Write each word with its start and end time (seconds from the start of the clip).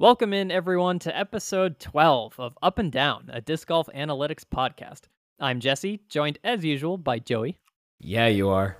Welcome 0.00 0.32
in, 0.32 0.52
everyone, 0.52 1.00
to 1.00 1.18
episode 1.18 1.80
12 1.80 2.38
of 2.38 2.56
Up 2.62 2.78
and 2.78 2.92
Down, 2.92 3.28
a 3.32 3.40
disc 3.40 3.66
golf 3.66 3.88
analytics 3.92 4.44
podcast. 4.44 5.08
I'm 5.40 5.58
Jesse, 5.58 6.02
joined 6.08 6.38
as 6.44 6.64
usual 6.64 6.96
by 6.96 7.18
Joey. 7.18 7.58
Yeah, 7.98 8.28
you 8.28 8.48
are. 8.48 8.78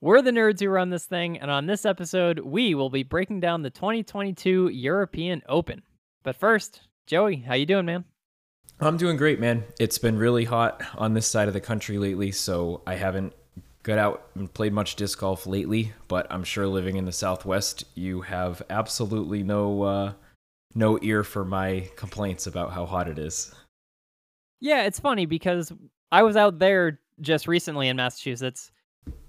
We're 0.00 0.20
the 0.20 0.32
nerds 0.32 0.58
who 0.58 0.68
run 0.68 0.90
this 0.90 1.04
thing, 1.04 1.38
and 1.38 1.48
on 1.48 1.66
this 1.66 1.86
episode, 1.86 2.40
we 2.40 2.74
will 2.74 2.90
be 2.90 3.04
breaking 3.04 3.38
down 3.38 3.62
the 3.62 3.70
2022 3.70 4.70
European 4.70 5.42
Open. 5.48 5.82
But 6.24 6.34
first, 6.34 6.88
Joey, 7.06 7.36
how 7.36 7.54
you 7.54 7.64
doing, 7.64 7.86
man? 7.86 8.04
I'm 8.80 8.96
doing 8.96 9.16
great, 9.16 9.38
man. 9.38 9.62
It's 9.78 9.98
been 9.98 10.18
really 10.18 10.46
hot 10.46 10.82
on 10.96 11.14
this 11.14 11.28
side 11.28 11.46
of 11.46 11.54
the 11.54 11.60
country 11.60 11.98
lately, 11.98 12.32
so 12.32 12.82
I 12.84 12.96
haven't 12.96 13.32
got 13.84 13.98
out 13.98 14.26
and 14.34 14.52
played 14.52 14.72
much 14.72 14.96
disc 14.96 15.20
golf 15.20 15.46
lately. 15.46 15.92
But 16.08 16.26
I'm 16.30 16.42
sure 16.42 16.66
living 16.66 16.96
in 16.96 17.04
the 17.04 17.12
Southwest, 17.12 17.84
you 17.94 18.22
have 18.22 18.60
absolutely 18.68 19.44
no 19.44 19.82
uh, 19.82 20.12
no 20.74 20.98
ear 21.02 21.24
for 21.24 21.44
my 21.44 21.88
complaints 21.96 22.46
about 22.46 22.72
how 22.72 22.86
hot 22.86 23.08
it 23.08 23.18
is. 23.18 23.54
Yeah, 24.60 24.84
it's 24.84 25.00
funny 25.00 25.26
because 25.26 25.72
I 26.10 26.22
was 26.22 26.36
out 26.36 26.58
there 26.58 27.00
just 27.20 27.46
recently 27.46 27.88
in 27.88 27.96
Massachusetts 27.96 28.70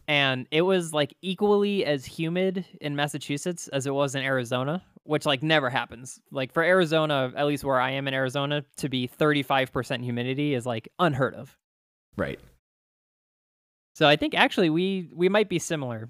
and 0.08 0.48
it 0.52 0.62
was 0.62 0.94
like 0.94 1.14
equally 1.22 1.86
as 1.86 2.06
humid 2.06 2.66
in 2.82 2.96
Massachusetts 2.96 3.68
as 3.70 3.88
it 3.88 3.94
was 3.94 4.16
in 4.16 4.24
Arizona, 4.24 4.84
which 5.04 5.26
like 5.26 5.42
never 5.42 5.70
happens. 5.70 6.20
Like 6.32 6.52
for 6.54 6.62
Arizona, 6.62 7.32
at 7.36 7.48
least 7.48 7.64
where 7.64 7.80
I 7.80 7.92
am 7.92 8.08
in 8.08 8.14
Arizona, 8.14 8.64
to 8.78 8.90
be 8.90 9.08
35% 9.08 10.04
humidity 10.04 10.54
is 10.54 10.66
like 10.66 10.90
unheard 11.00 11.36
of. 11.36 11.58
Right. 12.18 12.40
So 13.96 14.08
I 14.08 14.16
think 14.16 14.34
actually 14.36 14.70
we 14.70 15.10
we 15.14 15.30
might 15.30 15.50
be 15.50 15.60
similar. 15.60 16.10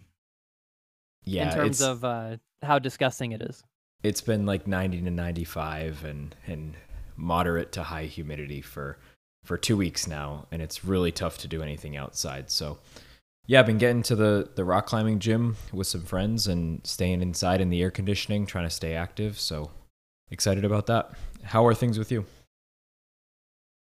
Yeah, 1.26 1.50
in 1.50 1.56
terms 1.56 1.82
of 1.82 2.04
uh, 2.04 2.38
how 2.62 2.80
disgusting 2.80 3.32
it 3.32 3.42
is 3.42 3.64
it's 4.04 4.22
been 4.22 4.46
like 4.46 4.68
90 4.68 5.02
to 5.02 5.10
95 5.10 6.04
and 6.04 6.36
and 6.46 6.76
moderate 7.16 7.72
to 7.72 7.84
high 7.84 8.06
humidity 8.06 8.62
for 8.62 8.98
for 9.44 9.58
two 9.58 9.78
weeks 9.78 10.08
now 10.08 10.46
and 10.52 10.62
it's 10.62 10.84
really 10.84 11.12
tough 11.12 11.38
to 11.40 11.48
do 11.48 11.64
anything 11.64 11.98
outside. 11.98 12.52
So 12.52 12.78
yeah 13.46 13.60
i've 13.60 13.66
been 13.66 13.78
getting 13.78 14.02
to 14.02 14.16
the 14.16 14.50
the 14.56 14.64
rock 14.64 14.86
climbing 14.86 15.20
gym 15.20 15.58
with 15.74 15.86
some 15.86 16.04
friends 16.04 16.48
and 16.48 16.80
staying 16.86 17.22
inside 17.22 17.60
in 17.60 17.70
the 17.70 17.82
air 17.82 17.92
conditioning 17.92 18.46
trying 18.46 18.66
to 18.66 18.70
stay 18.70 18.94
active. 18.94 19.40
So 19.40 19.72
excited 20.30 20.66
about 20.66 20.88
that. 20.88 21.12
How 21.44 21.66
are 21.66 21.74
things 21.74 21.98
with 21.98 22.12
you? 22.12 22.26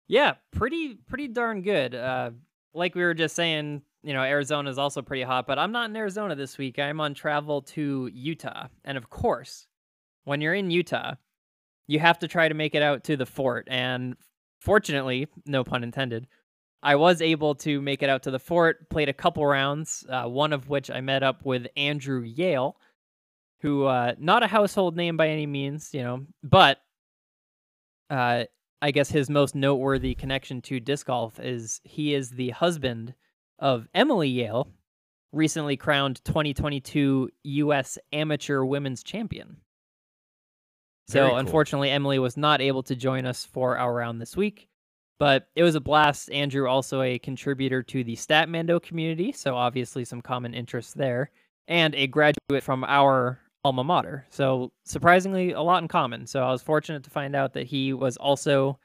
Yeah 0.07 0.35
pretty 0.51 0.95
pretty 0.95 1.27
darn 1.27 1.63
good. 1.63 1.95
Uh 1.95 2.31
like 2.73 2.95
we 2.95 3.01
were 3.01 3.13
just 3.13 3.35
saying 3.35 3.81
you 4.03 4.13
know 4.13 4.23
arizona 4.23 4.69
is 4.69 4.77
also 4.77 5.01
pretty 5.01 5.21
hot 5.21 5.45
but 5.45 5.59
i'm 5.59 5.71
not 5.71 5.89
in 5.89 5.95
arizona 5.95 6.35
this 6.35 6.57
week. 6.57 6.79
I'm 6.79 6.99
on 7.01 7.13
travel 7.13 7.61
to 7.73 8.09
utah. 8.13 8.67
And 8.83 8.97
of 8.97 9.09
course 9.09 9.67
when 10.23 10.41
you're 10.41 10.53
in 10.53 10.71
Utah, 10.71 11.15
you 11.87 11.99
have 11.99 12.19
to 12.19 12.27
try 12.27 12.47
to 12.47 12.53
make 12.53 12.75
it 12.75 12.81
out 12.81 13.03
to 13.05 13.17
the 13.17 13.25
fort. 13.25 13.67
And 13.69 14.15
fortunately, 14.59 15.27
no 15.45 15.63
pun 15.63 15.83
intended, 15.83 16.27
I 16.83 16.95
was 16.95 17.21
able 17.21 17.55
to 17.55 17.81
make 17.81 18.01
it 18.01 18.09
out 18.09 18.23
to 18.23 18.31
the 18.31 18.39
fort, 18.39 18.89
played 18.89 19.09
a 19.09 19.13
couple 19.13 19.45
rounds, 19.45 20.05
uh, 20.09 20.23
one 20.23 20.51
of 20.51 20.67
which 20.67 20.89
I 20.89 21.01
met 21.01 21.21
up 21.21 21.45
with 21.45 21.67
Andrew 21.77 22.21
Yale, 22.21 22.75
who, 23.61 23.85
uh, 23.85 24.15
not 24.17 24.41
a 24.41 24.47
household 24.47 24.95
name 24.95 25.15
by 25.15 25.29
any 25.29 25.45
means, 25.45 25.93
you 25.93 26.01
know, 26.01 26.25
but 26.43 26.79
uh, 28.09 28.45
I 28.81 28.91
guess 28.91 29.11
his 29.11 29.29
most 29.29 29.53
noteworthy 29.53 30.15
connection 30.15 30.61
to 30.63 30.79
disc 30.79 31.05
golf 31.05 31.39
is 31.39 31.81
he 31.83 32.15
is 32.15 32.31
the 32.31 32.49
husband 32.49 33.13
of 33.59 33.87
Emily 33.93 34.29
Yale, 34.29 34.67
recently 35.31 35.77
crowned 35.77 36.23
2022 36.25 37.29
U.S. 37.43 37.99
Amateur 38.11 38.63
Women's 38.63 39.03
Champion. 39.03 39.57
So 41.11 41.27
cool. 41.27 41.37
unfortunately, 41.37 41.89
Emily 41.89 42.19
was 42.19 42.37
not 42.37 42.61
able 42.61 42.83
to 42.83 42.95
join 42.95 43.25
us 43.25 43.43
for 43.43 43.77
our 43.77 43.93
round 43.93 44.21
this 44.21 44.37
week, 44.37 44.69
but 45.19 45.49
it 45.57 45.63
was 45.63 45.75
a 45.75 45.81
blast. 45.81 46.31
Andrew 46.31 46.69
also 46.69 47.01
a 47.01 47.19
contributor 47.19 47.83
to 47.83 48.03
the 48.05 48.15
Statmando 48.15 48.81
community, 48.81 49.33
so 49.33 49.55
obviously 49.55 50.05
some 50.05 50.21
common 50.21 50.53
interests 50.53 50.93
there, 50.93 51.31
and 51.67 51.93
a 51.95 52.07
graduate 52.07 52.63
from 52.63 52.85
our 52.85 53.39
alma 53.65 53.83
mater. 53.83 54.25
So 54.29 54.71
surprisingly, 54.85 55.51
a 55.51 55.61
lot 55.61 55.81
in 55.81 55.89
common. 55.89 56.25
So 56.27 56.43
I 56.43 56.51
was 56.51 56.61
fortunate 56.61 57.03
to 57.03 57.09
find 57.09 57.35
out 57.35 57.53
that 57.55 57.67
he 57.67 57.91
was 57.91 58.15
also, 58.15 58.79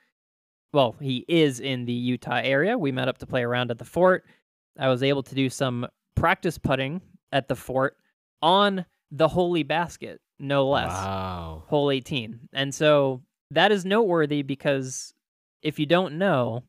well, 0.73 0.97
he 1.01 1.25
is 1.29 1.61
in 1.61 1.85
the 1.85 1.93
Utah 1.93 2.41
area. 2.43 2.77
We 2.77 2.91
met 2.91 3.07
up 3.07 3.19
to 3.19 3.27
play 3.27 3.45
around 3.45 3.71
at 3.71 3.79
the 3.79 3.85
fort. 3.85 4.25
I 4.77 4.89
was 4.89 5.05
able 5.05 5.23
to 5.23 5.35
do 5.37 5.49
some 5.49 5.87
practice 6.17 6.59
putting 6.59 7.03
at 7.31 7.47
the 7.47 7.57
fort 7.57 7.97
on 8.43 8.85
the 9.13 9.29
holy 9.29 9.63
basket 9.63 10.21
no 10.39 10.69
less. 10.69 10.89
Wow. 10.89 11.65
Hole 11.67 11.91
18. 11.91 12.49
And 12.53 12.75
so 12.75 13.23
that 13.51 13.73
is 13.73 13.85
noteworthy 13.85 14.43
because 14.43 15.15
if 15.63 15.79
you 15.79 15.87
don't 15.87 16.19
know, 16.19 16.65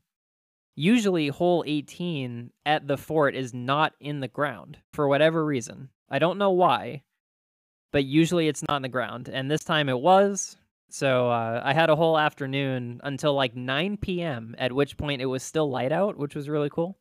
usually 0.74 1.28
hole 1.28 1.64
18 1.66 2.50
at 2.64 2.86
the 2.86 2.96
fort 2.96 3.34
is 3.34 3.52
not 3.52 3.94
in 4.00 4.20
the 4.20 4.28
ground 4.28 4.78
for 4.92 5.08
whatever 5.08 5.44
reason. 5.44 5.88
I 6.08 6.18
don't 6.18 6.38
know 6.38 6.50
why, 6.50 7.02
but 7.92 8.04
usually 8.04 8.48
it's 8.48 8.62
not 8.66 8.76
in 8.76 8.82
the 8.82 8.88
ground. 8.88 9.28
And 9.28 9.50
this 9.50 9.64
time 9.64 9.88
it 9.88 9.98
was. 9.98 10.56
So 10.90 11.28
uh, 11.28 11.60
I 11.62 11.74
had 11.74 11.90
a 11.90 11.96
whole 11.96 12.18
afternoon 12.18 13.00
until 13.04 13.34
like 13.34 13.54
9 13.54 13.98
p.m., 13.98 14.54
at 14.56 14.72
which 14.72 14.96
point 14.96 15.20
it 15.20 15.26
was 15.26 15.42
still 15.42 15.68
light 15.68 15.92
out, 15.92 16.16
which 16.16 16.34
was 16.34 16.48
really 16.48 16.70
cool 16.70 16.96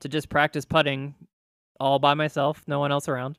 to 0.00 0.08
just 0.08 0.28
practice 0.28 0.64
putting 0.64 1.14
all 1.80 1.98
by 1.98 2.14
myself, 2.14 2.62
no 2.66 2.78
one 2.78 2.92
else 2.92 3.08
around 3.08 3.38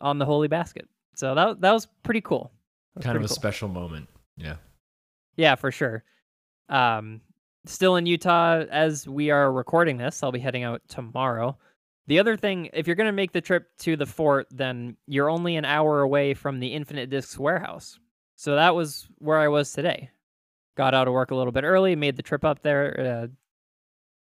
on 0.00 0.18
the 0.18 0.26
holy 0.26 0.46
basket. 0.46 0.86
So 1.16 1.34
that 1.34 1.60
that 1.62 1.72
was 1.72 1.86
pretty 2.02 2.20
cool. 2.20 2.52
Was 2.94 3.02
kind 3.02 3.14
pretty 3.14 3.24
of 3.24 3.30
a 3.30 3.34
cool. 3.34 3.36
special 3.36 3.68
moment. 3.68 4.08
Yeah. 4.36 4.56
Yeah, 5.36 5.54
for 5.54 5.72
sure. 5.72 6.04
Um, 6.68 7.20
still 7.64 7.96
in 7.96 8.06
Utah 8.06 8.64
as 8.70 9.08
we 9.08 9.30
are 9.30 9.50
recording 9.52 9.96
this. 9.96 10.22
I'll 10.22 10.32
be 10.32 10.38
heading 10.38 10.62
out 10.62 10.82
tomorrow. 10.88 11.56
The 12.06 12.18
other 12.20 12.36
thing, 12.36 12.70
if 12.72 12.86
you're 12.86 12.96
going 12.96 13.08
to 13.08 13.12
make 13.12 13.32
the 13.32 13.40
trip 13.40 13.68
to 13.78 13.96
the 13.96 14.06
fort, 14.06 14.46
then 14.50 14.96
you're 15.06 15.28
only 15.28 15.56
an 15.56 15.64
hour 15.64 16.02
away 16.02 16.34
from 16.34 16.60
the 16.60 16.68
Infinite 16.68 17.10
Discs 17.10 17.38
warehouse. 17.38 17.98
So 18.36 18.54
that 18.54 18.74
was 18.74 19.08
where 19.18 19.38
I 19.38 19.48
was 19.48 19.72
today. 19.72 20.10
Got 20.76 20.94
out 20.94 21.08
of 21.08 21.14
work 21.14 21.30
a 21.30 21.34
little 21.34 21.52
bit 21.52 21.64
early, 21.64 21.96
made 21.96 22.16
the 22.16 22.22
trip 22.22 22.44
up 22.44 22.62
there, 22.62 23.00
uh, 23.24 23.26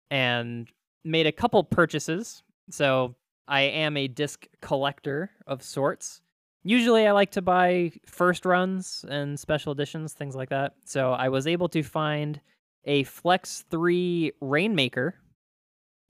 and 0.09 0.67
made 1.05 1.27
a 1.27 1.31
couple 1.31 1.63
purchases. 1.63 2.43
So 2.71 3.15
I 3.47 3.61
am 3.61 3.95
a 3.95 4.07
disc 4.07 4.47
collector 4.61 5.29
of 5.47 5.63
sorts. 5.63 6.21
Usually, 6.63 7.07
I 7.07 7.11
like 7.11 7.31
to 7.31 7.41
buy 7.41 7.91
first 8.05 8.45
runs 8.45 9.03
and 9.09 9.39
special 9.39 9.71
editions, 9.71 10.13
things 10.13 10.35
like 10.35 10.49
that. 10.49 10.73
So 10.85 11.11
I 11.11 11.29
was 11.29 11.47
able 11.47 11.69
to 11.69 11.81
find 11.81 12.39
a 12.85 13.03
Flex 13.03 13.65
3 13.71 14.33
Rainmaker, 14.41 15.15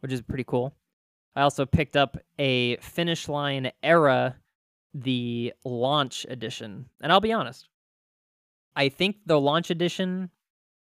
which 0.02 0.12
is 0.12 0.22
pretty 0.22 0.44
cool. 0.44 0.74
I 1.36 1.42
also 1.42 1.66
picked 1.66 1.96
up 1.96 2.18
a 2.38 2.76
Finish 2.78 3.30
Line 3.30 3.72
Era, 3.82 4.36
the 4.94 5.54
launch 5.64 6.26
edition. 6.30 6.88
And 7.02 7.12
I'll 7.12 7.22
be 7.22 7.32
honest, 7.32 7.70
I 8.76 8.90
think 8.90 9.18
the 9.26 9.40
launch 9.40 9.70
edition 9.70 10.30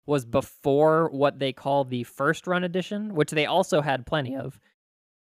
was 0.06 0.25
before 0.25 1.11
what 1.11 1.39
they 1.39 1.53
call 1.53 1.85
the 1.85 2.05
first 2.05 2.47
run 2.47 2.65
edition, 2.65 3.15
which 3.15 3.31
they 3.31 3.45
also 3.45 3.83
had 3.83 4.06
plenty 4.06 4.35
of. 4.35 4.59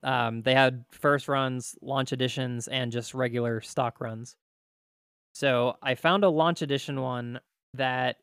Um, 0.04 0.42
they 0.42 0.54
had 0.54 0.84
first 0.90 1.28
runs, 1.28 1.76
launch 1.80 2.12
editions, 2.12 2.68
and 2.68 2.92
just 2.92 3.14
regular 3.14 3.60
stock 3.60 4.00
runs. 4.00 4.36
So 5.32 5.76
I 5.82 5.96
found 5.96 6.22
a 6.22 6.28
launch 6.28 6.62
edition 6.62 7.00
one 7.00 7.40
that 7.74 8.16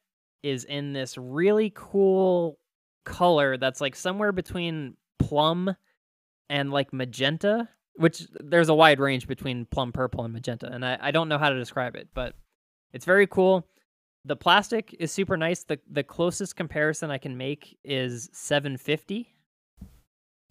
is 0.44 0.64
in 0.64 0.94
this 0.94 1.18
really 1.18 1.72
cool 1.76 2.58
color 3.04 3.58
that's 3.58 3.82
like 3.82 3.96
somewhere 3.96 4.32
between 4.32 4.96
plum 5.20 5.76
and 6.50 6.72
like 6.72 6.94
magenta, 6.94 7.68
which 7.96 8.28
there's 8.40 8.70
a 8.70 8.74
wide 8.74 9.00
range 9.00 9.28
between 9.28 9.66
plum 9.66 9.92
purple 9.92 10.24
and 10.24 10.34
magenta. 10.34 10.72
And 10.72 10.86
I, 10.86 10.98
I 11.02 11.12
don't 11.12 11.30
know 11.30 11.38
how 11.38 11.50
to 11.50 11.58
describe 11.58 11.96
it, 11.96 12.10
but 12.14 12.36
it's 12.94 13.06
very 13.06 13.28
cool. 13.28 13.68
The 14.26 14.36
plastic 14.36 14.96
is 15.00 15.12
super 15.12 15.36
nice. 15.36 15.64
The 15.64 15.80
the 15.90 16.04
closest 16.04 16.56
comparison 16.56 17.10
I 17.10 17.18
can 17.18 17.38
make 17.38 17.78
is 17.84 18.30
750. 18.34 19.34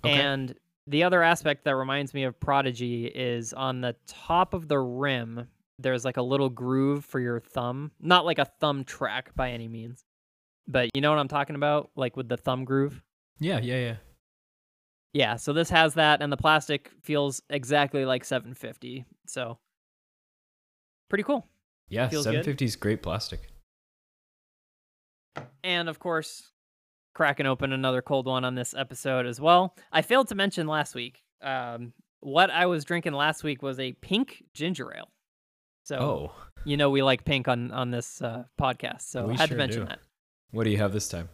Okay. 0.04 0.14
And 0.14 0.54
the 0.90 1.04
other 1.04 1.22
aspect 1.22 1.64
that 1.64 1.76
reminds 1.76 2.12
me 2.12 2.24
of 2.24 2.38
Prodigy 2.40 3.06
is 3.06 3.52
on 3.52 3.80
the 3.80 3.94
top 4.06 4.54
of 4.54 4.66
the 4.66 4.78
rim, 4.78 5.46
there's 5.78 6.04
like 6.04 6.16
a 6.16 6.22
little 6.22 6.50
groove 6.50 7.04
for 7.04 7.20
your 7.20 7.40
thumb. 7.40 7.92
Not 8.00 8.26
like 8.26 8.38
a 8.38 8.44
thumb 8.44 8.84
track 8.84 9.34
by 9.36 9.52
any 9.52 9.68
means, 9.68 10.04
but 10.66 10.90
you 10.94 11.00
know 11.00 11.10
what 11.10 11.20
I'm 11.20 11.28
talking 11.28 11.54
about? 11.54 11.90
Like 11.94 12.16
with 12.16 12.28
the 12.28 12.36
thumb 12.36 12.64
groove? 12.64 13.02
Yeah, 13.38 13.60
yeah, 13.60 13.76
yeah. 13.76 13.96
Yeah, 15.12 15.36
so 15.36 15.52
this 15.52 15.70
has 15.70 15.94
that, 15.94 16.22
and 16.22 16.32
the 16.32 16.36
plastic 16.36 16.90
feels 17.02 17.40
exactly 17.50 18.04
like 18.04 18.24
750. 18.24 19.06
So, 19.26 19.58
pretty 21.08 21.24
cool. 21.24 21.48
Yeah, 21.88 22.08
feels 22.08 22.24
750 22.24 22.64
is 22.64 22.76
great 22.76 23.02
plastic. 23.02 23.48
And 25.62 25.88
of 25.88 25.98
course, 25.98 26.50
cracking 27.20 27.44
open 27.44 27.70
another 27.74 28.00
cold 28.00 28.24
one 28.24 28.46
on 28.46 28.54
this 28.54 28.72
episode 28.72 29.26
as 29.26 29.38
well. 29.38 29.76
I 29.92 30.00
failed 30.00 30.28
to 30.28 30.34
mention 30.34 30.66
last 30.66 30.94
week. 30.94 31.22
Um, 31.42 31.92
what 32.20 32.48
I 32.50 32.64
was 32.64 32.82
drinking 32.82 33.12
last 33.12 33.44
week 33.44 33.60
was 33.60 33.78
a 33.78 33.92
pink 33.92 34.42
ginger 34.54 34.90
ale. 34.96 35.10
So 35.84 35.98
Oh, 35.98 36.32
you 36.64 36.78
know 36.78 36.88
we 36.88 37.02
like 37.02 37.26
pink 37.26 37.46
on 37.46 37.72
on 37.72 37.90
this 37.90 38.22
uh, 38.22 38.44
podcast, 38.58 39.02
so 39.02 39.26
We 39.26 39.34
I 39.34 39.36
had 39.36 39.50
sure 39.50 39.58
to 39.58 39.62
mention 39.62 39.82
do. 39.82 39.88
that. 39.88 39.98
what 40.52 40.64
do 40.64 40.70
you 40.70 40.78
have 40.78 40.94
this 40.94 41.08
time? 41.08 41.28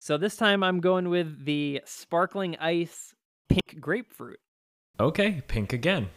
So 0.00 0.16
this 0.16 0.34
time 0.34 0.62
I'm 0.62 0.80
going 0.80 1.10
with 1.10 1.44
the 1.44 1.82
sparkling 1.84 2.56
ice 2.56 3.14
pink 3.50 3.78
grapefruit. 3.80 4.40
Okay, 4.98 5.42
pink 5.46 5.74
again. 5.74 6.08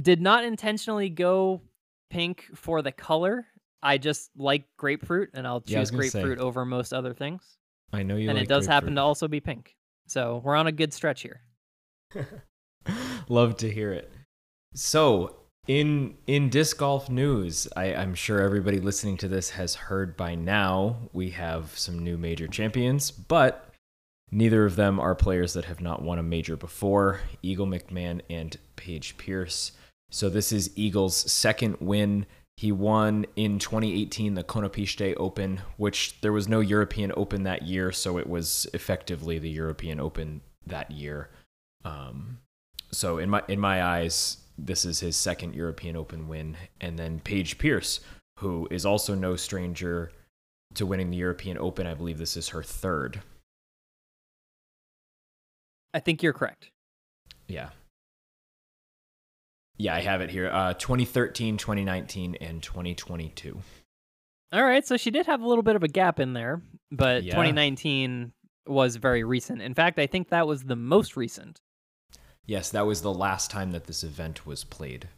Did 0.00 0.20
not 0.20 0.44
intentionally 0.44 1.08
go 1.10 1.60
pink 2.08 2.44
for 2.54 2.82
the 2.82 2.92
color. 2.92 3.46
I 3.82 3.98
just 3.98 4.30
like 4.36 4.62
grapefruit, 4.76 5.30
and 5.34 5.44
I'll 5.44 5.64
Yeah, 5.66 5.80
choose 5.80 5.88
say. 5.88 5.96
grapefruit 5.96 6.38
over 6.38 6.64
most 6.64 6.92
other 6.92 7.14
things. 7.14 7.56
I 7.92 8.02
know 8.02 8.16
you. 8.16 8.28
and 8.28 8.38
like 8.38 8.44
it 8.44 8.48
does 8.48 8.66
happen 8.66 8.94
to 8.94 9.00
also 9.00 9.28
be 9.28 9.40
pink. 9.40 9.76
So 10.06 10.40
we're 10.44 10.56
on 10.56 10.66
a 10.66 10.72
good 10.72 10.92
stretch 10.92 11.22
here. 11.22 11.42
Love 13.28 13.56
to 13.58 13.70
hear 13.70 13.92
it. 13.92 14.10
So, 14.74 15.36
in 15.66 16.16
in 16.26 16.48
disc 16.48 16.78
golf 16.78 17.08
news, 17.08 17.68
I, 17.76 17.94
I'm 17.94 18.14
sure 18.14 18.40
everybody 18.40 18.80
listening 18.80 19.16
to 19.18 19.28
this 19.28 19.50
has 19.50 19.74
heard 19.74 20.16
by 20.16 20.34
now. 20.34 20.96
We 21.12 21.30
have 21.30 21.76
some 21.78 21.98
new 21.98 22.16
major 22.16 22.48
champions, 22.48 23.10
but 23.10 23.72
neither 24.30 24.64
of 24.64 24.76
them 24.76 24.98
are 24.98 25.14
players 25.14 25.52
that 25.54 25.66
have 25.66 25.80
not 25.80 26.02
won 26.02 26.18
a 26.18 26.22
major 26.22 26.56
before. 26.56 27.20
Eagle 27.42 27.66
McMahon 27.66 28.20
and 28.30 28.56
Paige 28.76 29.16
Pierce. 29.16 29.72
So 30.10 30.28
this 30.28 30.50
is 30.50 30.70
Eagle's 30.76 31.16
second 31.16 31.76
win. 31.80 32.26
He 32.60 32.72
won 32.72 33.24
in 33.36 33.58
2018 33.58 34.34
the 34.34 34.44
Konopiste 34.44 35.14
Open, 35.16 35.62
which 35.78 36.20
there 36.20 36.30
was 36.30 36.46
no 36.46 36.60
European 36.60 37.10
Open 37.16 37.44
that 37.44 37.62
year, 37.62 37.90
so 37.90 38.18
it 38.18 38.28
was 38.28 38.66
effectively 38.74 39.38
the 39.38 39.48
European 39.48 39.98
Open 39.98 40.42
that 40.66 40.90
year. 40.90 41.30
Um, 41.86 42.40
so 42.92 43.16
in 43.16 43.30
my 43.30 43.42
in 43.48 43.60
my 43.60 43.82
eyes, 43.82 44.36
this 44.58 44.84
is 44.84 45.00
his 45.00 45.16
second 45.16 45.54
European 45.54 45.96
Open 45.96 46.28
win, 46.28 46.54
and 46.82 46.98
then 46.98 47.20
Paige 47.20 47.56
Pierce, 47.56 48.00
who 48.40 48.68
is 48.70 48.84
also 48.84 49.14
no 49.14 49.36
stranger 49.36 50.12
to 50.74 50.84
winning 50.84 51.08
the 51.08 51.16
European 51.16 51.56
Open. 51.56 51.86
I 51.86 51.94
believe 51.94 52.18
this 52.18 52.36
is 52.36 52.50
her 52.50 52.62
third. 52.62 53.22
I 55.94 56.00
think 56.00 56.22
you're 56.22 56.34
correct. 56.34 56.68
Yeah. 57.48 57.70
Yeah, 59.80 59.94
I 59.94 60.00
have 60.00 60.20
it 60.20 60.28
here. 60.28 60.50
Uh, 60.52 60.74
2013, 60.74 61.56
2019, 61.56 62.34
and 62.34 62.62
2022. 62.62 63.58
All 64.52 64.62
right, 64.62 64.86
so 64.86 64.98
she 64.98 65.10
did 65.10 65.24
have 65.24 65.40
a 65.40 65.46
little 65.48 65.62
bit 65.62 65.74
of 65.74 65.82
a 65.82 65.88
gap 65.88 66.20
in 66.20 66.34
there, 66.34 66.60
but 66.92 67.22
Yeah. 67.22 67.32
2019 67.32 68.32
was 68.66 68.96
very 68.96 69.24
recent. 69.24 69.62
In 69.62 69.72
fact, 69.72 69.98
I 69.98 70.06
think 70.06 70.28
that 70.28 70.46
was 70.46 70.64
the 70.64 70.76
most 70.76 71.16
recent. 71.16 71.62
Yes, 72.44 72.68
that 72.70 72.84
was 72.86 73.00
the 73.00 73.14
last 73.14 73.50
time 73.50 73.70
that 73.70 73.84
this 73.86 74.04
event 74.04 74.44
was 74.44 74.64
played. 74.64 75.08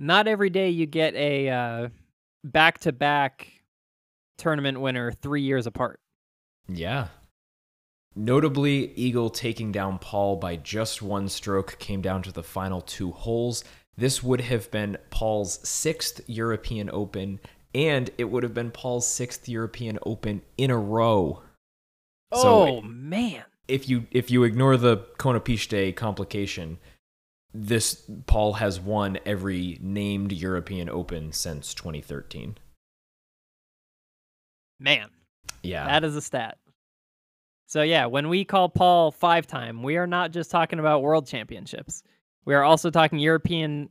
Not 0.00 0.26
every 0.26 0.50
day 0.50 0.68
you 0.68 0.86
get 0.86 1.14
a 1.14 1.48
uh, 1.50 1.88
back-to-back 2.42 3.62
tournament 4.38 4.80
winner 4.80 5.12
3 5.12 5.42
years 5.42 5.68
apart. 5.68 6.00
Yeah. 6.66 7.08
Notably, 8.18 8.92
Eagle 8.96 9.30
taking 9.30 9.70
down 9.70 10.00
Paul 10.00 10.34
by 10.34 10.56
just 10.56 11.00
one 11.00 11.28
stroke 11.28 11.78
came 11.78 12.02
down 12.02 12.20
to 12.22 12.32
the 12.32 12.42
final 12.42 12.80
two 12.80 13.12
holes. 13.12 13.62
This 13.96 14.24
would 14.24 14.40
have 14.40 14.68
been 14.72 14.98
Paul's 15.10 15.60
sixth 15.66 16.20
European 16.26 16.90
Open, 16.92 17.38
and 17.76 18.10
it 18.18 18.24
would 18.24 18.42
have 18.42 18.54
been 18.54 18.72
Paul's 18.72 19.06
sixth 19.06 19.48
European 19.48 20.00
Open 20.04 20.42
in 20.56 20.72
a 20.72 20.76
row. 20.76 21.42
So 22.34 22.42
oh 22.42 22.80
man. 22.80 23.44
if 23.68 23.88
you 23.88 24.08
if 24.10 24.32
you 24.32 24.42
ignore 24.42 24.76
the 24.76 24.96
Konopiste 25.20 25.94
complication, 25.94 26.78
this 27.54 28.02
Paul 28.26 28.54
has 28.54 28.80
won 28.80 29.20
every 29.24 29.78
named 29.80 30.32
European 30.32 30.88
Open 30.88 31.30
since 31.30 31.72
2013. 31.72 32.58
Man, 34.80 35.08
Yeah. 35.62 35.86
that 35.86 36.02
is 36.02 36.16
a 36.16 36.20
stat. 36.20 36.58
So 37.68 37.82
yeah, 37.82 38.06
when 38.06 38.30
we 38.30 38.46
call 38.46 38.70
Paul 38.70 39.12
five 39.12 39.46
time, 39.46 39.82
we 39.82 39.98
are 39.98 40.06
not 40.06 40.32
just 40.32 40.50
talking 40.50 40.78
about 40.78 41.02
world 41.02 41.26
championships. 41.26 42.02
We 42.46 42.54
are 42.54 42.64
also 42.64 42.90
talking 42.90 43.18
European 43.18 43.90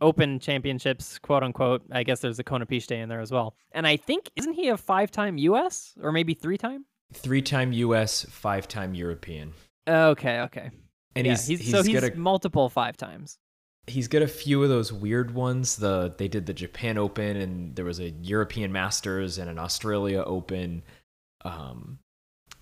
Open 0.00 0.40
championships, 0.40 1.18
quote 1.18 1.42
unquote. 1.42 1.82
I 1.92 2.04
guess 2.04 2.20
there's 2.20 2.38
a 2.38 2.44
Konopiste 2.44 2.90
in 2.90 3.10
there 3.10 3.20
as 3.20 3.30
well. 3.30 3.54
And 3.72 3.86
I 3.86 3.98
think 3.98 4.30
isn't 4.34 4.54
he 4.54 4.68
a 4.68 4.78
five 4.78 5.10
time 5.10 5.36
US 5.36 5.92
or 6.02 6.10
maybe 6.10 6.32
three 6.32 6.56
time? 6.56 6.86
Three-time 7.12 7.74
US, 7.74 8.24
five-time 8.30 8.94
European. 8.94 9.52
Okay, 9.86 10.40
okay. 10.40 10.70
And 11.14 11.26
yeah, 11.26 11.32
he's, 11.32 11.46
he's, 11.46 11.60
he's, 11.60 11.70
so 11.70 11.82
he's 11.82 12.02
a 12.02 12.14
multiple 12.14 12.70
five 12.70 12.96
times. 12.96 13.36
he's 13.86 14.08
got 14.08 14.22
a 14.22 14.26
few 14.26 14.62
of 14.62 14.70
those 14.70 14.90
weird 14.90 15.34
ones. 15.34 15.76
The 15.76 16.14
they 16.16 16.28
did 16.28 16.46
the 16.46 16.54
Japan 16.54 16.96
Open 16.96 17.36
and 17.36 17.76
there 17.76 17.84
was 17.84 18.00
a 18.00 18.08
European 18.08 18.72
Masters 18.72 19.36
and 19.36 19.50
an 19.50 19.58
Australia 19.58 20.22
Open. 20.24 20.82
Um, 21.44 21.98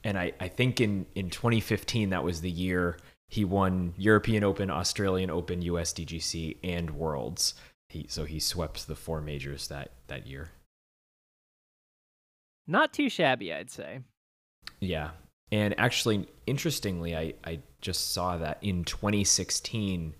and 0.05 0.19
I, 0.19 0.32
I 0.41 0.49
think 0.49 0.81
in, 0.81 1.06
in 1.14 1.31
2015 1.31 2.11
that 2.11 2.25
was 2.25 2.41
the 2.41 2.50
year 2.50 2.99
he 3.29 3.44
won 3.44 3.94
European 3.97 4.43
Open, 4.43 4.70
Australian 4.70 5.31
Open, 5.31 5.62
USDGC, 5.62 6.56
and 6.64 6.91
Worlds. 6.91 7.55
He 7.88 8.06
so 8.08 8.25
he 8.25 8.41
swept 8.41 8.87
the 8.87 8.97
four 8.97 9.20
majors 9.20 9.69
that 9.69 9.93
that 10.08 10.26
year. 10.26 10.50
Not 12.67 12.93
too 12.93 13.08
shabby, 13.08 13.52
I'd 13.52 13.70
say. 13.70 14.00
Yeah. 14.81 15.11
And 15.52 15.79
actually, 15.79 16.29
interestingly, 16.47 17.17
I, 17.17 17.35
I 17.44 17.61
just 17.81 18.12
saw 18.12 18.37
that 18.37 18.58
in 18.62 18.85
2016, 18.85 20.14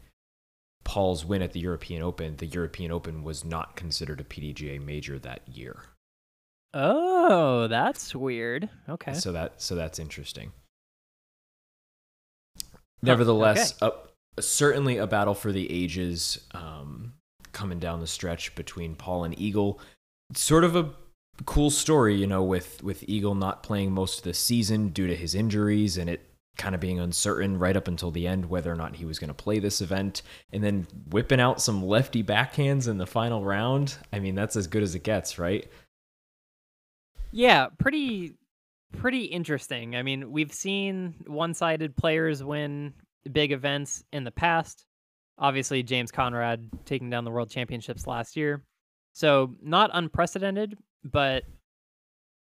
Paul's 0.83 1.25
win 1.25 1.43
at 1.43 1.53
the 1.53 1.61
European 1.61 2.03
Open, 2.03 2.37
the 2.37 2.47
European 2.47 2.91
Open 2.91 3.23
was 3.23 3.45
not 3.45 3.77
considered 3.77 4.21
a 4.21 4.25
PDGA 4.25 4.85
major 4.85 5.19
that 5.21 5.43
year. 5.47 5.85
Oh, 6.73 7.67
that's 7.67 8.15
weird. 8.15 8.69
Okay. 8.89 9.15
So 9.15 9.33
that 9.33 9.61
so 9.61 9.75
that's 9.75 9.99
interesting. 9.99 10.53
Nevertheless, 13.03 13.81
uh, 13.81 13.91
certainly 14.39 14.99
a 14.99 15.07
battle 15.07 15.35
for 15.35 15.53
the 15.53 15.71
ages 15.71 16.47
um, 16.53 17.15
coming 17.53 17.79
down 17.79 18.01
the 18.01 18.07
stretch 18.07 18.55
between 18.55 18.95
Paul 18.95 19.25
and 19.25 19.39
Eagle. 19.39 19.81
Sort 20.35 20.65
of 20.65 20.77
a 20.77 20.91
cool 21.47 21.71
story, 21.71 22.15
you 22.15 22.27
know, 22.27 22.43
with 22.43 22.83
with 22.83 23.03
Eagle 23.09 23.35
not 23.35 23.63
playing 23.63 23.93
most 23.93 24.19
of 24.19 24.25
the 24.25 24.35
season 24.35 24.89
due 24.89 25.07
to 25.07 25.17
his 25.17 25.35
injuries 25.35 25.97
and 25.97 26.11
it 26.11 26.27
kind 26.57 26.75
of 26.75 26.81
being 26.81 27.01
uncertain 27.01 27.59
right 27.59 27.77
up 27.77 27.89
until 27.89 28.11
the 28.11 28.27
end 28.27 28.45
whether 28.45 28.71
or 28.71 28.77
not 28.77 28.97
he 28.97 29.07
was 29.07 29.19
going 29.19 29.29
to 29.29 29.35
play 29.35 29.59
this 29.59 29.81
event 29.81 30.21
and 30.53 30.63
then 30.63 30.87
whipping 31.09 31.41
out 31.41 31.63
some 31.63 31.83
lefty 31.83 32.23
backhands 32.23 32.87
in 32.87 32.99
the 32.99 33.07
final 33.07 33.43
round. 33.43 33.97
I 34.13 34.19
mean, 34.19 34.35
that's 34.35 34.57
as 34.57 34.67
good 34.67 34.83
as 34.83 34.95
it 34.95 35.03
gets, 35.03 35.39
right? 35.39 35.67
Yeah, 37.33 37.69
pretty 37.79 38.35
pretty 38.99 39.25
interesting. 39.25 39.95
I 39.95 40.03
mean, 40.03 40.33
we've 40.33 40.53
seen 40.53 41.15
one-sided 41.27 41.97
players 41.97 42.43
win 42.43 42.93
big 43.31 43.53
events 43.53 44.03
in 44.13 44.25
the 44.25 44.33
past. 44.33 44.85
Obviously, 45.39 45.83
James 45.83 46.11
Conrad 46.11 46.69
taking 46.85 47.09
down 47.09 47.25
the 47.25 47.31
World 47.31 47.51
Championships 47.51 48.07
last 48.07 48.37
year. 48.37 48.65
So, 49.13 49.55
not 49.63 49.91
unprecedented, 49.93 50.77
but 51.05 51.45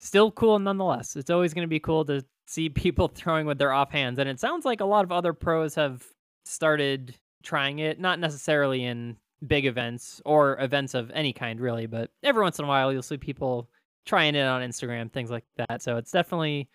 still 0.00 0.30
cool 0.32 0.58
nonetheless. 0.58 1.14
It's 1.16 1.30
always 1.30 1.54
going 1.54 1.66
to 1.66 1.68
be 1.68 1.80
cool 1.80 2.04
to 2.06 2.24
see 2.46 2.68
people 2.70 3.08
throwing 3.08 3.46
with 3.46 3.58
their 3.58 3.70
offhands 3.70 4.18
and 4.18 4.28
it 4.28 4.40
sounds 4.40 4.64
like 4.64 4.80
a 4.80 4.84
lot 4.84 5.04
of 5.04 5.12
other 5.12 5.32
pros 5.32 5.74
have 5.74 6.04
started 6.44 7.14
trying 7.42 7.78
it, 7.78 8.00
not 8.00 8.18
necessarily 8.18 8.84
in 8.84 9.16
big 9.46 9.66
events 9.66 10.20
or 10.26 10.60
events 10.60 10.94
of 10.94 11.10
any 11.12 11.32
kind 11.32 11.60
really, 11.60 11.86
but 11.86 12.10
every 12.22 12.42
once 12.42 12.58
in 12.58 12.64
a 12.64 12.68
while 12.68 12.92
you'll 12.92 13.02
see 13.02 13.16
people 13.16 13.70
trying 14.06 14.34
it 14.34 14.42
on 14.42 14.62
Instagram, 14.62 15.12
things 15.12 15.30
like 15.30 15.44
that. 15.56 15.82
So 15.82 15.96
it's 15.96 16.10
definitely 16.10 16.68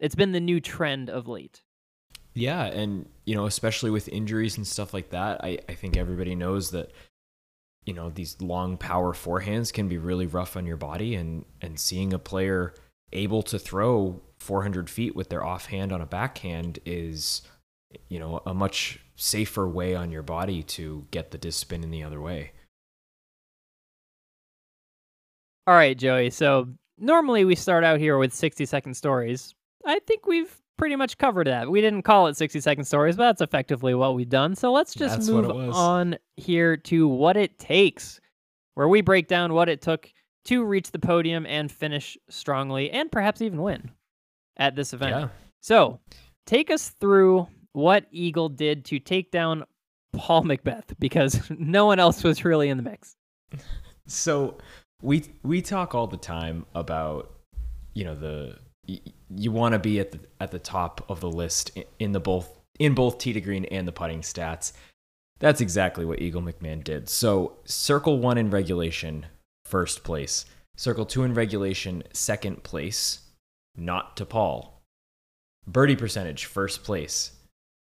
it's 0.00 0.14
been 0.14 0.32
the 0.32 0.40
new 0.40 0.60
trend 0.60 1.10
of 1.10 1.28
late. 1.28 1.62
Yeah, 2.34 2.64
and 2.64 3.08
you 3.24 3.34
know, 3.34 3.46
especially 3.46 3.90
with 3.90 4.08
injuries 4.08 4.56
and 4.56 4.66
stuff 4.66 4.92
like 4.92 5.10
that, 5.10 5.42
I, 5.44 5.58
I 5.68 5.74
think 5.74 5.96
everybody 5.96 6.34
knows 6.34 6.72
that 6.72 6.90
you 7.86 7.94
know 7.94 8.10
these 8.10 8.40
long 8.40 8.76
power 8.76 9.12
forehands 9.12 9.72
can 9.72 9.88
be 9.88 9.98
really 9.98 10.26
rough 10.26 10.56
on 10.56 10.66
your 10.66 10.76
body, 10.76 11.14
and 11.14 11.44
and 11.60 11.78
seeing 11.78 12.12
a 12.12 12.18
player 12.18 12.74
able 13.12 13.42
to 13.44 13.58
throw 13.58 14.20
400 14.40 14.90
feet 14.90 15.14
with 15.14 15.28
their 15.28 15.44
offhand 15.44 15.92
on 15.92 16.00
a 16.00 16.06
backhand 16.06 16.80
is 16.84 17.42
you 18.08 18.18
know 18.18 18.42
a 18.44 18.52
much 18.52 18.98
safer 19.14 19.68
way 19.68 19.94
on 19.94 20.10
your 20.10 20.22
body 20.22 20.62
to 20.64 21.06
get 21.12 21.30
the 21.30 21.38
disc 21.38 21.60
spin 21.60 21.84
in 21.84 21.92
the 21.92 22.02
other 22.02 22.20
way. 22.20 22.50
All 25.66 25.74
right, 25.74 25.96
Joey. 25.96 26.30
So 26.30 26.68
normally 26.98 27.44
we 27.44 27.54
start 27.54 27.84
out 27.84 27.98
here 27.98 28.18
with 28.18 28.34
60 28.34 28.66
second 28.66 28.94
stories. 28.94 29.54
I 29.86 29.98
think 30.00 30.26
we've 30.26 30.54
pretty 30.76 30.96
much 30.96 31.18
covered 31.18 31.46
that. 31.46 31.70
We 31.70 31.80
didn't 31.80 32.02
call 32.02 32.26
it 32.26 32.36
60 32.36 32.60
second 32.60 32.84
stories, 32.84 33.16
but 33.16 33.24
that's 33.24 33.40
effectively 33.40 33.94
what 33.94 34.14
we've 34.14 34.28
done. 34.28 34.54
So 34.56 34.72
let's 34.72 34.94
just 34.94 35.16
That's 35.16 35.28
move 35.28 35.50
on 35.50 36.16
here 36.36 36.76
to 36.76 37.08
what 37.08 37.36
it 37.36 37.58
takes, 37.58 38.20
where 38.74 38.88
we 38.88 39.00
break 39.00 39.28
down 39.28 39.52
what 39.54 39.68
it 39.68 39.80
took 39.80 40.10
to 40.46 40.64
reach 40.64 40.90
the 40.90 40.98
podium 40.98 41.46
and 41.46 41.70
finish 41.70 42.18
strongly 42.28 42.90
and 42.90 43.10
perhaps 43.10 43.40
even 43.40 43.62
win 43.62 43.90
at 44.56 44.76
this 44.76 44.92
event. 44.92 45.16
Yeah. 45.16 45.28
So 45.60 46.00
take 46.46 46.70
us 46.70 46.90
through 47.00 47.48
what 47.72 48.06
Eagle 48.10 48.50
did 48.50 48.84
to 48.86 48.98
take 48.98 49.30
down 49.30 49.64
Paul 50.12 50.44
McBeth 50.44 50.84
because 50.98 51.40
no 51.50 51.86
one 51.86 51.98
else 51.98 52.22
was 52.22 52.44
really 52.44 52.68
in 52.68 52.76
the 52.76 52.82
mix. 52.82 53.16
So 54.06 54.58
we 55.04 55.22
we 55.42 55.60
talk 55.60 55.94
all 55.94 56.06
the 56.06 56.16
time 56.16 56.64
about 56.74 57.30
you 57.92 58.04
know 58.04 58.14
the 58.14 58.56
y- 58.88 59.00
you 59.36 59.52
want 59.52 59.74
to 59.74 59.78
be 59.78 60.00
at 60.00 60.12
the 60.12 60.20
at 60.40 60.50
the 60.50 60.58
top 60.58 61.04
of 61.10 61.20
the 61.20 61.30
list 61.30 61.70
i- 61.76 61.84
in 61.98 62.12
the 62.12 62.20
both 62.20 62.58
in 62.80 62.94
both 62.94 63.18
tee 63.18 63.32
to 63.34 63.40
green 63.40 63.66
and 63.66 63.86
the 63.86 63.92
putting 63.92 64.22
stats. 64.22 64.72
That's 65.40 65.60
exactly 65.60 66.04
what 66.04 66.20
Eagle 66.20 66.42
McMahon 66.42 66.82
did. 66.82 67.08
So 67.08 67.58
circle 67.64 68.18
one 68.18 68.38
in 68.38 68.50
regulation, 68.50 69.26
first 69.66 70.04
place. 70.04 70.46
Circle 70.76 71.06
two 71.06 71.22
in 71.22 71.34
regulation, 71.34 72.02
second 72.12 72.62
place. 72.62 73.20
Not 73.76 74.16
to 74.16 74.24
Paul. 74.24 74.80
Birdie 75.66 75.96
percentage, 75.96 76.46
first 76.46 76.82
place. 76.82 77.32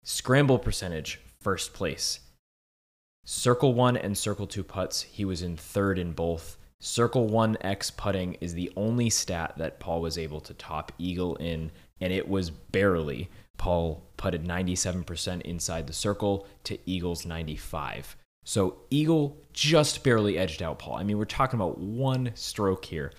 Scramble 0.03 0.59
percentage, 0.59 1.21
first 1.41 1.73
place. 1.73 2.19
Circle 3.25 3.73
one 3.73 3.95
and 3.95 4.17
circle 4.17 4.47
two 4.47 4.63
putts, 4.63 5.01
he 5.03 5.23
was 5.25 5.41
in 5.41 5.55
third 5.55 5.99
in 5.99 6.11
both. 6.13 6.57
Circle 6.79 7.27
one 7.27 7.57
X 7.61 7.89
putting 7.89 8.35
is 8.35 8.53
the 8.53 8.71
only 8.75 9.09
stat 9.09 9.53
that 9.57 9.79
Paul 9.79 10.01
was 10.01 10.17
able 10.17 10.39
to 10.41 10.53
top 10.53 10.91
Eagle 10.99 11.35
in, 11.37 11.71
and 11.99 12.13
it 12.13 12.27
was 12.27 12.51
barely. 12.51 13.29
Paul 13.57 14.03
putted 14.17 14.45
97% 14.45 15.41
inside 15.41 15.87
the 15.87 15.93
circle 15.93 16.47
to 16.65 16.77
Eagle's 16.85 17.25
95. 17.25 18.15
So 18.45 18.77
Eagle 18.91 19.41
just 19.51 20.03
barely 20.03 20.37
edged 20.37 20.61
out 20.61 20.79
Paul. 20.79 20.95
I 20.95 21.03
mean, 21.03 21.17
we're 21.17 21.25
talking 21.25 21.59
about 21.59 21.79
one 21.79 22.31
stroke 22.35 22.85
here. 22.85 23.11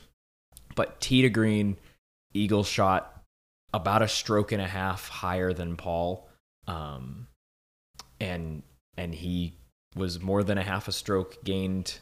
But 0.77 1.01
tee 1.01 1.23
to 1.23 1.29
green, 1.29 1.77
Eagle 2.33 2.63
shot 2.63 3.23
about 3.75 4.03
a 4.03 4.09
stroke 4.09 4.53
and 4.53 4.63
a 4.63 4.67
half 4.67 5.09
higher 5.09 5.53
than 5.53 5.77
Paul. 5.77 6.29
Um, 6.67 7.27
and 8.21 8.63
and 8.97 9.15
he 9.15 9.55
was 9.97 10.21
more 10.21 10.45
than 10.45 10.59
a 10.59 10.63
half 10.63 10.89
a 10.89 10.93
stroke 10.93 11.43
gained 11.45 11.99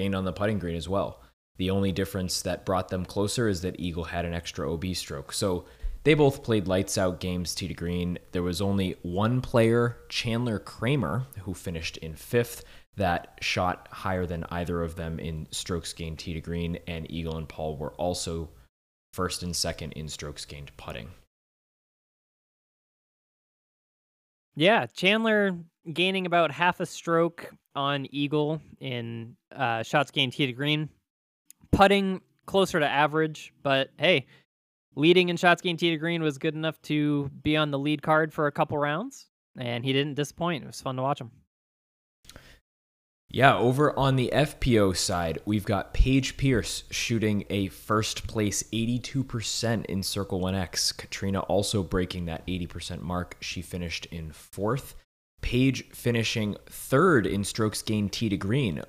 gained 0.00 0.14
on 0.14 0.24
the 0.24 0.32
putting 0.32 0.58
green 0.58 0.76
as 0.76 0.88
well. 0.88 1.20
The 1.58 1.68
only 1.68 1.92
difference 1.92 2.40
that 2.40 2.64
brought 2.64 2.88
them 2.88 3.04
closer 3.04 3.48
is 3.48 3.60
that 3.60 3.78
Eagle 3.78 4.04
had 4.04 4.24
an 4.24 4.32
extra 4.32 4.72
OB 4.72 4.94
stroke. 4.94 5.30
So 5.30 5.66
they 6.04 6.14
both 6.14 6.42
played 6.42 6.66
lights 6.66 6.96
out 6.96 7.20
games 7.20 7.54
tee 7.54 7.68
to 7.68 7.74
green. 7.74 8.18
There 8.32 8.42
was 8.42 8.62
only 8.62 8.96
one 9.02 9.42
player, 9.42 9.98
Chandler 10.08 10.58
Kramer, 10.58 11.26
who 11.42 11.52
finished 11.52 11.98
in 11.98 12.14
fifth, 12.14 12.64
that 12.96 13.36
shot 13.42 13.88
higher 13.90 14.24
than 14.24 14.46
either 14.48 14.82
of 14.82 14.96
them 14.96 15.20
in 15.20 15.46
strokes 15.50 15.92
gained 15.92 16.18
tee 16.18 16.32
to 16.32 16.40
green, 16.40 16.78
and 16.86 17.10
Eagle 17.10 17.36
and 17.36 17.46
Paul 17.46 17.76
were 17.76 17.92
also 17.92 18.48
first 19.12 19.42
and 19.42 19.54
second 19.54 19.92
in 19.92 20.08
strokes 20.08 20.46
gained 20.46 20.74
putting. 20.78 21.10
Yeah, 24.56 24.86
Chandler 24.86 25.58
gaining 25.92 26.26
about 26.26 26.50
half 26.50 26.80
a 26.80 26.86
stroke 26.86 27.52
on 27.74 28.06
Eagle 28.10 28.60
in 28.80 29.36
uh, 29.54 29.82
shots 29.82 30.10
gained 30.10 30.32
tee 30.32 30.46
to 30.46 30.52
green. 30.52 30.88
Putting 31.72 32.20
closer 32.46 32.80
to 32.80 32.88
average, 32.88 33.52
but 33.62 33.90
hey, 33.96 34.26
leading 34.96 35.28
in 35.28 35.36
shots 35.36 35.62
gained 35.62 35.78
tee 35.78 35.90
to 35.90 35.96
green 35.96 36.22
was 36.22 36.38
good 36.38 36.54
enough 36.54 36.80
to 36.82 37.30
be 37.42 37.56
on 37.56 37.70
the 37.70 37.78
lead 37.78 38.02
card 38.02 38.32
for 38.32 38.46
a 38.46 38.52
couple 38.52 38.76
rounds, 38.78 39.26
and 39.56 39.84
he 39.84 39.92
didn't 39.92 40.14
disappoint. 40.14 40.64
It 40.64 40.66
was 40.66 40.80
fun 40.80 40.96
to 40.96 41.02
watch 41.02 41.20
him. 41.20 41.30
Yeah, 43.32 43.56
over 43.56 43.96
on 43.96 44.16
the 44.16 44.28
FPO 44.34 44.96
side, 44.96 45.38
we've 45.44 45.64
got 45.64 45.94
Paige 45.94 46.36
Pierce 46.36 46.82
shooting 46.90 47.44
a 47.48 47.68
first 47.68 48.26
place 48.26 48.64
82% 48.72 49.84
in 49.84 50.02
Circle 50.02 50.40
1X. 50.40 50.96
Catrina 50.96 51.38
also 51.42 51.84
breaking 51.84 52.24
that 52.24 52.44
80% 52.48 53.02
mark. 53.02 53.36
She 53.40 53.62
finished 53.62 54.06
in 54.06 54.32
fourth. 54.32 54.96
Paige 55.40 55.88
finishing 55.90 56.56
third 56.66 57.26
in 57.26 57.44
strokes 57.44 57.82
gained 57.82 58.12
tee 58.12 58.28
to 58.28 58.36
green, 58.36 58.82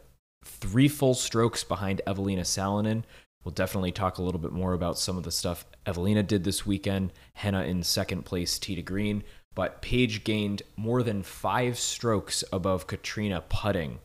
three 0.43 0.88
full 0.88 1.13
strokes 1.13 1.63
behind 1.63 2.01
Evelina 2.05 2.41
Salonen. 2.41 3.03
We'll 3.43 3.53
definitely 3.53 3.91
talk 3.91 4.17
a 4.17 4.22
little 4.22 4.39
bit 4.39 4.51
more 4.51 4.74
about 4.74 5.00
some 5.00 5.17
of 5.17 5.24
the 5.24 5.31
stuff 5.31 5.65
Evelina 5.86 6.24
did 6.24 6.43
this 6.43 6.65
weekend. 6.65 7.12
Henna 7.34 7.63
in 7.63 7.84
second 7.84 8.24
place 8.25 8.60
tee 8.60 8.75
to 8.75 8.81
green, 8.81 9.24
but 9.55 9.81
Paige 9.81 10.24
gained 10.24 10.62
more 10.75 11.01
than 11.01 11.24
five 11.24 11.79
strokes 11.79 12.43
above 12.53 12.88
Catrina 12.88 13.43
putting 13.50 14.00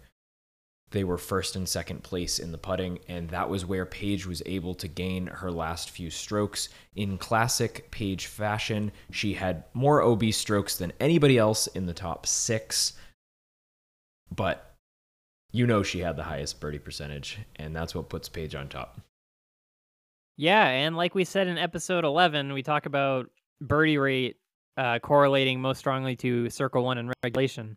they 0.90 1.04
were 1.04 1.18
first 1.18 1.56
and 1.56 1.68
second 1.68 2.02
place 2.04 2.38
in 2.38 2.52
the 2.52 2.58
putting, 2.58 3.00
and 3.08 3.28
that 3.30 3.50
was 3.50 3.66
where 3.66 3.84
Paige 3.84 4.26
was 4.26 4.42
able 4.46 4.74
to 4.76 4.86
gain 4.86 5.26
her 5.26 5.50
last 5.50 5.90
few 5.90 6.10
strokes. 6.10 6.68
In 6.94 7.18
classic 7.18 7.90
Paige 7.90 8.26
fashion, 8.26 8.92
she 9.10 9.34
had 9.34 9.64
more 9.74 10.02
OB 10.02 10.32
strokes 10.32 10.76
than 10.76 10.92
anybody 11.00 11.38
else 11.38 11.66
in 11.68 11.86
the 11.86 11.92
top 11.92 12.24
six, 12.26 12.92
but 14.34 14.76
you 15.52 15.66
know 15.66 15.82
she 15.82 16.00
had 16.00 16.16
the 16.16 16.22
highest 16.22 16.60
birdie 16.60 16.78
percentage, 16.78 17.38
and 17.56 17.74
that's 17.74 17.94
what 17.94 18.08
puts 18.08 18.28
Paige 18.28 18.54
on 18.54 18.68
top. 18.68 19.00
Yeah, 20.36 20.66
and 20.66 20.96
like 20.96 21.14
we 21.14 21.24
said 21.24 21.48
in 21.48 21.58
episode 21.58 22.04
11, 22.04 22.52
we 22.52 22.62
talk 22.62 22.86
about 22.86 23.28
birdie 23.60 23.98
rate 23.98 24.36
uh, 24.76 24.98
correlating 24.98 25.60
most 25.60 25.78
strongly 25.78 26.14
to 26.16 26.50
circle 26.50 26.84
one 26.84 26.98
in 26.98 27.10
regulation. 27.24 27.76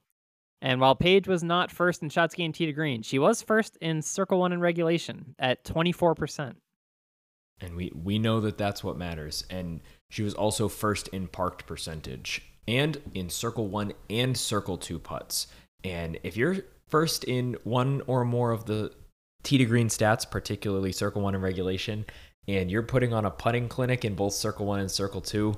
And 0.62 0.82
while 0.82 0.96
Paige 0.96 1.28
was 1.28 1.44
not 1.44 1.72
first 1.72 2.02
in 2.04 2.10
shots 2.10 2.36
gained 2.36 2.56
tee 2.56 2.66
to 2.66 2.74
green, 2.74 3.02
she 3.02 3.20
was 3.20 3.42
first 3.42 3.78
in 3.82 4.02
circle 4.02 4.40
one 4.40 4.52
in 4.52 4.60
regulation 4.60 5.36
at 5.40 5.64
24%. 5.64 6.56
And 7.62 7.76
we, 7.76 7.92
we 7.94 8.20
know 8.20 8.40
that 8.42 8.58
that's 8.58 8.84
what 8.84 8.98
matters. 8.98 9.46
And 9.50 9.82
she 10.10 10.24
was 10.24 10.34
also 10.34 10.68
first 10.68 11.08
in 11.10 11.28
parked 11.28 11.66
percentage 11.66 12.42
and 12.68 13.02
in 13.14 13.30
circle 13.30 13.68
one 13.68 13.94
and 14.10 14.38
circle 14.38 14.78
two 14.78 15.00
putts. 15.00 15.48
And 15.84 16.20
if 16.24 16.36
you're 16.36 16.58
first 16.88 17.24
in 17.24 17.58
one 17.64 18.02
or 18.08 18.26
more 18.26 18.52
of 18.52 18.66
the 18.66 18.92
tee 19.44 19.58
to 19.58 19.66
green 19.66 19.88
stats, 19.88 20.30
particularly 20.30 20.92
circle 20.92 21.22
one 21.22 21.36
in 21.36 21.42
regulation, 21.42 22.06
and 22.48 22.70
you're 22.70 22.84
putting 22.84 23.14
on 23.14 23.26
a 23.26 23.32
putting 23.32 23.68
clinic 23.70 24.04
in 24.04 24.16
both 24.16 24.34
circle 24.34 24.66
one 24.66 24.80
and 24.80 24.92
circle 24.92 25.22
two, 25.22 25.56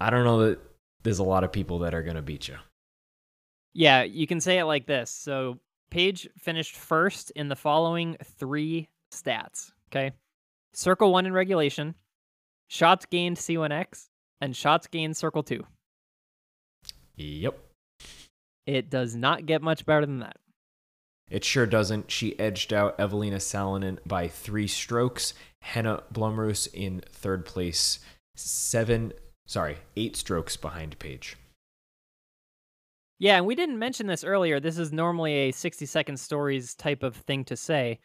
I 0.00 0.10
don't 0.10 0.24
know 0.24 0.48
that 0.48 0.58
there's 1.02 1.18
a 1.18 1.24
lot 1.24 1.44
of 1.44 1.52
people 1.52 1.80
that 1.80 1.94
are 1.94 2.02
going 2.02 2.16
to 2.16 2.22
beat 2.22 2.48
you. 2.48 2.56
Yeah, 3.74 4.04
you 4.04 4.26
can 4.26 4.40
say 4.40 4.58
it 4.58 4.64
like 4.64 4.86
this. 4.86 5.10
So 5.10 5.58
Paige 5.90 6.28
finished 6.38 6.76
first 6.76 7.30
in 7.32 7.48
the 7.48 7.56
following 7.56 8.16
three 8.38 8.88
stats. 9.12 9.72
Okay. 9.90 10.12
Circle 10.72 11.12
one 11.12 11.26
in 11.26 11.32
regulation, 11.32 11.94
shots 12.68 13.06
gained 13.06 13.36
C1X, 13.36 14.08
and 14.40 14.56
shots 14.56 14.86
gained 14.86 15.16
circle 15.16 15.42
two. 15.42 15.64
Yep. 17.16 17.58
It 18.66 18.90
does 18.90 19.14
not 19.14 19.46
get 19.46 19.62
much 19.62 19.86
better 19.86 20.06
than 20.06 20.20
that. 20.20 20.36
It 21.30 21.44
sure 21.44 21.66
doesn't. 21.66 22.10
She 22.10 22.38
edged 22.38 22.72
out 22.72 22.98
Evelina 22.98 23.36
Salonen 23.36 23.98
by 24.06 24.28
three 24.28 24.66
strokes. 24.66 25.34
Henna 25.62 26.02
Blomroos 26.12 26.68
in 26.72 27.02
third 27.08 27.46
place, 27.46 28.00
seven, 28.36 29.12
sorry, 29.46 29.78
eight 29.96 30.16
strokes 30.16 30.56
behind 30.56 30.98
Paige. 30.98 31.36
Yeah, 33.18 33.36
and 33.36 33.46
we 33.46 33.54
didn't 33.54 33.78
mention 33.78 34.06
this 34.06 34.24
earlier. 34.24 34.60
This 34.60 34.78
is 34.78 34.92
normally 34.92 35.34
a 35.34 35.52
60 35.52 35.86
second 35.86 36.18
stories 36.18 36.74
type 36.74 37.02
of 37.02 37.16
thing 37.16 37.44
to 37.44 37.56
say. 37.56 38.00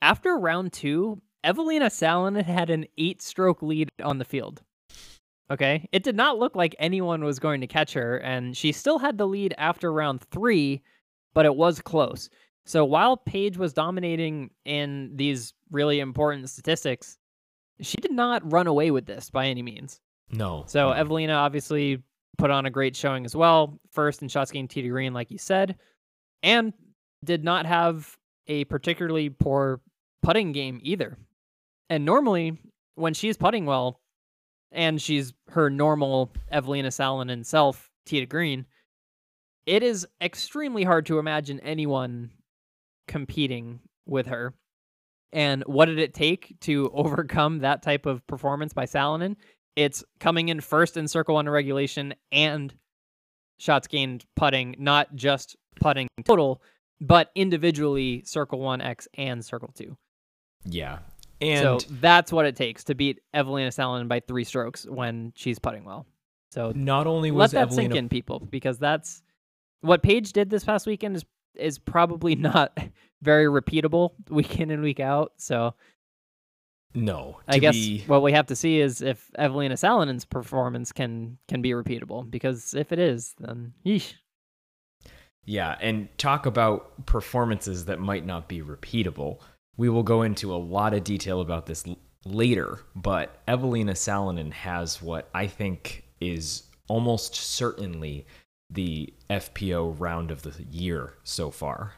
After 0.00 0.36
round 0.36 0.72
two, 0.72 1.20
Evelina 1.42 1.86
Salonen 1.86 2.44
had 2.44 2.70
an 2.70 2.86
eight 2.96 3.20
stroke 3.20 3.62
lead 3.62 3.90
on 4.02 4.18
the 4.18 4.24
field. 4.24 4.62
Okay. 5.50 5.88
It 5.92 6.02
did 6.02 6.16
not 6.16 6.38
look 6.38 6.56
like 6.56 6.74
anyone 6.78 7.24
was 7.24 7.38
going 7.38 7.60
to 7.60 7.66
catch 7.66 7.92
her, 7.92 8.16
and 8.18 8.56
she 8.56 8.72
still 8.72 8.98
had 8.98 9.18
the 9.18 9.26
lead 9.26 9.54
after 9.58 9.92
round 9.92 10.22
three, 10.22 10.82
but 11.34 11.44
it 11.44 11.54
was 11.54 11.80
close. 11.80 12.30
So 12.64 12.84
while 12.84 13.16
Paige 13.16 13.58
was 13.58 13.74
dominating 13.74 14.50
in 14.64 15.12
these 15.16 15.52
really 15.70 16.00
important 16.00 16.48
statistics, 16.48 17.18
she 17.80 17.96
did 17.98 18.12
not 18.12 18.50
run 18.50 18.66
away 18.66 18.90
with 18.90 19.04
this 19.04 19.30
by 19.30 19.48
any 19.48 19.62
means. 19.62 20.00
No. 20.30 20.64
So. 20.66 20.90
Evelina 20.92 21.34
obviously 21.34 22.02
put 22.38 22.50
on 22.50 22.66
a 22.66 22.70
great 22.70 22.96
showing 22.96 23.24
as 23.24 23.34
well. 23.34 23.78
First 23.90 24.22
in 24.22 24.28
shots 24.28 24.50
gained 24.50 24.70
to 24.70 24.88
green, 24.88 25.12
like 25.12 25.30
you 25.30 25.38
said, 25.38 25.76
and 26.42 26.72
did 27.24 27.44
not 27.44 27.66
have 27.66 28.16
a 28.46 28.64
particularly 28.64 29.30
poor 29.30 29.80
putting 30.22 30.52
game 30.52 30.80
either. 30.82 31.16
And 31.90 32.04
normally, 32.04 32.58
when 32.94 33.14
she's 33.14 33.36
putting 33.36 33.66
well, 33.66 34.00
and 34.72 35.00
she's 35.00 35.32
her 35.50 35.70
normal 35.70 36.32
Evelina 36.50 36.88
Salonen 36.88 37.46
self 37.46 37.90
to 38.06 38.26
green, 38.26 38.66
it 39.66 39.82
is 39.82 40.06
extremely 40.20 40.84
hard 40.84 41.06
to 41.06 41.18
imagine 41.18 41.60
anyone 41.60 42.30
competing 43.08 43.80
with 44.06 44.26
her. 44.26 44.52
And 45.32 45.62
what 45.64 45.86
did 45.86 45.98
it 45.98 46.14
take 46.14 46.54
to 46.62 46.90
overcome 46.94 47.60
that 47.60 47.82
type 47.82 48.06
of 48.06 48.26
performance 48.26 48.72
by 48.72 48.84
Salonen? 48.84 49.36
It's 49.76 50.04
coming 50.20 50.48
in 50.48 50.60
first 50.60 50.96
in 50.96 51.08
circle 51.08 51.34
one 51.34 51.48
regulation 51.48 52.14
and 52.30 52.72
shots 53.58 53.86
gained 53.88 54.24
putting, 54.36 54.76
not 54.78 55.14
just 55.14 55.56
putting 55.80 56.08
total, 56.24 56.62
but 57.00 57.30
individually 57.34 58.22
circle 58.24 58.60
one 58.60 58.80
X 58.80 59.08
and 59.14 59.44
circle 59.44 59.70
two. 59.74 59.96
Yeah. 60.64 60.98
And 61.40 61.80
so 61.80 61.86
that's 62.00 62.32
what 62.32 62.46
it 62.46 62.56
takes 62.56 62.84
to 62.84 62.94
beat 62.94 63.20
Evelina 63.34 63.70
Salonen 63.70 64.08
by 64.08 64.20
three 64.20 64.44
strokes 64.44 64.86
when 64.86 65.32
she's 65.34 65.58
putting 65.58 65.84
well. 65.84 66.06
So 66.50 66.72
not 66.74 67.06
only 67.06 67.30
let 67.30 67.50
that 67.50 67.68
Evelina 67.68 67.82
sink 67.82 67.94
in, 67.96 68.08
people, 68.08 68.38
because 68.38 68.78
that's 68.78 69.22
what 69.80 70.02
Paige 70.02 70.32
did 70.32 70.50
this 70.50 70.64
past 70.64 70.86
weekend 70.86 71.16
is 71.16 71.24
is 71.56 71.78
probably 71.78 72.34
not 72.36 72.76
very 73.22 73.46
repeatable 73.46 74.10
week 74.28 74.60
in 74.60 74.70
and 74.70 74.82
week 74.82 75.00
out. 75.00 75.32
So 75.36 75.74
no, 76.94 77.40
I 77.48 77.58
guess 77.58 77.74
be... 77.74 78.04
what 78.06 78.22
we 78.22 78.32
have 78.32 78.46
to 78.46 78.56
see 78.56 78.80
is 78.80 79.02
if 79.02 79.30
Evelina 79.36 79.76
Salonen's 79.76 80.24
performance 80.24 80.92
can 80.92 81.38
can 81.48 81.60
be 81.60 81.70
repeatable. 81.70 82.30
Because 82.30 82.74
if 82.74 82.92
it 82.92 82.98
is, 82.98 83.34
then 83.38 83.74
yeesh. 83.84 84.14
Yeah, 85.44 85.76
and 85.80 86.08
talk 86.16 86.46
about 86.46 87.04
performances 87.06 87.84
that 87.86 88.00
might 88.00 88.24
not 88.24 88.48
be 88.48 88.62
repeatable. 88.62 89.40
We 89.76 89.88
will 89.88 90.02
go 90.02 90.22
into 90.22 90.54
a 90.54 90.56
lot 90.56 90.94
of 90.94 91.04
detail 91.04 91.40
about 91.40 91.66
this 91.66 91.86
l- 91.86 91.98
later, 92.24 92.80
but 92.94 93.42
Evelina 93.46 93.92
Salonen 93.92 94.52
has 94.52 95.02
what 95.02 95.28
I 95.34 95.46
think 95.46 96.04
is 96.20 96.62
almost 96.88 97.34
certainly 97.34 98.26
the 98.70 99.12
FPO 99.28 99.98
round 99.98 100.30
of 100.30 100.42
the 100.42 100.64
year 100.70 101.14
so 101.24 101.50
far. 101.50 101.94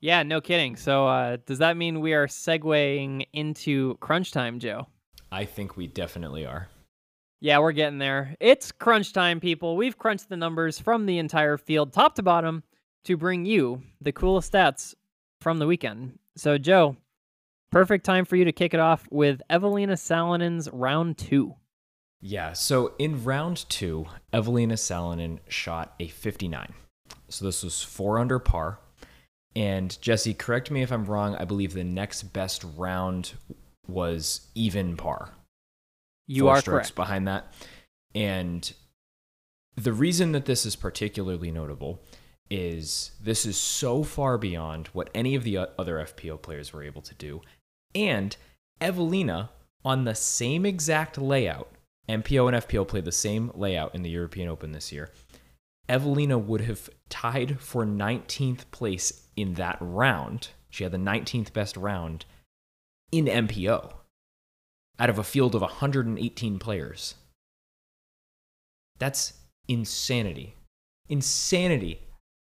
Yeah, 0.00 0.22
no 0.22 0.40
kidding. 0.40 0.76
So, 0.76 1.06
uh, 1.06 1.38
does 1.46 1.58
that 1.58 1.76
mean 1.76 2.00
we 2.00 2.12
are 2.12 2.26
segueing 2.26 3.26
into 3.32 3.96
crunch 4.00 4.32
time, 4.32 4.58
Joe? 4.58 4.86
I 5.32 5.44
think 5.44 5.76
we 5.76 5.86
definitely 5.86 6.44
are. 6.44 6.68
Yeah, 7.40 7.58
we're 7.58 7.72
getting 7.72 7.98
there. 7.98 8.36
It's 8.40 8.72
crunch 8.72 9.12
time, 9.12 9.40
people. 9.40 9.76
We've 9.76 9.98
crunched 9.98 10.28
the 10.28 10.36
numbers 10.36 10.78
from 10.78 11.06
the 11.06 11.18
entire 11.18 11.58
field, 11.58 11.92
top 11.92 12.14
to 12.16 12.22
bottom, 12.22 12.62
to 13.04 13.16
bring 13.16 13.44
you 13.44 13.82
the 14.00 14.12
coolest 14.12 14.52
stats 14.52 14.94
from 15.40 15.58
the 15.58 15.66
weekend. 15.66 16.18
So, 16.36 16.58
Joe, 16.58 16.96
perfect 17.70 18.04
time 18.04 18.24
for 18.24 18.36
you 18.36 18.44
to 18.44 18.52
kick 18.52 18.72
it 18.72 18.80
off 18.80 19.06
with 19.10 19.42
Evelina 19.50 19.94
Salonen's 19.94 20.70
round 20.72 21.18
two. 21.18 21.54
Yeah, 22.26 22.54
so 22.54 22.94
in 22.98 23.22
round 23.22 23.68
two, 23.68 24.06
Evelina 24.32 24.74
Salonen 24.74 25.40
shot 25.46 25.94
a 26.00 26.08
59. 26.08 26.72
So 27.28 27.44
this 27.44 27.62
was 27.62 27.82
four 27.82 28.18
under 28.18 28.38
par. 28.38 28.78
And 29.56 30.00
Jesse, 30.00 30.34
correct 30.34 30.70
me 30.70 30.82
if 30.82 30.90
I'm 30.90 31.04
wrong. 31.04 31.36
I 31.36 31.44
believe 31.44 31.74
the 31.74 31.84
next 31.84 32.24
best 32.32 32.64
round 32.76 33.34
was 33.86 34.48
even 34.54 34.96
par. 34.96 35.30
You 36.26 36.44
Four 36.44 36.52
are 36.52 36.60
strokes 36.60 36.88
correct. 36.88 36.96
behind 36.96 37.28
that. 37.28 37.52
And 38.14 38.72
the 39.76 39.92
reason 39.92 40.32
that 40.32 40.46
this 40.46 40.64
is 40.66 40.76
particularly 40.76 41.50
notable 41.50 42.02
is 42.50 43.12
this 43.22 43.46
is 43.46 43.56
so 43.56 44.02
far 44.02 44.38
beyond 44.38 44.88
what 44.88 45.10
any 45.14 45.34
of 45.34 45.44
the 45.44 45.58
other 45.58 45.96
FPO 45.96 46.40
players 46.42 46.72
were 46.72 46.82
able 46.82 47.02
to 47.02 47.14
do. 47.14 47.40
And 47.94 48.36
Evelina, 48.80 49.50
on 49.84 50.04
the 50.04 50.14
same 50.14 50.66
exact 50.66 51.18
layout, 51.18 51.70
MPO 52.08 52.48
and 52.48 52.64
FPO 52.64 52.86
played 52.86 53.04
the 53.04 53.12
same 53.12 53.50
layout 53.54 53.94
in 53.94 54.02
the 54.02 54.10
European 54.10 54.48
Open 54.48 54.72
this 54.72 54.92
year. 54.92 55.10
Evelina 55.88 56.38
would 56.38 56.62
have 56.62 56.88
tied 57.08 57.60
for 57.60 57.84
19th 57.84 58.70
place 58.70 59.23
in 59.36 59.54
that 59.54 59.78
round. 59.80 60.48
She 60.70 60.84
had 60.84 60.92
the 60.92 60.98
19th 60.98 61.52
best 61.52 61.76
round 61.76 62.24
in 63.12 63.26
MPO 63.26 63.92
out 64.98 65.10
of 65.10 65.18
a 65.18 65.24
field 65.24 65.54
of 65.54 65.60
118 65.60 66.58
players. 66.58 67.14
That's 68.98 69.34
insanity. 69.68 70.54
Insanity 71.08 72.00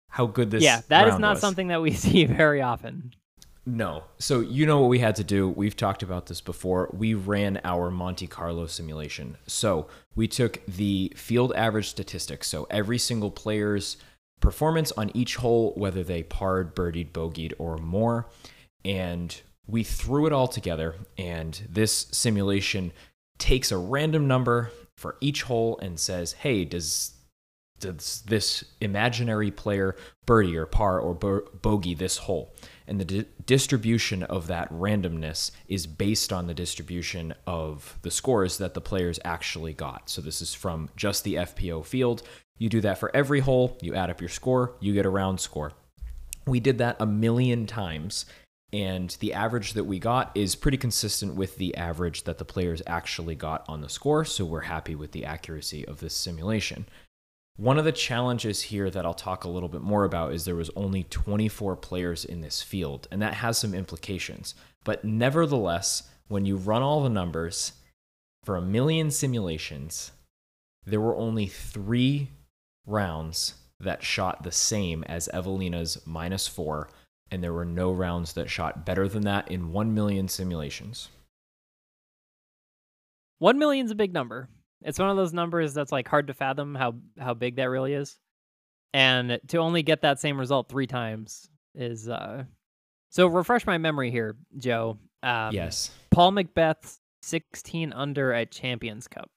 how 0.10 0.26
good 0.26 0.52
this 0.52 0.60
is. 0.60 0.66
yeah, 0.66 0.82
that 0.90 1.08
is 1.08 1.20
not 1.20 1.36
was. 1.36 1.42
something 1.42 1.68
that 1.68 1.82
we 1.82 1.92
see 1.94 2.26
very 2.26 2.62
often. 2.62 3.14
No. 3.66 4.06
So 4.18 4.40
you 4.40 4.66
know 4.66 4.82
what 4.82 4.90
we 4.90 5.00
had 5.00 5.16
to 5.18 5.24
do. 5.24 5.48
We've 5.48 5.76
talked 5.76 6.02
about 6.02 6.26
this 6.26 6.42
before. 6.42 6.90
We 6.92 7.14
ran 7.14 7.62
our 7.64 7.92
Monte 7.92 8.26
Carlo 8.28 8.66
simulation. 8.66 9.38
So 9.46 9.88
we 10.16 10.28
took 10.28 10.66
the 10.66 11.14
field 11.16 11.54
average 11.54 11.88
statistics. 11.88 12.48
So 12.48 12.66
every 12.72 12.98
single 12.98 13.30
player's 13.30 13.98
performance 14.40 14.92
on 14.94 15.12
each 15.14 15.38
hole, 15.38 15.74
whether 15.76 16.04
they 16.04 16.24
parred, 16.24 16.76
birdied, 16.76 17.12
bogeyed, 17.12 17.54
or 17.58 17.78
more, 17.78 18.28
and 18.86 19.42
we 19.68 19.84
threw 19.84 20.26
it 20.26 20.34
all 20.34 20.48
together. 20.48 20.96
And 21.18 21.62
this 21.70 22.08
simulation 22.12 22.92
takes 23.38 23.72
a 23.72 23.78
random 23.78 24.28
number 24.28 24.72
for 24.98 25.18
each 25.22 25.44
hole 25.44 25.78
and 25.82 26.00
says, 26.00 26.34
"Hey, 26.34 26.66
does 26.66 27.12
does 27.80 28.24
this 28.28 28.66
imaginary 28.82 29.52
player 29.52 29.96
birdie 30.26 30.58
or 30.58 30.66
par 30.66 31.00
or 31.00 31.14
bo- 31.14 31.48
bogey 31.62 31.94
this 31.94 32.18
hole?" 32.18 32.54
and 32.90 33.00
the 33.00 33.06
di- 33.06 33.26
distribution 33.46 34.24
of 34.24 34.48
that 34.48 34.68
randomness 34.74 35.52
is 35.68 35.86
based 35.86 36.34
on 36.34 36.48
the 36.48 36.56
distribution 36.56 37.36
of 37.46 38.00
the 38.02 38.10
scores 38.10 38.58
that 38.58 38.74
the 38.74 38.82
players 38.82 39.20
actually 39.24 39.74
got. 39.74 40.10
So 40.10 40.22
this 40.22 40.42
is 40.42 40.56
from 40.56 40.90
just 40.96 41.24
the 41.24 41.36
FPO 41.36 41.86
field. 41.86 42.24
You 42.60 42.68
do 42.70 42.82
that 42.82 43.00
for 43.00 43.10
every 43.16 43.40
hole, 43.40 43.78
you 43.82 43.96
add 43.96 44.10
up 44.10 44.20
your 44.20 44.30
score, 44.30 44.76
you 44.82 44.94
get 44.94 45.06
a 45.06 45.10
round 45.10 45.40
score. 45.40 45.72
We 46.46 46.60
did 46.60 46.78
that 46.80 46.98
a 47.00 47.06
million 47.06 47.66
times, 47.66 48.26
and 48.74 49.16
the 49.22 49.34
average 49.34 49.74
that 49.74 49.86
we 49.86 49.98
got 49.98 50.32
is 50.36 50.56
pretty 50.56 50.78
consistent 50.78 51.36
with 51.36 51.56
the 51.56 51.76
average 51.76 52.26
that 52.26 52.38
the 52.38 52.46
players 52.46 52.82
actually 52.86 53.36
got 53.36 53.64
on 53.70 53.80
the 53.80 53.90
score, 53.90 54.26
so 54.26 54.44
we're 54.44 54.62
happy 54.62 54.94
with 54.94 55.14
the 55.14 55.24
accuracy 55.24 55.88
of 55.88 56.02
this 56.02 56.14
simulation. 56.14 56.86
One 57.56 57.78
of 57.78 57.86
the 57.86 57.94
challenges 57.94 58.64
here 58.64 58.90
that 58.90 59.06
I'll 59.06 59.14
talk 59.14 59.44
a 59.44 59.50
little 59.50 59.70
bit 59.70 59.82
more 59.82 60.04
about 60.04 60.34
is 60.34 60.44
there 60.44 60.56
was 60.56 60.72
only 60.76 61.04
24 61.04 61.78
players 61.78 62.26
in 62.26 62.42
this 62.42 62.62
field, 62.62 63.08
and 63.10 63.22
that 63.22 63.36
has 63.36 63.58
some 63.58 63.74
implications. 63.74 64.54
But 64.84 65.06
nevertheless, 65.06 66.04
when 66.28 66.46
you 66.46 66.58
run 66.58 66.82
all 66.82 67.04
the 67.04 67.10
numbers 67.10 67.74
for 68.44 68.58
a 68.58 68.62
million 68.62 69.12
simulations, 69.12 70.12
there 70.86 71.02
were 71.02 71.16
only 71.16 71.48
three 71.48 72.30
rounds 72.90 73.56
that 73.80 74.04
shot 74.04 74.44
the 74.44 74.52
same 74.52 75.04
as 75.06 75.30
Evelina's 75.30 76.02
minus 76.06 76.48
four, 76.48 76.90
and 77.32 77.44
there 77.44 77.54
were 77.54 77.66
no 77.66 77.92
rounds 77.92 78.34
that 78.34 78.50
shot 78.50 78.86
better 78.86 79.08
than 79.08 79.24
that 79.24 79.50
in 79.50 79.72
1 79.72 79.94
million 79.94 80.28
simulations. 80.28 81.10
One 83.38 83.58
million's 83.58 83.92
a 83.92 83.96
big 83.96 84.14
number. 84.14 84.50
It's 84.82 85.00
one 85.00 85.10
of 85.10 85.18
those 85.18 85.34
numbers 85.34 85.74
that's 85.74 85.92
like 85.92 86.08
hard 86.08 86.28
to 86.28 86.34
fathom 86.34 86.76
how 86.76 86.96
how 87.18 87.34
big 87.34 87.56
that 87.56 87.70
really 87.70 87.94
is. 87.94 88.18
And 88.94 89.40
to 89.50 89.58
only 89.58 89.84
get 89.84 90.02
that 90.02 90.20
same 90.20 90.40
result 90.40 90.68
three 90.70 90.88
times 90.88 91.48
is 91.76 92.10
uh 92.10 92.44
so 93.10 93.28
refresh 93.28 93.66
my 93.66 93.78
memory 93.78 94.12
here, 94.12 94.36
Joe. 94.58 94.98
Um, 95.24 95.54
yes, 95.54 95.92
Paul 96.12 96.32
McBeth's 96.32 97.00
16 97.24 97.92
under 97.94 98.34
at 98.34 98.52
Champions 98.52 99.08
Cup. 99.08 99.30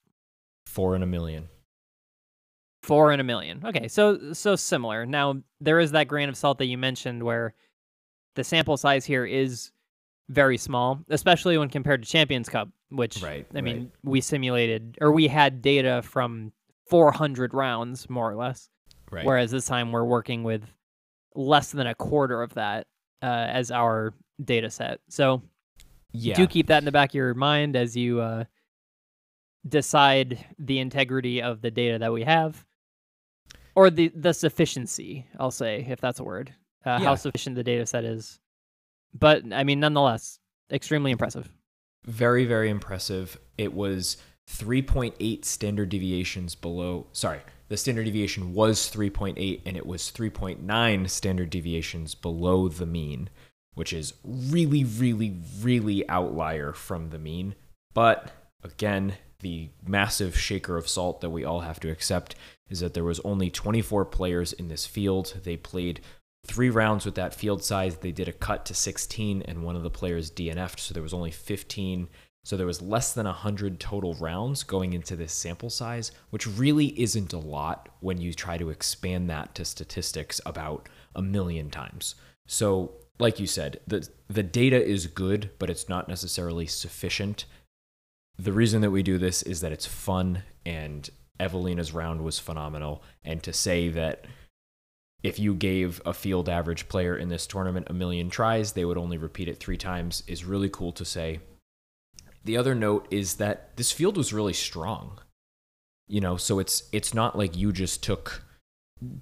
four 0.66 0.94
in 0.96 1.02
a 1.02 1.06
million. 1.06 1.48
Four 2.82 3.12
in 3.12 3.20
a 3.20 3.24
million. 3.24 3.62
Okay, 3.64 3.86
so 3.88 4.32
so 4.32 4.56
similar. 4.56 5.06
Now 5.06 5.36
there 5.60 5.78
is 5.78 5.92
that 5.92 6.08
grain 6.08 6.28
of 6.28 6.36
salt 6.36 6.58
that 6.58 6.66
you 6.66 6.76
mentioned 6.76 7.22
where 7.22 7.54
the 8.34 8.42
sample 8.42 8.76
size 8.76 9.04
here 9.04 9.24
is 9.24 9.70
very 10.28 10.56
small, 10.58 11.00
especially 11.10 11.58
when 11.58 11.68
compared 11.68 12.02
to 12.02 12.08
Champions 12.08 12.48
Cup, 12.48 12.68
which 12.90 13.22
Right, 13.22 13.46
I 13.54 13.60
mean 13.60 13.76
right. 13.78 13.90
we 14.02 14.20
simulated 14.20 14.98
or 15.00 15.12
we 15.12 15.28
had 15.28 15.62
data 15.62 16.02
from 16.02 16.52
400 16.88 17.54
rounds 17.54 18.10
more 18.10 18.30
or 18.30 18.34
less, 18.36 18.68
Right. 19.10 19.24
whereas 19.24 19.50
this 19.50 19.66
time 19.66 19.92
we're 19.92 20.04
working 20.04 20.42
with 20.42 20.64
less 21.34 21.70
than 21.72 21.86
a 21.86 21.94
quarter 21.94 22.42
of 22.42 22.54
that 22.54 22.86
uh, 23.22 23.26
as 23.26 23.70
our 23.70 24.12
data 24.42 24.70
set. 24.70 25.00
So 25.08 25.42
yeah. 26.12 26.34
do 26.34 26.46
keep 26.46 26.66
that 26.66 26.78
in 26.78 26.84
the 26.84 26.92
back 26.92 27.10
of 27.10 27.14
your 27.14 27.34
mind 27.34 27.76
as 27.76 27.96
you 27.96 28.20
uh, 28.20 28.44
decide 29.68 30.44
the 30.58 30.78
integrity 30.80 31.40
of 31.42 31.62
the 31.62 31.70
data 31.70 31.98
that 31.98 32.12
we 32.12 32.24
have, 32.24 32.64
or 33.74 33.90
the 33.90 34.08
the 34.14 34.32
sufficiency. 34.34 35.26
I'll 35.38 35.50
say 35.50 35.86
if 35.88 36.00
that's 36.00 36.20
a 36.20 36.24
word, 36.24 36.54
uh, 36.84 36.90
Yeah. 36.90 36.98
how 37.00 37.14
sufficient 37.14 37.56
the 37.56 37.64
data 37.64 37.86
set 37.86 38.04
is. 38.04 38.38
But 39.14 39.52
I 39.52 39.64
mean, 39.64 39.80
nonetheless, 39.80 40.38
extremely 40.70 41.10
impressive. 41.10 41.48
very 42.04 42.44
very 42.46 42.68
impressive 42.70 43.38
it 43.56 43.72
was 43.72 44.16
3.8 44.50 45.44
standard 45.44 45.88
deviations 45.88 46.54
below 46.56 47.06
sorry 47.12 47.40
the 47.68 47.76
standard 47.76 48.04
deviation 48.06 48.52
was 48.54 48.90
3.8 48.90 49.62
and 49.64 49.76
it 49.76 49.86
was 49.86 50.10
3.9 50.10 51.08
standard 51.08 51.48
deviations 51.50 52.14
below 52.16 52.66
the 52.68 52.86
mean 52.86 53.30
which 53.74 53.92
is 53.92 54.14
really 54.24 54.82
really 54.84 55.36
really 55.60 56.08
outlier 56.08 56.72
from 56.72 57.10
the 57.10 57.18
mean 57.20 57.54
but 57.94 58.32
again 58.64 59.14
the 59.42 59.70
massive 59.86 60.38
shaker 60.38 60.76
of 60.76 60.88
salt 60.88 61.20
that 61.20 61.30
we 61.30 61.44
all 61.44 61.60
have 61.60 61.78
to 61.80 61.90
accept 61.90 62.34
is 62.70 62.80
that 62.80 62.94
there 62.94 63.04
was 63.04 63.20
only 63.20 63.50
24 63.50 64.06
players 64.06 64.52
in 64.52 64.68
this 64.68 64.86
field 64.86 65.34
they 65.44 65.56
played 65.56 66.00
three 66.44 66.70
rounds 66.70 67.04
with 67.04 67.14
that 67.14 67.34
field 67.34 67.62
size. 67.62 67.96
They 67.96 68.12
did 68.12 68.28
a 68.28 68.32
cut 68.32 68.66
to 68.66 68.74
16, 68.74 69.42
and 69.42 69.62
one 69.62 69.76
of 69.76 69.82
the 69.82 69.90
players 69.90 70.30
DNF'd, 70.30 70.80
so 70.80 70.94
there 70.94 71.02
was 71.02 71.14
only 71.14 71.30
15. 71.30 72.08
So 72.44 72.56
there 72.56 72.66
was 72.66 72.82
less 72.82 73.12
than 73.12 73.26
100 73.26 73.78
total 73.78 74.14
rounds 74.14 74.64
going 74.64 74.94
into 74.94 75.14
this 75.14 75.32
sample 75.32 75.70
size, 75.70 76.10
which 76.30 76.46
really 76.46 77.00
isn't 77.00 77.32
a 77.32 77.38
lot 77.38 77.88
when 78.00 78.20
you 78.20 78.34
try 78.34 78.58
to 78.58 78.70
expand 78.70 79.30
that 79.30 79.54
to 79.54 79.64
statistics 79.64 80.40
about 80.44 80.88
a 81.14 81.22
million 81.22 81.70
times. 81.70 82.16
So, 82.48 82.94
like 83.20 83.38
you 83.38 83.46
said, 83.46 83.78
the, 83.86 84.08
the 84.28 84.42
data 84.42 84.84
is 84.84 85.06
good, 85.06 85.50
but 85.60 85.70
it's 85.70 85.88
not 85.88 86.08
necessarily 86.08 86.66
sufficient. 86.66 87.44
The 88.38 88.52
reason 88.52 88.80
that 88.82 88.90
we 88.90 89.02
do 89.02 89.18
this 89.18 89.42
is 89.42 89.60
that 89.60 89.72
it's 89.72 89.86
fun, 89.86 90.42
and 90.64 91.08
Evelina's 91.38 91.92
round 91.92 92.22
was 92.22 92.38
phenomenal. 92.38 93.02
And 93.24 93.42
to 93.42 93.52
say 93.52 93.88
that 93.90 94.26
if 95.22 95.38
you 95.38 95.54
gave 95.54 96.00
a 96.04 96.12
field 96.12 96.48
average 96.48 96.88
player 96.88 97.16
in 97.16 97.28
this 97.28 97.46
tournament 97.46 97.86
a 97.88 97.92
million 97.92 98.30
tries, 98.30 98.72
they 98.72 98.84
would 98.84 98.98
only 98.98 99.16
repeat 99.16 99.48
it 99.48 99.58
three 99.58 99.76
times 99.76 100.22
is 100.26 100.44
really 100.44 100.68
cool 100.68 100.92
to 100.92 101.04
say. 101.04 101.40
The 102.44 102.56
other 102.56 102.74
note 102.74 103.06
is 103.10 103.36
that 103.36 103.76
this 103.76 103.92
field 103.92 104.16
was 104.16 104.32
really 104.32 104.52
strong. 104.52 105.18
You 106.08 106.20
know, 106.20 106.36
so 106.36 106.58
it's 106.58 106.82
it's 106.92 107.14
not 107.14 107.38
like 107.38 107.56
you 107.56 107.72
just 107.72 108.02
took 108.02 108.44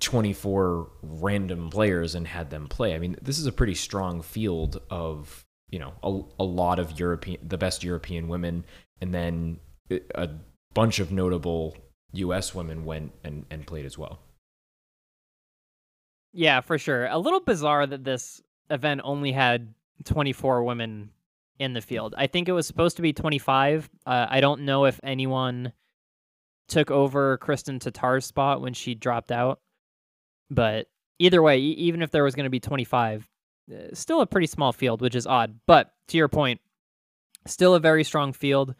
24 0.01 0.91
random 1.03 1.71
players 1.71 2.15
and 2.15 2.27
had 2.27 2.51
them 2.51 2.69
play. 2.69 2.95
I 2.95 2.99
mean, 2.99 3.17
this 3.21 3.39
is 3.39 3.47
a 3.47 3.53
pretty 3.53 3.75
strong 3.75 4.23
field 4.23 4.81
of, 4.91 5.45
you 5.71 5.79
know, 5.79 5.93
a, 6.03 6.43
a 6.43 6.45
lot 6.45 6.79
of 6.79 6.99
European 6.99 7.47
the 7.47 7.59
best 7.59 7.85
European 7.85 8.29
women 8.29 8.65
and 9.01 9.15
then 9.15 9.59
a 10.15 10.29
bunch 10.75 10.99
of 10.99 11.11
notable 11.11 11.77
US 12.13 12.55
women 12.55 12.85
went 12.85 13.13
and, 13.25 13.47
and 13.51 13.67
played 13.67 13.85
as 13.85 13.97
well. 13.97 14.21
Yeah, 16.33 16.61
for 16.61 16.79
sure. 16.79 17.07
A 17.07 17.19
little 17.19 17.41
bizarre 17.41 17.87
that 17.87 18.05
this 18.05 18.41
event 18.69 19.01
only 19.05 19.33
had 19.33 19.75
24 20.05 20.63
women 20.63 21.11
in 21.59 21.73
the 21.73 21.81
field. 21.81 22.15
I 22.17 22.27
think 22.27 22.49
it 22.49 22.53
was 22.53 22.67
supposed 22.67 22.97
to 22.97 23.03
be 23.03 23.13
25. 23.13 23.91
Uh, 24.07 24.27
I 24.29 24.41
don't 24.41 24.63
know 24.63 24.85
if 24.85 25.01
anyone 25.03 25.73
took 26.69 26.91
over 26.91 27.37
Kristen 27.39 27.79
Tatar's 27.79 28.25
spot 28.25 28.63
when 28.63 28.73
she 28.73 28.95
dropped 28.95 29.33
out. 29.33 29.61
But 30.51 30.87
either 31.19 31.43
way, 31.43 31.59
even 31.59 32.01
if 32.01 32.11
there 32.11 32.25
was 32.25 32.35
going 32.35 32.45
to 32.45 32.51
be 32.51 32.61
25, 32.61 33.29
uh, 33.71 33.77
still 33.93 34.21
a 34.21 34.27
pretty 34.27 34.47
small 34.47 34.73
field, 34.73 35.01
which 35.01 35.15
is 35.15 35.27
odd. 35.27 35.61
But 35.67 35.93
to 36.09 36.17
your 36.17 36.29
point, 36.29 36.61
still 37.47 37.75
a 37.75 37.81
very 37.81 38.05
strong 38.05 38.33
field. 38.33 38.75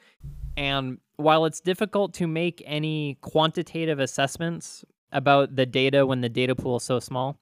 And 0.57 0.99
while 1.17 1.45
it's 1.45 1.61
difficult 1.61 2.15
to 2.15 2.27
make 2.27 2.63
any 2.67 3.19
quantitative 3.21 3.99
assessments 3.99 4.85
about 5.13 5.57
the 5.57 5.67
data 5.67 6.07
when 6.07 6.21
the 6.21 6.29
data 6.29 6.55
pool 6.55 6.77
is 6.77 6.83
so 6.83 7.01
small. 7.01 7.39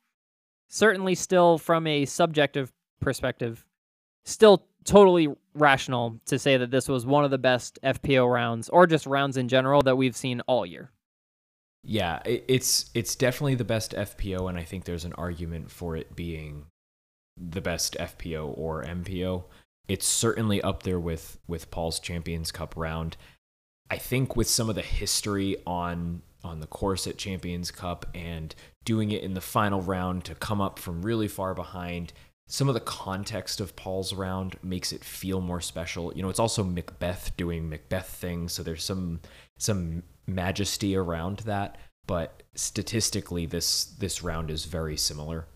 Certainly, 0.68 1.14
still 1.14 1.58
from 1.58 1.86
a 1.86 2.04
subjective 2.04 2.72
perspective, 3.00 3.64
still 4.24 4.66
totally 4.84 5.28
rational 5.54 6.20
to 6.26 6.38
say 6.38 6.56
that 6.56 6.70
this 6.70 6.88
was 6.88 7.06
one 7.06 7.24
of 7.24 7.30
the 7.30 7.38
best 7.38 7.78
FPO 7.82 8.30
rounds 8.30 8.68
or 8.68 8.86
just 8.86 9.06
rounds 9.06 9.36
in 9.36 9.48
general 9.48 9.82
that 9.82 9.96
we've 9.96 10.16
seen 10.16 10.40
all 10.42 10.66
year. 10.66 10.90
Yeah, 11.84 12.20
it's 12.24 12.90
it's 12.94 13.14
definitely 13.14 13.54
the 13.54 13.64
best 13.64 13.92
FPO, 13.92 14.48
and 14.48 14.58
I 14.58 14.64
think 14.64 14.84
there's 14.84 15.04
an 15.04 15.14
argument 15.14 15.70
for 15.70 15.96
it 15.96 16.14
being 16.14 16.66
the 17.36 17.60
best 17.60 17.96
FPO 17.98 18.58
or 18.58 18.82
MPO. 18.82 19.44
It's 19.88 20.06
certainly 20.06 20.60
up 20.62 20.82
there 20.82 21.00
with 21.00 21.38
with 21.48 21.70
Paul's 21.70 21.98
Champions 21.98 22.52
Cup 22.52 22.74
round. 22.76 23.16
I 23.90 23.96
think 23.96 24.36
with 24.36 24.46
some 24.46 24.68
of 24.68 24.74
the 24.74 24.82
history 24.82 25.56
on 25.66 26.22
on 26.44 26.60
the 26.60 26.66
course 26.66 27.06
at 27.06 27.18
Champions 27.18 27.70
Cup 27.70 28.06
and 28.14 28.54
doing 28.84 29.10
it 29.10 29.22
in 29.22 29.34
the 29.34 29.40
final 29.40 29.80
round 29.80 30.24
to 30.24 30.34
come 30.34 30.60
up 30.60 30.78
from 30.78 31.02
really 31.02 31.28
far 31.28 31.54
behind. 31.54 32.12
Some 32.46 32.68
of 32.68 32.74
the 32.74 32.80
context 32.80 33.60
of 33.60 33.76
Paul's 33.76 34.14
round 34.14 34.56
makes 34.62 34.92
it 34.92 35.04
feel 35.04 35.40
more 35.40 35.60
special. 35.60 36.12
You 36.14 36.22
know, 36.22 36.30
it's 36.30 36.38
also 36.38 36.64
McBeth 36.64 37.36
doing 37.36 37.68
McBeth 37.68 38.06
things, 38.06 38.52
so 38.52 38.62
there's 38.62 38.84
some 38.84 39.20
some 39.58 40.02
majesty 40.26 40.94
around 40.96 41.40
that, 41.40 41.76
but 42.06 42.42
statistically 42.54 43.46
this 43.46 43.84
this 43.84 44.22
round 44.22 44.50
is 44.50 44.64
very 44.66 44.96
similar. 44.96 45.46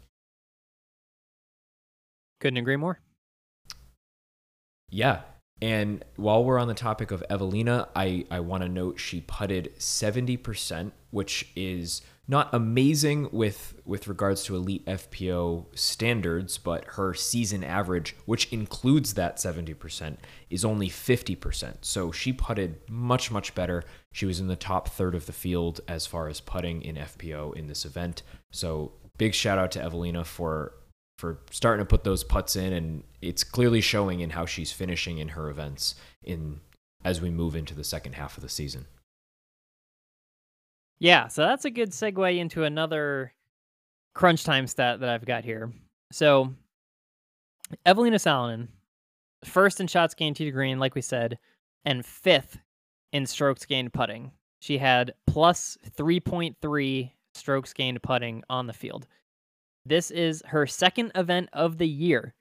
Couldn't 2.40 2.58
agree 2.58 2.76
more. 2.76 2.98
Yeah, 4.92 5.22
and 5.62 6.04
while 6.16 6.44
we're 6.44 6.58
on 6.58 6.68
the 6.68 6.74
topic 6.74 7.12
of 7.12 7.24
Evelina, 7.30 7.88
I, 7.96 8.26
I 8.30 8.40
want 8.40 8.62
to 8.62 8.68
note 8.68 9.00
she 9.00 9.20
putted 9.22 9.72
70%, 9.78 10.92
which 11.10 11.48
is 11.56 12.02
not 12.28 12.52
amazing 12.52 13.28
with 13.32 13.80
with 13.84 14.06
regards 14.06 14.44
to 14.44 14.54
elite 14.56 14.84
FPO 14.86 15.66
standards, 15.78 16.58
but 16.58 16.84
her 16.96 17.14
season 17.14 17.64
average, 17.64 18.16
which 18.26 18.52
includes 18.52 19.14
that 19.14 19.36
70%, 19.36 20.16
is 20.50 20.64
only 20.64 20.88
50%. 20.88 21.76
So 21.80 22.12
she 22.12 22.32
putted 22.32 22.80
much, 22.88 23.30
much 23.30 23.54
better. 23.54 23.82
She 24.12 24.26
was 24.26 24.40
in 24.40 24.48
the 24.48 24.56
top 24.56 24.88
third 24.88 25.14
of 25.14 25.26
the 25.26 25.32
field 25.32 25.80
as 25.88 26.06
far 26.06 26.28
as 26.28 26.40
putting 26.40 26.82
in 26.82 26.96
FPO 26.96 27.56
in 27.56 27.66
this 27.66 27.84
event. 27.84 28.22
So 28.50 28.92
big 29.16 29.32
shout 29.32 29.58
out 29.58 29.70
to 29.72 29.82
Evelina 29.82 30.24
for 30.24 30.74
for 31.18 31.38
starting 31.50 31.86
to 31.86 31.88
put 31.88 32.02
those 32.02 32.24
putts 32.24 32.56
in 32.56 32.72
and 32.72 33.04
it's 33.22 33.44
clearly 33.44 33.80
showing 33.80 34.20
in 34.20 34.30
how 34.30 34.44
she's 34.44 34.72
finishing 34.72 35.18
in 35.18 35.28
her 35.28 35.48
events 35.48 35.94
in 36.22 36.60
as 37.04 37.20
we 37.20 37.30
move 37.30 37.56
into 37.56 37.74
the 37.74 37.84
second 37.84 38.14
half 38.14 38.36
of 38.36 38.42
the 38.42 38.48
season. 38.48 38.86
Yeah, 40.98 41.28
so 41.28 41.42
that's 41.42 41.64
a 41.64 41.70
good 41.70 41.90
segue 41.90 42.38
into 42.38 42.64
another 42.64 43.32
crunch 44.14 44.44
time 44.44 44.66
stat 44.66 45.00
that 45.00 45.08
I've 45.08 45.24
got 45.24 45.44
here. 45.44 45.72
So 46.12 46.52
Evelina 47.86 48.16
Salonen, 48.16 48.68
first 49.44 49.80
in 49.80 49.86
shots 49.86 50.14
gained 50.14 50.36
to 50.36 50.50
green, 50.50 50.78
like 50.78 50.94
we 50.94 51.00
said, 51.00 51.38
and 51.84 52.04
fifth 52.04 52.58
in 53.12 53.26
strokes 53.26 53.64
gained 53.64 53.92
putting. 53.92 54.30
She 54.60 54.78
had 54.78 55.14
plus 55.26 55.76
3.3 55.98 57.10
strokes 57.34 57.72
gained 57.72 58.02
putting 58.02 58.44
on 58.48 58.66
the 58.66 58.72
field. 58.72 59.08
This 59.84 60.12
is 60.12 60.42
her 60.46 60.66
second 60.68 61.10
event 61.16 61.48
of 61.52 61.78
the 61.78 61.88
year 61.88 62.34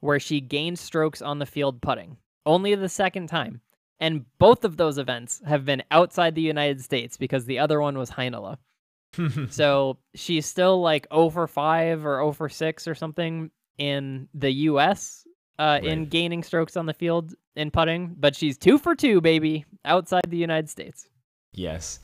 where 0.00 0.20
she 0.20 0.40
gained 0.40 0.78
strokes 0.78 1.22
on 1.22 1.38
the 1.38 1.46
field 1.46 1.80
putting. 1.80 2.16
Only 2.46 2.74
the 2.74 2.88
second 2.88 3.28
time. 3.28 3.60
And 4.00 4.24
both 4.38 4.64
of 4.64 4.76
those 4.76 4.96
events 4.98 5.42
have 5.46 5.64
been 5.64 5.82
outside 5.90 6.34
the 6.34 6.40
United 6.40 6.80
States 6.80 7.16
because 7.16 7.44
the 7.44 7.58
other 7.58 7.80
one 7.80 7.98
was 7.98 8.10
Heinola. 8.10 8.56
so 9.50 9.98
she's 10.14 10.46
still 10.46 10.80
like 10.80 11.06
over 11.10 11.46
5 11.46 12.06
or 12.06 12.20
over 12.20 12.48
6 12.48 12.88
or 12.88 12.94
something 12.94 13.50
in 13.78 14.28
the 14.34 14.50
US 14.50 15.26
uh, 15.58 15.78
right. 15.82 15.84
in 15.84 16.06
gaining 16.06 16.42
strokes 16.42 16.76
on 16.76 16.86
the 16.86 16.94
field 16.94 17.34
in 17.56 17.70
putting, 17.70 18.14
but 18.18 18.34
she's 18.34 18.56
2 18.56 18.78
for 18.78 18.94
2 18.94 19.20
baby 19.20 19.66
outside 19.84 20.24
the 20.28 20.36
United 20.36 20.70
States. 20.70 21.08
Yes. 21.52 22.00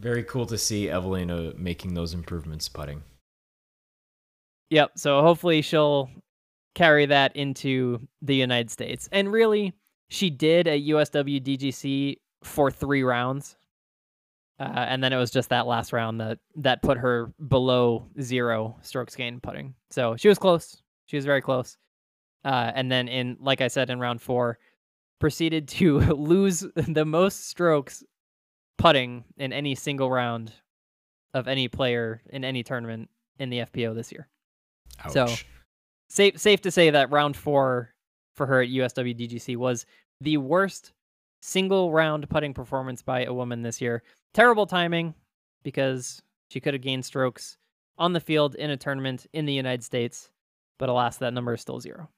Very 0.00 0.24
cool 0.24 0.46
to 0.46 0.58
see 0.58 0.88
Evelina 0.88 1.52
making 1.56 1.94
those 1.94 2.14
improvements 2.14 2.68
putting. 2.68 3.02
Yep. 4.70 4.92
So 4.96 5.20
hopefully 5.20 5.62
she'll 5.62 6.10
carry 6.74 7.06
that 7.06 7.36
into 7.36 8.00
the 8.20 8.34
United 8.34 8.70
States. 8.70 9.08
And 9.12 9.30
really, 9.30 9.74
she 10.08 10.30
did 10.30 10.66
at 10.66 10.80
USW 10.80 11.42
DGC 11.42 12.16
for 12.42 12.70
three 12.70 13.02
rounds. 13.02 13.56
Uh, 14.60 14.64
and 14.64 15.02
then 15.02 15.12
it 15.12 15.16
was 15.16 15.30
just 15.30 15.48
that 15.48 15.66
last 15.66 15.92
round 15.92 16.20
that 16.20 16.38
that 16.56 16.82
put 16.82 16.98
her 16.98 17.32
below 17.48 18.06
zero 18.20 18.76
strokes 18.82 19.16
gained 19.16 19.42
putting. 19.42 19.74
So 19.90 20.16
she 20.16 20.28
was 20.28 20.38
close. 20.38 20.82
She 21.06 21.16
was 21.16 21.24
very 21.24 21.40
close. 21.40 21.76
Uh, 22.44 22.70
and 22.74 22.90
then 22.90 23.08
in, 23.08 23.36
like 23.40 23.60
I 23.60 23.68
said, 23.68 23.90
in 23.90 23.98
round 23.98 24.20
four, 24.20 24.58
proceeded 25.18 25.68
to 25.68 25.98
lose 26.14 26.60
the 26.76 27.04
most 27.04 27.48
strokes 27.48 28.04
putting 28.78 29.24
in 29.36 29.52
any 29.52 29.74
single 29.74 30.10
round 30.10 30.52
of 31.34 31.48
any 31.48 31.68
player 31.68 32.22
in 32.30 32.44
any 32.44 32.62
tournament 32.62 33.08
in 33.38 33.50
the 33.50 33.60
FPO 33.60 33.94
this 33.94 34.12
year. 34.12 34.28
Ouch. 35.04 35.12
So 35.12 35.26
safe 36.12 36.38
safe 36.38 36.60
to 36.60 36.70
say 36.70 36.90
that 36.90 37.10
round 37.10 37.36
four 37.36 37.94
for 38.34 38.46
her 38.46 38.60
at 38.60 38.68
USW 38.68 39.18
DGC 39.18 39.56
was 39.56 39.86
the 40.20 40.36
worst 40.36 40.92
single 41.40 41.90
round 41.90 42.28
putting 42.28 42.52
performance 42.54 43.02
by 43.02 43.24
a 43.24 43.32
woman 43.32 43.62
this 43.62 43.80
year. 43.80 44.02
Terrible 44.34 44.66
timing 44.66 45.14
because 45.62 46.22
she 46.50 46.60
could 46.60 46.74
have 46.74 46.82
gained 46.82 47.04
strokes 47.04 47.56
on 47.98 48.12
the 48.12 48.20
field 48.20 48.54
in 48.54 48.70
a 48.70 48.76
tournament 48.76 49.26
in 49.32 49.46
the 49.46 49.52
United 49.52 49.82
States, 49.82 50.30
but 50.78 50.88
alas, 50.88 51.16
that 51.18 51.32
number 51.32 51.54
is 51.54 51.60
still 51.60 51.80
zero. 51.80 52.08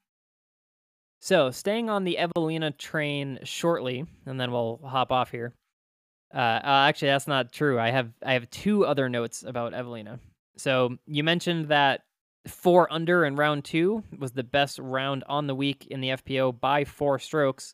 So, 1.21 1.49
staying 1.49 1.89
on 1.89 2.03
the 2.03 2.17
Evelina 2.17 2.71
train 2.71 3.39
shortly, 3.43 4.05
and 4.25 4.39
then 4.39 4.51
we'll 4.51 4.79
hop 4.83 5.11
off 5.11 5.31
here. 5.31 5.53
Uh, 6.33 6.37
uh, 6.37 6.85
actually, 6.87 7.07
that's 7.07 7.27
not 7.27 7.51
true. 7.53 7.79
I 7.79 7.91
have 7.91 8.11
I 8.25 8.33
have 8.33 8.49
two 8.49 8.85
other 8.85 9.07
notes 9.09 9.43
about 9.43 9.73
Evelina. 9.73 10.19
So 10.57 10.97
you 11.05 11.23
mentioned 11.23 11.69
that 11.69 12.01
four 12.47 12.91
under 12.91 13.25
in 13.25 13.35
round 13.35 13.65
two 13.65 14.03
was 14.17 14.31
the 14.31 14.43
best 14.43 14.79
round 14.79 15.23
on 15.27 15.47
the 15.47 15.55
week 15.55 15.87
in 15.87 16.01
the 16.01 16.09
FPO 16.09 16.59
by 16.59 16.83
four 16.83 17.19
strokes. 17.19 17.73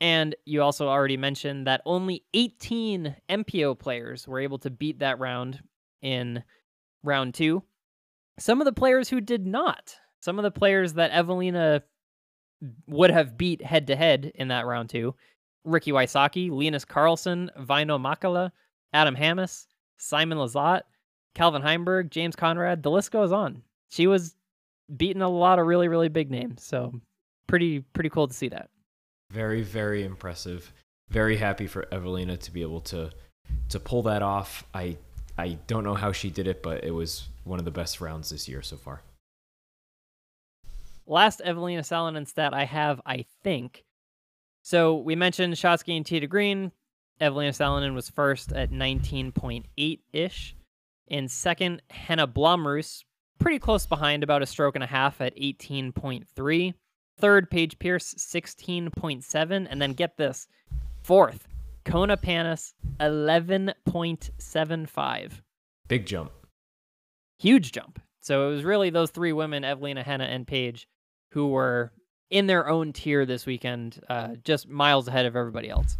And 0.00 0.34
you 0.46 0.62
also 0.62 0.88
already 0.88 1.16
mentioned 1.16 1.66
that 1.66 1.82
only 1.84 2.24
18 2.34 3.16
MPO 3.28 3.78
players 3.78 4.26
were 4.26 4.40
able 4.40 4.58
to 4.58 4.70
beat 4.70 5.00
that 5.00 5.18
round 5.18 5.60
in 6.00 6.42
round 7.02 7.34
two. 7.34 7.62
Some 8.38 8.60
of 8.60 8.64
the 8.64 8.72
players 8.72 9.08
who 9.08 9.20
did 9.20 9.46
not, 9.46 9.94
some 10.20 10.38
of 10.38 10.42
the 10.42 10.50
players 10.50 10.94
that 10.94 11.10
Evelina 11.10 11.82
would 12.86 13.10
have 13.10 13.36
beat 13.36 13.62
head 13.62 13.86
to 13.88 13.96
head 13.96 14.32
in 14.34 14.48
that 14.48 14.66
round 14.66 14.90
two 14.90 15.14
Ricky 15.64 15.92
Wysocki, 15.92 16.50
Linus 16.50 16.86
Carlsson, 16.86 17.50
Vaino 17.58 18.00
Makela, 18.00 18.50
Adam 18.94 19.14
Hammes, 19.14 19.66
Simon 19.98 20.38
Lizotte, 20.38 20.82
Calvin 21.34 21.62
Heimburg, 21.62 22.10
James 22.10 22.34
Conrad, 22.34 22.82
the 22.82 22.90
list 22.90 23.10
goes 23.10 23.30
on 23.30 23.62
she 23.90 24.06
was 24.06 24.34
beating 24.96 25.22
a 25.22 25.28
lot 25.28 25.58
of 25.58 25.66
really 25.66 25.88
really 25.88 26.08
big 26.08 26.30
names. 26.30 26.64
So 26.64 27.00
pretty 27.46 27.80
pretty 27.80 28.08
cool 28.08 28.26
to 28.26 28.34
see 28.34 28.48
that. 28.48 28.70
Very 29.30 29.62
very 29.62 30.04
impressive. 30.04 30.72
Very 31.10 31.36
happy 31.36 31.66
for 31.66 31.86
Evelina 31.92 32.36
to 32.38 32.50
be 32.50 32.62
able 32.62 32.80
to 32.82 33.10
to 33.68 33.80
pull 33.80 34.02
that 34.04 34.22
off. 34.22 34.64
I 34.72 34.96
I 35.36 35.58
don't 35.66 35.84
know 35.84 35.94
how 35.94 36.12
she 36.12 36.30
did 36.30 36.46
it, 36.46 36.62
but 36.62 36.84
it 36.84 36.92
was 36.92 37.28
one 37.44 37.58
of 37.58 37.64
the 37.64 37.70
best 37.70 38.00
rounds 38.00 38.30
this 38.30 38.48
year 38.48 38.62
so 38.62 38.76
far. 38.76 39.02
Last 41.06 41.40
Evelina 41.40 41.82
Salonen 41.82 42.26
stat 42.26 42.54
I 42.54 42.64
have, 42.64 43.00
I 43.04 43.24
think. 43.42 43.84
So 44.62 44.96
we 44.96 45.16
mentioned 45.16 45.58
shots 45.58 45.82
and 45.88 46.06
tee 46.06 46.20
to 46.20 46.26
green. 46.26 46.72
Evelina 47.20 47.50
Salonen 47.50 47.94
was 47.94 48.08
first 48.08 48.52
at 48.52 48.70
19.8 48.70 49.98
ish. 50.12 50.54
In 51.08 51.28
second, 51.28 51.82
Henna 51.90 52.28
Blomroos, 52.28 53.04
pretty 53.40 53.58
close 53.58 53.86
behind, 53.86 54.22
about 54.22 54.42
a 54.42 54.46
stroke 54.46 54.76
and 54.76 54.84
a 54.84 54.86
half 54.86 55.20
at 55.20 55.36
18.3. 55.36 56.74
Third, 57.18 57.50
Paige 57.50 57.76
Pierce, 57.78 58.14
16.7. 58.14 59.66
And 59.68 59.82
then 59.82 59.94
get 59.94 60.16
this 60.16 60.46
fourth, 61.02 61.48
Kona 61.84 62.16
Panis, 62.16 62.74
11.75. 63.00 65.32
Big 65.88 66.06
jump. 66.06 66.30
Huge 67.38 67.72
jump. 67.72 68.00
So 68.20 68.48
it 68.48 68.52
was 68.54 68.62
really 68.64 68.90
those 68.90 69.10
three 69.10 69.32
women, 69.32 69.64
Evelina, 69.64 70.04
Henna, 70.04 70.24
and 70.24 70.46
Paige, 70.46 70.86
who 71.32 71.48
were 71.48 71.90
in 72.30 72.46
their 72.46 72.68
own 72.68 72.92
tier 72.92 73.26
this 73.26 73.46
weekend, 73.46 74.00
uh, 74.08 74.36
just 74.44 74.68
miles 74.68 75.08
ahead 75.08 75.26
of 75.26 75.34
everybody 75.34 75.68
else. 75.68 75.98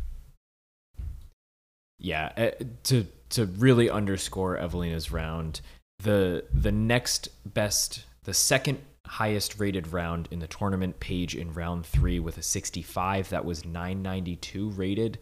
Yeah, 1.99 2.31
uh, 2.37 2.51
to 2.85 3.05
to 3.31 3.47
really 3.47 3.91
underscore 3.91 4.57
Evelina's 4.57 5.11
round, 5.13 5.61
the 6.03 6.45
the 6.53 6.73
next 6.73 7.29
best, 7.45 8.05
the 8.25 8.35
second 8.35 8.81
highest 9.07 9.59
rated 9.59 9.93
round 9.93 10.29
in 10.31 10.39
the 10.39 10.47
tournament 10.47 11.01
Paige 11.01 11.35
in 11.35 11.53
round 11.53 11.85
3 11.85 12.21
with 12.21 12.39
a 12.39 12.43
65 12.43 13.29
that 13.31 13.45
was 13.45 13.65
992 13.65 14.71
rated. 14.71 15.19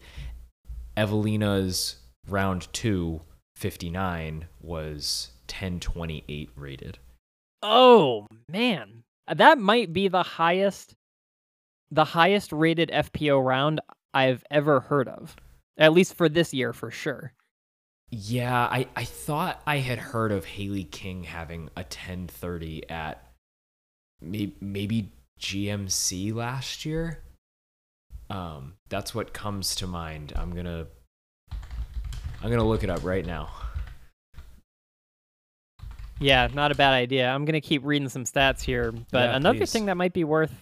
Evelina's 0.95 1.95
round 2.27 2.67
2 2.73 3.21
59 3.55 4.45
was 4.61 5.31
1028 5.47 6.49
rated. 6.55 6.99
Oh, 7.61 8.27
man. 8.47 9.03
That 9.27 9.57
might 9.57 9.91
be 9.91 10.07
the 10.07 10.23
highest 10.23 10.95
the 11.91 12.05
highest 12.05 12.51
rated 12.51 12.89
FPO 12.89 13.43
round 13.43 13.81
I've 14.13 14.43
ever 14.51 14.79
heard 14.79 15.07
of. 15.07 15.35
At 15.77 15.93
least 15.93 16.13
for 16.13 16.29
this 16.29 16.53
year 16.53 16.71
for 16.71 16.91
sure. 16.91 17.33
Yeah, 18.11 18.55
I, 18.65 18.87
I 18.95 19.03
thought 19.03 19.61
I 19.67 19.77
had 19.77 19.99
heard 19.99 20.31
of 20.31 20.45
Haley 20.45 20.83
King 20.83 21.23
having 21.23 21.69
a 21.75 21.81
1030 21.81 22.89
at 22.89 23.23
maybe, 24.19 24.55
maybe 24.59 25.11
GMC 25.39 26.33
last 26.33 26.85
year. 26.85 27.21
Um, 28.31 28.73
that's 28.89 29.13
what 29.13 29.33
comes 29.33 29.75
to 29.75 29.87
mind. 29.87 30.33
I'm 30.35 30.51
gonna 30.55 30.87
I'm 32.41 32.49
gonna 32.49 32.63
look 32.67 32.83
it 32.83 32.89
up 32.89 33.03
right 33.03 33.25
now. 33.25 33.49
Yeah, 36.19 36.47
not 36.53 36.71
a 36.71 36.75
bad 36.75 36.93
idea. 36.93 37.27
I'm 37.29 37.45
gonna 37.45 37.61
keep 37.61 37.83
reading 37.85 38.09
some 38.09 38.25
stats 38.25 38.61
here, 38.61 38.91
but 38.91 39.29
Yeah, 39.29 39.35
another 39.35 39.59
please. 39.59 39.71
thing 39.71 39.85
that 39.85 39.97
might 39.97 40.13
be 40.13 40.23
worth 40.23 40.53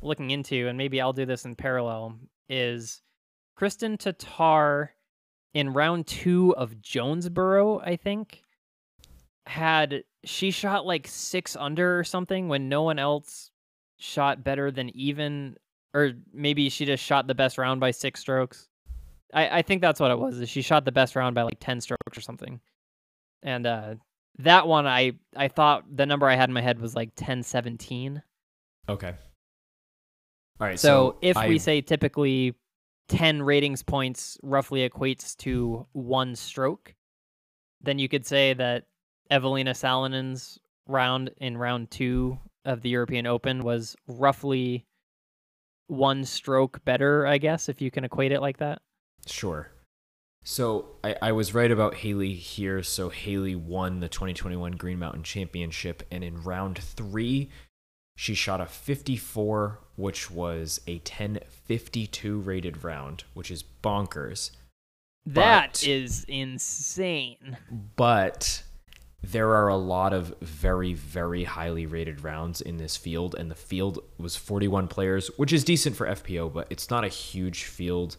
looking 0.00 0.30
into, 0.30 0.68
and 0.68 0.78
maybe 0.78 1.00
I'll 1.00 1.12
do 1.12 1.26
this 1.26 1.44
in 1.44 1.56
parallel, 1.56 2.18
is 2.48 3.02
Kristen 3.56 3.96
Tatar 3.98 4.92
in 5.54 5.72
round 5.72 6.06
two 6.06 6.54
of 6.56 6.80
Jonesboro. 6.80 7.80
I 7.80 7.96
think 7.96 8.42
had 9.46 10.04
she 10.24 10.50
shot 10.50 10.86
like 10.86 11.06
six 11.06 11.56
under 11.56 11.98
or 11.98 12.04
something 12.04 12.48
when 12.48 12.68
no 12.68 12.82
one 12.82 12.98
else 12.98 13.50
shot 13.98 14.44
better 14.44 14.70
than 14.70 14.90
even, 14.96 15.56
or 15.94 16.12
maybe 16.32 16.68
she 16.68 16.84
just 16.84 17.02
shot 17.02 17.26
the 17.26 17.34
best 17.34 17.58
round 17.58 17.80
by 17.80 17.90
six 17.90 18.20
strokes. 18.20 18.68
I, 19.32 19.58
I 19.58 19.62
think 19.62 19.80
that's 19.80 20.00
what 20.00 20.10
it 20.10 20.18
was. 20.18 20.40
Is 20.40 20.48
she 20.48 20.62
shot 20.62 20.84
the 20.84 20.92
best 20.92 21.16
round 21.16 21.34
by 21.34 21.42
like 21.42 21.58
ten 21.60 21.80
strokes 21.80 22.16
or 22.16 22.20
something, 22.20 22.60
and 23.42 23.66
uh, 23.66 23.94
that 24.38 24.66
one 24.66 24.86
I 24.86 25.12
I 25.34 25.48
thought 25.48 25.84
the 25.94 26.06
number 26.06 26.28
I 26.28 26.36
had 26.36 26.48
in 26.48 26.52
my 26.52 26.60
head 26.60 26.80
was 26.80 26.94
like 26.94 27.10
ten 27.16 27.42
seventeen. 27.42 28.22
Okay. 28.88 29.14
All 30.60 30.66
right. 30.66 30.78
So, 30.78 30.88
So, 31.12 31.18
if 31.22 31.36
I, 31.36 31.48
we 31.48 31.58
say 31.58 31.80
typically 31.80 32.54
10 33.08 33.42
ratings 33.42 33.82
points 33.82 34.38
roughly 34.42 34.88
equates 34.88 35.36
to 35.38 35.86
one 35.92 36.34
stroke, 36.34 36.94
then 37.80 37.98
you 37.98 38.08
could 38.08 38.26
say 38.26 38.54
that 38.54 38.84
Evelina 39.30 39.74
Salonen's 39.74 40.58
round 40.88 41.30
in 41.38 41.56
round 41.56 41.90
two 41.90 42.38
of 42.64 42.82
the 42.82 42.88
European 42.88 43.26
Open 43.26 43.62
was 43.62 43.96
roughly 44.06 44.86
one 45.88 46.24
stroke 46.24 46.84
better, 46.84 47.26
I 47.26 47.38
guess, 47.38 47.68
if 47.68 47.80
you 47.80 47.90
can 47.90 48.04
equate 48.04 48.32
it 48.32 48.40
like 48.40 48.58
that. 48.58 48.82
Sure. 49.26 49.70
So 50.44 50.86
I, 51.02 51.16
I 51.22 51.32
was 51.32 51.54
right 51.54 51.70
about 51.70 51.94
Haley 51.94 52.34
here. 52.34 52.82
So 52.82 53.08
Haley 53.08 53.56
won 53.56 54.00
the 54.00 54.08
2021 54.08 54.72
Green 54.72 54.98
Mountain 54.98 55.24
Championship, 55.24 56.04
and 56.10 56.22
in 56.22 56.42
round 56.42 56.78
three, 56.78 57.50
she 58.16 58.34
shot 58.34 58.60
a 58.60 58.66
54, 58.66 59.80
which 59.96 60.30
was 60.30 60.80
a 60.86 60.98
1052 60.98 62.38
rated 62.38 62.84
round, 62.84 63.24
which 63.34 63.50
is 63.50 63.64
bonkers. 63.82 64.50
That 65.24 65.72
But- 65.72 65.86
is 65.88 66.24
insane. 66.28 67.56
But 67.96 68.62
there 69.22 69.54
are 69.54 69.68
a 69.68 69.76
lot 69.76 70.12
of 70.12 70.34
very, 70.40 70.92
very 70.94 71.44
highly 71.44 71.84
rated 71.86 72.22
rounds 72.22 72.60
in 72.60 72.76
this 72.76 72.96
field, 72.96 73.34
and 73.36 73.50
the 73.50 73.56
field 73.56 73.98
was 74.18 74.36
41 74.36 74.86
players, 74.86 75.28
which 75.36 75.52
is 75.52 75.64
decent 75.64 75.96
for 75.96 76.06
FPO, 76.06 76.48
but 76.48 76.68
it's 76.70 76.90
not 76.90 77.04
a 77.04 77.08
huge 77.08 77.64
field. 77.64 78.16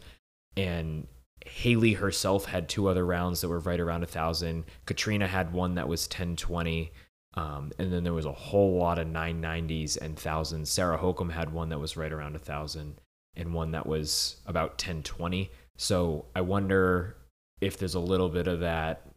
And 0.57 1.07
Haley 1.45 1.93
herself 1.93 2.45
had 2.45 2.67
two 2.67 2.87
other 2.87 3.05
rounds 3.05 3.39
that 3.39 3.47
were 3.47 3.59
right 3.59 3.79
around 3.79 4.03
a 4.03 4.07
thousand. 4.07 4.65
Catrina 4.85 5.27
had 5.27 5.53
one 5.53 5.75
that 5.75 5.87
was 5.87 6.07
1020. 6.07 6.91
Um, 7.33 7.71
and 7.77 7.93
then 7.93 8.03
there 8.03 8.13
was 8.13 8.25
a 8.25 8.31
whole 8.31 8.77
lot 8.77 8.97
of 8.97 9.07
990s 9.07 9.97
and 9.97 10.17
thousands. 10.17 10.69
Sarah 10.69 10.97
Hokom 10.97 11.31
had 11.31 11.53
one 11.53 11.69
that 11.69 11.79
was 11.79 11.97
right 11.97 12.11
around 12.11 12.35
a 12.35 12.39
thousand, 12.39 12.99
and 13.35 13.53
one 13.53 13.71
that 13.71 13.85
was 13.85 14.37
about 14.45 14.71
1020. 14.71 15.51
So 15.77 16.25
I 16.35 16.41
wonder 16.41 17.17
if 17.61 17.77
there's 17.77 17.95
a 17.95 17.99
little 17.99 18.29
bit 18.29 18.47
of 18.47 18.61
that 18.61 19.07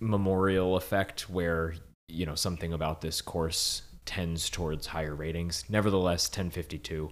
memorial 0.00 0.76
effect 0.76 1.30
where 1.30 1.74
you 2.08 2.26
know 2.26 2.34
something 2.34 2.72
about 2.72 3.00
this 3.00 3.22
course 3.22 3.82
tends 4.04 4.50
towards 4.50 4.86
higher 4.86 5.14
ratings. 5.14 5.64
Nevertheless, 5.68 6.28
1052. 6.28 7.10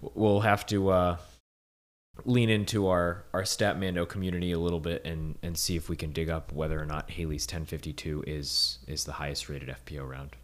We'll 0.00 0.40
have 0.40 0.66
to 0.66 0.90
uh, 0.90 1.16
lean 2.24 2.48
into 2.48 2.86
our 2.86 3.24
our 3.32 3.42
Statmando 3.42 4.08
community 4.08 4.52
a 4.52 4.58
little 4.58 4.80
bit 4.80 5.04
and 5.04 5.36
and 5.42 5.58
see 5.58 5.76
if 5.76 5.88
we 5.88 5.96
can 5.96 6.12
dig 6.12 6.30
up 6.30 6.52
whether 6.52 6.80
or 6.80 6.86
not 6.86 7.10
Haley's 7.10 7.44
1052 7.44 8.24
is 8.26 8.78
is 8.86 9.04
the 9.04 9.12
highest 9.12 9.48
rated 9.48 9.68
FPO 9.68 10.08
round. 10.08 10.36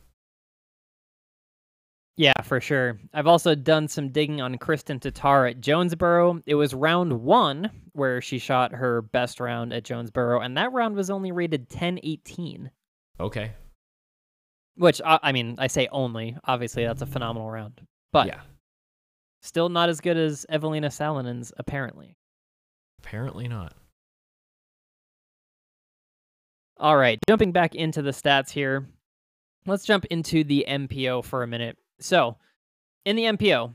Yeah, 2.17 2.43
for 2.43 2.61
sure. 2.61 2.99
I've 3.15 3.27
also 3.27 3.55
done 3.55 3.89
some 3.89 4.11
digging 4.11 4.43
on 4.43 4.59
Kristen 4.59 5.01
Tatar 5.01 5.47
at 5.47 5.63
Jonesboro. 5.63 6.43
It 6.45 6.55
was 6.55 6.75
round 6.75 7.23
one 7.23 7.71
where 7.93 8.21
she 8.21 8.39
shot 8.39 8.73
her 8.73 9.01
best 9.01 9.41
round 9.41 9.73
at 9.73 9.85
Jonesboro, 9.85 10.41
and 10.41 10.55
that 10.59 10.71
round 10.73 10.97
was 10.97 11.09
only 11.09 11.33
rated 11.33 11.63
1018. 11.71 12.71
Okay. 13.19 13.53
Which, 14.77 15.01
uh, 15.01 15.19
I 15.23 15.33
mean, 15.33 15.55
I 15.57 15.69
say 15.69 15.89
only. 15.91 16.37
Obviously, 16.45 16.85
that's 16.85 17.01
a 17.01 17.07
phenomenal 17.07 17.51
round. 17.51 17.81
But 18.13 18.27
yeah. 18.27 18.41
Still 19.41 19.69
not 19.69 19.89
as 19.89 20.01
good 20.01 20.17
as 20.17 20.47
Evelina 20.49 20.91
Salonen's, 20.91 21.53
apparently. 21.57 22.17
Apparently 22.99 23.49
not. 23.49 23.75
All 26.79 26.97
right, 26.97 27.19
jumping 27.29 27.53
back 27.53 27.75
into 27.75 28.01
the 28.01 28.11
stats 28.11 28.51
here. 28.51 28.87
Let's 29.67 29.85
jump 29.85 30.07
into 30.07 30.45
the 30.45 30.65
MPO 30.67 31.25
for 31.25 31.43
a 31.43 31.47
minute. 31.47 31.77
So, 32.01 32.39
in 33.05 33.17
the 33.17 33.25
MPO, 33.25 33.75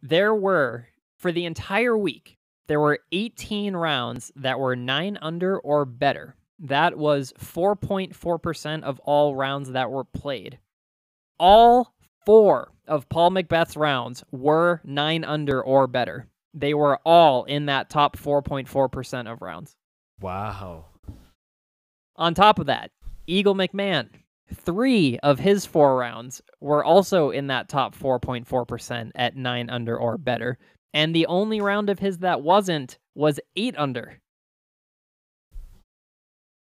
there 0.00 0.34
were, 0.34 0.86
for 1.18 1.30
the 1.30 1.44
entire 1.44 1.96
week, 1.96 2.38
there 2.66 2.80
were 2.80 3.00
18 3.12 3.76
rounds 3.76 4.32
that 4.36 4.58
were 4.58 4.76
9 4.76 5.18
under 5.20 5.58
or 5.58 5.84
better. 5.84 6.36
That 6.58 6.96
was 6.96 7.32
4.4% 7.38 8.82
of 8.82 8.98
all 9.00 9.34
rounds 9.34 9.72
that 9.72 9.90
were 9.90 10.04
played. 10.04 10.58
All 11.38 11.94
four 12.28 12.70
of 12.86 13.08
Paul 13.08 13.30
McBeth's 13.30 13.74
rounds 13.74 14.22
were 14.30 14.82
9 14.84 15.24
under 15.24 15.62
or 15.62 15.86
better. 15.86 16.28
They 16.52 16.74
were 16.74 16.98
all 17.02 17.44
in 17.44 17.64
that 17.66 17.88
top 17.88 18.18
4.4% 18.18 19.32
of 19.32 19.40
rounds. 19.40 19.76
Wow. 20.20 20.84
On 22.16 22.34
top 22.34 22.58
of 22.58 22.66
that, 22.66 22.90
Eagle 23.26 23.54
McMahon, 23.54 24.10
three 24.54 25.18
of 25.20 25.38
his 25.38 25.64
four 25.64 25.96
rounds 25.96 26.42
were 26.60 26.84
also 26.84 27.30
in 27.30 27.46
that 27.46 27.70
top 27.70 27.96
4.4% 27.96 29.10
at 29.14 29.34
nine 29.34 29.70
under 29.70 29.96
or 29.96 30.18
better. 30.18 30.58
And 30.92 31.14
the 31.14 31.24
only 31.28 31.62
round 31.62 31.88
of 31.88 31.98
his 31.98 32.18
that 32.18 32.42
wasn't 32.42 32.98
was 33.14 33.40
eight 33.56 33.74
under. 33.78 34.20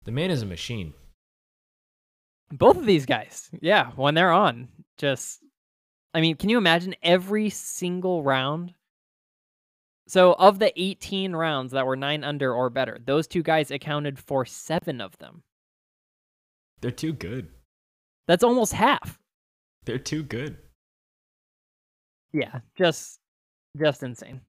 The 0.04 0.12
man 0.12 0.30
is 0.30 0.42
a 0.42 0.46
machine. 0.46 0.92
Both 2.52 2.76
of 2.76 2.84
these 2.84 3.06
guys, 3.06 3.48
yeah, 3.62 3.92
when 3.96 4.12
they're 4.12 4.30
on, 4.30 4.68
just, 4.98 5.40
I 6.12 6.20
mean, 6.20 6.36
can 6.36 6.50
you 6.50 6.58
imagine 6.58 6.94
every 7.02 7.50
single 7.50 8.22
round? 8.22 8.74
So, 10.06 10.32
of 10.34 10.58
the 10.58 10.72
18 10.80 11.36
rounds 11.36 11.72
that 11.72 11.86
were 11.86 11.96
nine 11.96 12.24
under 12.24 12.52
or 12.54 12.70
better, 12.70 12.98
those 13.04 13.26
two 13.26 13.42
guys 13.42 13.70
accounted 13.70 14.18
for 14.18 14.44
seven 14.46 15.00
of 15.00 15.16
them. 15.18 15.42
They're 16.80 16.90
too 16.90 17.12
good. 17.12 17.48
That's 18.26 18.44
almost 18.44 18.72
half. 18.72 19.18
They're 19.84 19.98
too 19.98 20.22
good. 20.22 20.58
Yeah, 22.32 22.60
just 22.76 23.20
just 23.78 24.02
insane. 24.02 24.42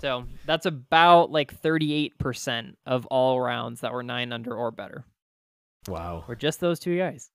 So 0.00 0.24
that's 0.46 0.66
about 0.66 1.30
like 1.30 1.60
38% 1.60 2.74
of 2.86 3.06
all 3.06 3.40
rounds 3.40 3.80
that 3.80 3.92
were 3.92 4.02
nine 4.02 4.32
under 4.32 4.54
or 4.54 4.70
better. 4.70 5.04
Wow. 5.88 6.24
Or 6.26 6.34
just 6.34 6.60
those 6.60 6.78
two 6.80 6.96
guys. 6.96 7.30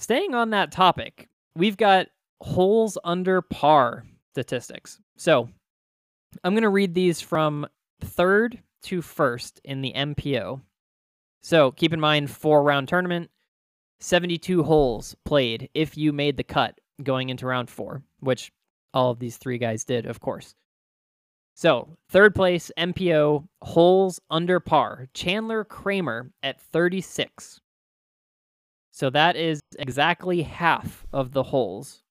Staying 0.00 0.34
on 0.34 0.48
that 0.48 0.72
topic, 0.72 1.28
we've 1.54 1.76
got 1.76 2.06
holes 2.40 2.96
under 3.04 3.42
par 3.42 4.06
statistics. 4.32 4.98
So 5.18 5.50
I'm 6.42 6.54
going 6.54 6.62
to 6.62 6.70
read 6.70 6.94
these 6.94 7.20
from 7.20 7.66
third 8.00 8.62
to 8.84 9.02
first 9.02 9.60
in 9.62 9.82
the 9.82 9.92
MPO. 9.92 10.62
So 11.42 11.70
keep 11.72 11.92
in 11.92 12.00
mind, 12.00 12.30
four 12.30 12.62
round 12.62 12.88
tournament, 12.88 13.30
72 14.00 14.62
holes 14.62 15.14
played 15.26 15.68
if 15.74 15.98
you 15.98 16.14
made 16.14 16.38
the 16.38 16.44
cut 16.44 16.80
going 17.02 17.28
into 17.28 17.44
round 17.44 17.68
four, 17.68 18.02
which 18.20 18.50
all 18.94 19.10
of 19.10 19.18
these 19.18 19.36
three 19.36 19.58
guys 19.58 19.84
did, 19.84 20.06
of 20.06 20.18
course. 20.18 20.54
So, 21.54 21.98
third 22.08 22.34
place, 22.34 22.72
MPO, 22.78 23.46
holes 23.60 24.18
under 24.30 24.60
par, 24.60 25.08
Chandler 25.12 25.62
Kramer 25.62 26.30
at 26.42 26.58
36. 26.58 27.60
So, 28.90 29.10
that 29.10 29.36
is 29.36 29.60
exactly 29.78 30.42
half 30.42 31.06
of 31.12 31.32
the 31.32 31.42
holes 31.42 32.02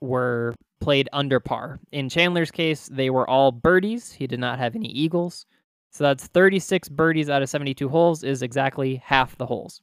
were 0.00 0.54
played 0.80 1.08
under 1.12 1.40
par. 1.40 1.80
In 1.92 2.08
Chandler's 2.08 2.50
case, 2.50 2.88
they 2.90 3.10
were 3.10 3.28
all 3.28 3.50
birdies. 3.52 4.12
He 4.12 4.26
did 4.26 4.40
not 4.40 4.58
have 4.58 4.76
any 4.76 4.88
eagles. 4.88 5.46
So, 5.90 6.04
that's 6.04 6.26
36 6.26 6.88
birdies 6.88 7.28
out 7.28 7.42
of 7.42 7.48
72 7.48 7.88
holes, 7.88 8.22
is 8.22 8.42
exactly 8.42 9.02
half 9.04 9.36
the 9.36 9.46
holes. 9.46 9.82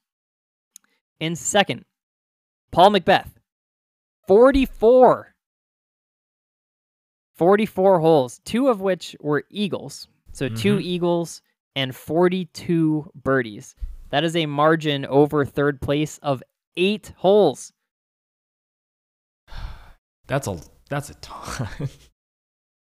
In 1.19 1.35
second, 1.35 1.85
Paul 2.71 2.91
McBeth, 2.91 3.31
44 4.27 5.35
44 7.35 7.99
holes, 7.99 8.39
two 8.45 8.69
of 8.69 8.81
which 8.81 9.15
were 9.19 9.43
eagles. 9.49 10.07
So 10.31 10.47
mm-hmm. 10.47 10.55
two 10.55 10.79
eagles 10.81 11.41
and 11.75 11.95
42 11.95 13.11
birdies. 13.13 13.75
That 14.09 14.23
is 14.23 14.35
a 14.35 14.45
margin 14.45 15.05
over 15.05 15.45
third 15.45 15.81
place 15.81 16.17
of 16.19 16.43
eight 16.77 17.13
holes. 17.17 17.73
That's 20.27 20.47
a 20.47 20.59
that's 20.89 21.09
a 21.09 21.15
ton. 21.15 21.67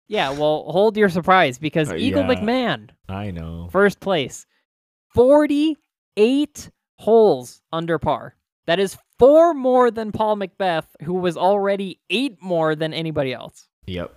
yeah, 0.08 0.30
well, 0.32 0.64
hold 0.68 0.98
your 0.98 1.10
surprise 1.10 1.58
because 1.58 1.90
uh, 1.90 1.96
Eagle 1.96 2.24
yeah, 2.24 2.36
McMahon, 2.36 2.90
I 3.08 3.32
know, 3.32 3.70
first 3.72 4.02
place, 4.02 4.46
48 5.14 6.70
holes 7.00 7.62
under 7.72 7.98
par. 7.98 8.36
That 8.66 8.80
is 8.80 8.98
four 9.18 9.54
more 9.54 9.90
than 9.90 10.12
Paul 10.12 10.36
McBeth, 10.36 10.88
who 11.04 11.14
was 11.14 11.38
already 11.38 12.02
eight 12.10 12.42
more 12.42 12.76
than 12.76 12.94
anybody 12.94 13.34
else. 13.34 13.70
Yep 13.86 14.14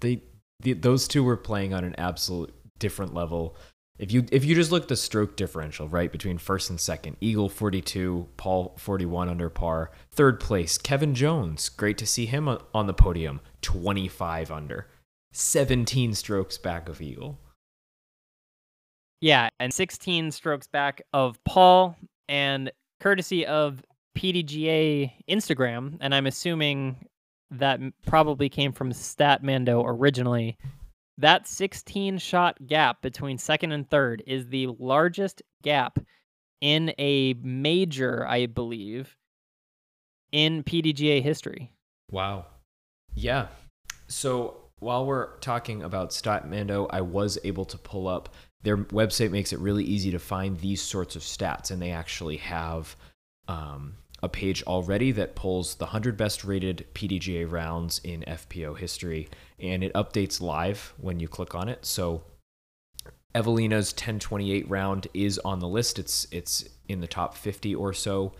they, 0.00 0.20
those 0.60 1.08
two 1.08 1.24
were 1.24 1.36
playing 1.36 1.74
on 1.74 1.84
an 1.84 1.94
absolute 1.98 2.54
different 2.78 3.14
level. 3.14 3.56
If 3.96 4.10
you 4.10 4.26
if 4.32 4.44
you 4.44 4.56
just 4.56 4.72
look 4.72 4.88
the 4.88 4.96
stroke 4.96 5.36
differential, 5.36 5.88
right, 5.88 6.10
between 6.10 6.38
first 6.38 6.68
and 6.68 6.80
second, 6.80 7.16
Eagle 7.20 7.48
42, 7.48 8.28
Paul 8.36 8.74
41 8.76 9.28
under 9.28 9.48
par. 9.48 9.92
Third 10.10 10.40
place, 10.40 10.78
Kevin 10.78 11.14
Jones. 11.14 11.68
Great 11.68 11.96
to 11.98 12.06
see 12.06 12.26
him 12.26 12.48
on 12.48 12.86
the 12.86 12.94
podium, 12.94 13.40
25 13.62 14.50
under. 14.50 14.88
17 15.32 16.14
strokes 16.14 16.58
back 16.58 16.88
of 16.88 17.00
Eagle. 17.00 17.38
Yeah, 19.20 19.50
and 19.60 19.72
16 19.72 20.32
strokes 20.32 20.66
back 20.66 21.02
of 21.12 21.42
Paul 21.44 21.96
and 22.28 22.70
courtesy 23.00 23.46
of 23.46 23.82
PDGA 24.16 25.12
Instagram, 25.28 25.98
and 26.00 26.14
I'm 26.14 26.26
assuming 26.26 27.06
that 27.50 27.80
probably 28.06 28.48
came 28.48 28.72
from 28.72 28.92
Statmando 28.92 29.84
originally. 29.86 30.56
That 31.18 31.46
16 31.46 32.18
shot 32.18 32.66
gap 32.66 33.00
between 33.02 33.38
second 33.38 33.72
and 33.72 33.88
third 33.88 34.22
is 34.26 34.48
the 34.48 34.68
largest 34.78 35.42
gap 35.62 35.98
in 36.60 36.92
a 36.98 37.34
major, 37.34 38.26
I 38.26 38.46
believe, 38.46 39.16
in 40.32 40.64
PDGA 40.64 41.22
history. 41.22 41.72
Wow. 42.10 42.46
Yeah. 43.14 43.48
So 44.08 44.56
while 44.80 45.06
we're 45.06 45.38
talking 45.38 45.82
about 45.82 46.10
Statmando, 46.10 46.88
I 46.90 47.00
was 47.00 47.38
able 47.44 47.64
to 47.66 47.78
pull 47.78 48.08
up 48.08 48.34
their 48.64 48.78
website 48.78 49.30
makes 49.30 49.52
it 49.52 49.58
really 49.60 49.84
easy 49.84 50.10
to 50.10 50.18
find 50.18 50.58
these 50.58 50.80
sorts 50.80 51.16
of 51.16 51.22
stats, 51.22 51.70
and 51.70 51.80
they 51.80 51.90
actually 51.90 52.38
have 52.38 52.96
um, 53.46 53.94
a 54.24 54.28
page 54.28 54.62
already 54.64 55.12
that 55.12 55.36
pulls 55.36 55.74
the 55.74 55.84
100 55.84 56.16
best 56.16 56.44
rated 56.44 56.86
PDGA 56.94 57.50
rounds 57.50 58.00
in 58.02 58.24
FPO 58.26 58.78
history, 58.78 59.28
and 59.58 59.84
it 59.84 59.92
updates 59.92 60.40
live 60.40 60.94
when 60.96 61.20
you 61.20 61.28
click 61.28 61.54
on 61.54 61.68
it. 61.68 61.84
So 61.84 62.24
Evelina's 63.34 63.92
1028 63.92 64.68
round 64.70 65.08
is 65.12 65.38
on 65.40 65.58
the 65.58 65.68
list. 65.68 65.98
It's 65.98 66.26
it's 66.30 66.64
in 66.88 67.00
the 67.00 67.06
top 67.06 67.36
50 67.36 67.74
or 67.74 67.92
so. 67.92 68.32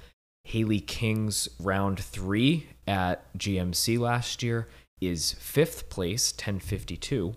Haley 0.45 0.81
King's 0.81 1.49
round 1.61 2.01
three 2.01 2.67
at 2.87 3.33
GMC 3.37 3.99
last 3.99 4.43
year 4.43 4.69
is 5.01 5.35
fifth 5.35 5.91
place, 5.91 6.33
1052. 6.33 7.35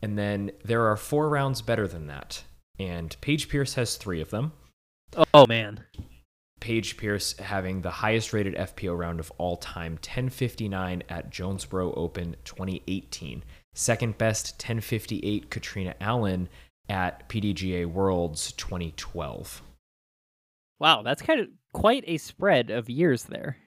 And 0.00 0.18
then 0.18 0.50
there 0.64 0.86
are 0.86 0.96
four 0.96 1.28
rounds 1.28 1.62
better 1.62 1.88
than 1.88 2.06
that. 2.08 2.44
And 2.78 3.16
Paige 3.20 3.48
Pierce 3.48 3.74
has 3.74 3.96
three 3.96 4.20
of 4.20 4.30
them. 4.30 4.52
Oh, 5.32 5.46
man. 5.46 5.84
Paige 6.64 6.96
Pierce 6.96 7.36
having 7.36 7.82
the 7.82 7.90
highest 7.90 8.32
rated 8.32 8.54
FPO 8.54 8.96
round 8.96 9.20
of 9.20 9.30
all 9.36 9.58
time, 9.58 9.92
1059 9.96 11.02
at 11.10 11.28
Jonesboro 11.28 11.92
Open 11.92 12.36
2018. 12.44 13.44
Second 13.74 14.16
best, 14.16 14.54
1058 14.54 15.50
Catrina 15.50 15.94
Allen 16.00 16.48
at 16.88 17.28
PDGA 17.28 17.84
Worlds 17.84 18.52
2012. 18.52 19.62
Wow, 20.80 21.02
that's 21.02 21.20
kind 21.20 21.38
of 21.38 21.48
quite 21.74 22.02
a 22.06 22.16
spread 22.16 22.70
of 22.70 22.88
years 22.88 23.24
there. 23.24 23.58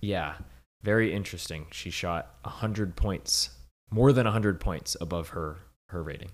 Yeah, 0.00 0.34
very 0.82 1.14
interesting. 1.14 1.68
She 1.70 1.90
shot 1.90 2.34
100 2.42 2.96
points, 2.96 3.50
more 3.88 4.12
than 4.12 4.24
100 4.24 4.58
points 4.58 4.96
above 5.00 5.28
her 5.28 5.58
her 5.90 6.02
rating. 6.02 6.32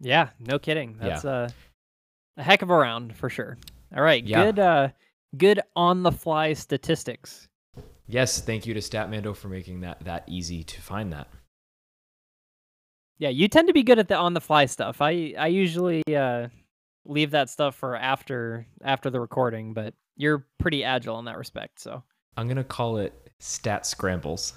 Yeah, 0.00 0.30
no 0.38 0.58
kidding. 0.58 0.96
That's 0.98 1.24
yeah. 1.24 1.30
uh 1.30 1.48
a 2.36 2.42
heck 2.42 2.62
of 2.62 2.70
a 2.70 2.76
round 2.76 3.16
for 3.16 3.28
sure. 3.28 3.58
All 3.96 4.02
right, 4.02 4.24
yeah. 4.24 4.44
good 4.44 4.58
uh 4.58 4.88
good 5.36 5.60
on 5.76 6.02
the 6.02 6.12
fly 6.12 6.52
statistics. 6.52 7.48
Yes, 8.06 8.40
thank 8.40 8.66
you 8.66 8.74
to 8.74 8.80
Statmando 8.80 9.36
for 9.36 9.48
making 9.48 9.80
that 9.80 10.04
that 10.04 10.24
easy 10.26 10.64
to 10.64 10.80
find 10.80 11.12
that. 11.12 11.28
Yeah, 13.18 13.28
you 13.28 13.48
tend 13.48 13.68
to 13.68 13.74
be 13.74 13.82
good 13.82 13.98
at 13.98 14.08
the 14.08 14.16
on 14.16 14.34
the 14.34 14.40
fly 14.40 14.66
stuff. 14.66 15.00
I 15.00 15.34
I 15.38 15.48
usually 15.48 16.02
uh 16.14 16.48
leave 17.04 17.30
that 17.32 17.50
stuff 17.50 17.74
for 17.74 17.96
after 17.96 18.66
after 18.82 19.10
the 19.10 19.20
recording, 19.20 19.74
but 19.74 19.94
you're 20.16 20.46
pretty 20.58 20.84
agile 20.84 21.18
in 21.18 21.24
that 21.24 21.38
respect, 21.38 21.80
so. 21.80 22.02
I'm 22.36 22.46
going 22.46 22.56
to 22.56 22.64
call 22.64 22.98
it 22.98 23.30
stat 23.38 23.86
scrambles. 23.86 24.52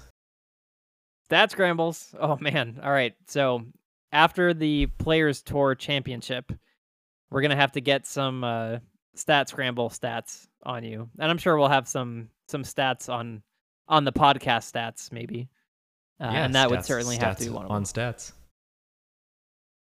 Stat 1.24 1.50
scrambles. 1.50 2.14
Oh 2.18 2.36
man. 2.40 2.80
All 2.82 2.92
right. 2.92 3.14
So, 3.26 3.64
after 4.12 4.54
the 4.54 4.86
Players 4.98 5.42
Tour 5.42 5.74
Championship, 5.74 6.52
we're 7.30 7.42
gonna 7.42 7.56
have 7.56 7.72
to 7.72 7.80
get 7.80 8.06
some 8.06 8.44
uh, 8.44 8.78
stat 9.14 9.48
scramble 9.48 9.90
stats 9.90 10.46
on 10.62 10.84
you, 10.84 11.08
and 11.18 11.30
I'm 11.30 11.38
sure 11.38 11.56
we'll 11.58 11.68
have 11.68 11.88
some 11.88 12.28
some 12.48 12.62
stats 12.62 13.12
on 13.12 13.42
on 13.88 14.04
the 14.04 14.12
podcast 14.12 14.72
stats 14.72 15.12
maybe, 15.12 15.48
uh, 16.20 16.30
yeah, 16.32 16.44
and 16.44 16.54
that 16.54 16.68
stats, 16.68 16.70
would 16.70 16.84
certainly 16.84 17.16
have 17.16 17.36
to 17.38 17.44
be 17.44 17.50
one 17.50 17.64
of 17.64 17.68
them. 17.68 17.76
on 17.76 17.84
stats. 17.84 18.32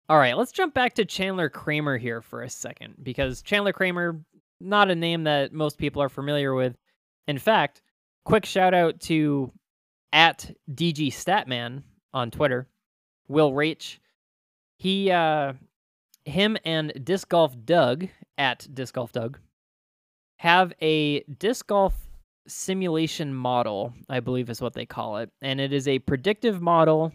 All 0.07 0.17
right, 0.17 0.37
let's 0.37 0.51
jump 0.51 0.73
back 0.73 0.93
to 0.95 1.05
Chandler 1.05 1.49
Kramer 1.49 1.97
here 1.97 2.21
for 2.21 2.43
a 2.43 2.49
second 2.49 2.95
because 3.01 3.41
Chandler 3.41 3.73
Kramer, 3.73 4.21
not 4.61 4.91
a 4.91 4.95
name 4.95 5.23
that 5.23 5.51
most 5.51 5.79
people 5.79 6.01
are 6.01 6.09
familiar 6.09 6.53
with. 6.53 6.75
In 7.27 7.39
fact, 7.39 7.81
quick 8.23 8.45
shout 8.45 8.75
out 8.75 8.99
to 9.01 9.51
at 10.13 10.51
DG 10.71 11.07
Statman 11.07 11.81
on 12.13 12.29
Twitter, 12.29 12.67
Will 13.27 13.51
Rach. 13.51 13.97
He 14.77 15.09
uh, 15.09 15.53
him 16.25 16.57
and 16.65 16.91
Disc 17.03 17.29
Golf 17.29 17.55
Doug 17.63 18.07
at 18.37 18.67
Disc 18.73 18.95
Golf 18.95 19.11
Doug 19.11 19.39
have 20.37 20.73
a 20.81 21.21
disc 21.23 21.67
golf 21.67 21.93
simulation 22.47 23.33
model, 23.33 23.93
I 24.09 24.19
believe 24.19 24.49
is 24.49 24.61
what 24.61 24.73
they 24.73 24.85
call 24.85 25.17
it. 25.17 25.29
And 25.41 25.59
it 25.61 25.71
is 25.71 25.87
a 25.87 25.99
predictive 25.99 26.61
model 26.61 27.13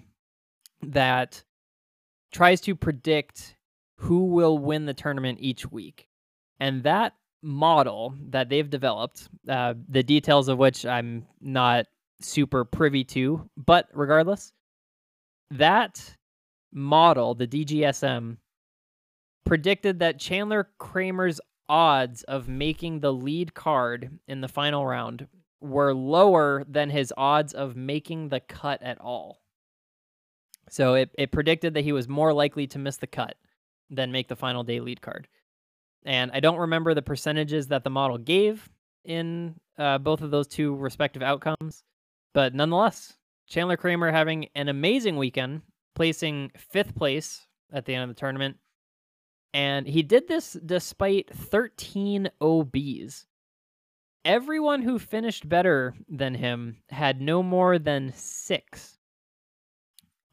that 0.83 1.43
tries 2.33 2.61
to 2.63 2.75
predict 2.75 3.57
who 3.99 4.25
will 4.27 4.59
win 4.59 4.87
the 4.87 4.95
tournament 4.95 5.39
each 5.41 5.71
week. 5.71 6.09
And 6.59 6.83
that 6.85 7.15
model 7.43 8.15
that 8.31 8.49
they've 8.49 8.69
developed, 8.69 9.29
uh, 9.49 9.75
the 9.89 10.03
details 10.03 10.49
of 10.49 10.59
which 10.59 10.87
I'm 10.87 11.27
not 11.41 11.87
super 12.21 12.65
privy 12.65 13.05
to, 13.05 13.49
but 13.57 13.89
regardless, 13.93 14.53
that 15.51 16.17
model, 16.73 17.35
the 17.35 17.47
DGSM, 17.47 18.37
predicted 19.45 19.99
that 19.99 20.19
Chandler 20.19 20.69
Kramer's 20.79 21.41
odds 21.69 22.23
of 22.25 22.49
making 22.49 23.01
the 23.01 23.13
lead 23.13 23.55
card 23.55 24.19
in 24.27 24.41
the 24.41 24.49
final 24.49 24.87
round 24.87 25.29
were 25.61 25.95
lower 25.95 26.65
than 26.69 26.91
his 26.91 27.13
odds 27.17 27.53
of 27.53 27.77
making 27.77 28.29
the 28.29 28.41
cut 28.41 28.83
at 28.83 29.01
all. 29.01 29.41
So 30.69 30.95
it, 30.95 31.11
it 31.19 31.33
predicted 31.33 31.75
that 31.75 31.85
he 31.85 31.93
was 31.93 32.09
more 32.09 32.33
likely 32.33 32.67
to 32.69 32.79
miss 32.79 32.97
the 32.97 33.07
cut 33.07 33.37
than 33.91 34.13
make 34.13 34.29
the 34.29 34.37
final 34.37 34.63
day 34.63 34.81
lead 34.81 35.01
card. 35.01 35.29
And 36.05 36.31
I 36.33 36.41
don't 36.41 36.59
remember 36.59 36.95
the 36.95 37.03
percentages 37.03 37.69
that 37.69 37.85
the 37.85 37.91
model 37.91 38.19
gave 38.19 38.71
in 39.05 39.57
uh, 39.79 39.99
both 39.99 40.23
of 40.23 40.31
those 40.31 40.47
two 40.47 40.75
respective 40.77 41.23
outcomes, 41.23 41.85
but 42.33 42.55
nonetheless, 42.55 43.17
Chandler 43.49 43.77
Kramer 43.77 44.13
having 44.13 44.49
an 44.55 44.69
amazing 44.69 45.17
weekend, 45.17 45.63
placing 45.95 46.53
fifth 46.57 46.95
place 46.95 47.47
at 47.73 47.85
the 47.85 47.95
end 47.95 48.05
of 48.05 48.09
the 48.09 48.19
tournament. 48.21 48.57
And 49.53 49.87
he 49.87 50.03
did 50.03 50.29
this 50.29 50.53
despite 50.65 51.29
13 51.35 52.31
OBs. 52.41 53.27
Everyone 54.25 54.83
who 54.83 54.99
finished 54.99 55.49
better 55.49 55.95
than 56.09 56.35
him 56.35 56.77
had 56.91 57.21
no 57.21 57.43
more 57.43 57.79
than 57.79 58.13
six. 58.15 58.99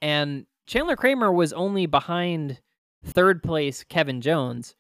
And 0.02 0.46
Chandler 0.68 0.96
Kramer 0.96 1.32
was 1.32 1.54
only 1.54 1.86
behind 1.86 2.60
third 3.06 3.42
place 3.42 3.84
Kevin 3.84 4.22
Jones 4.22 4.76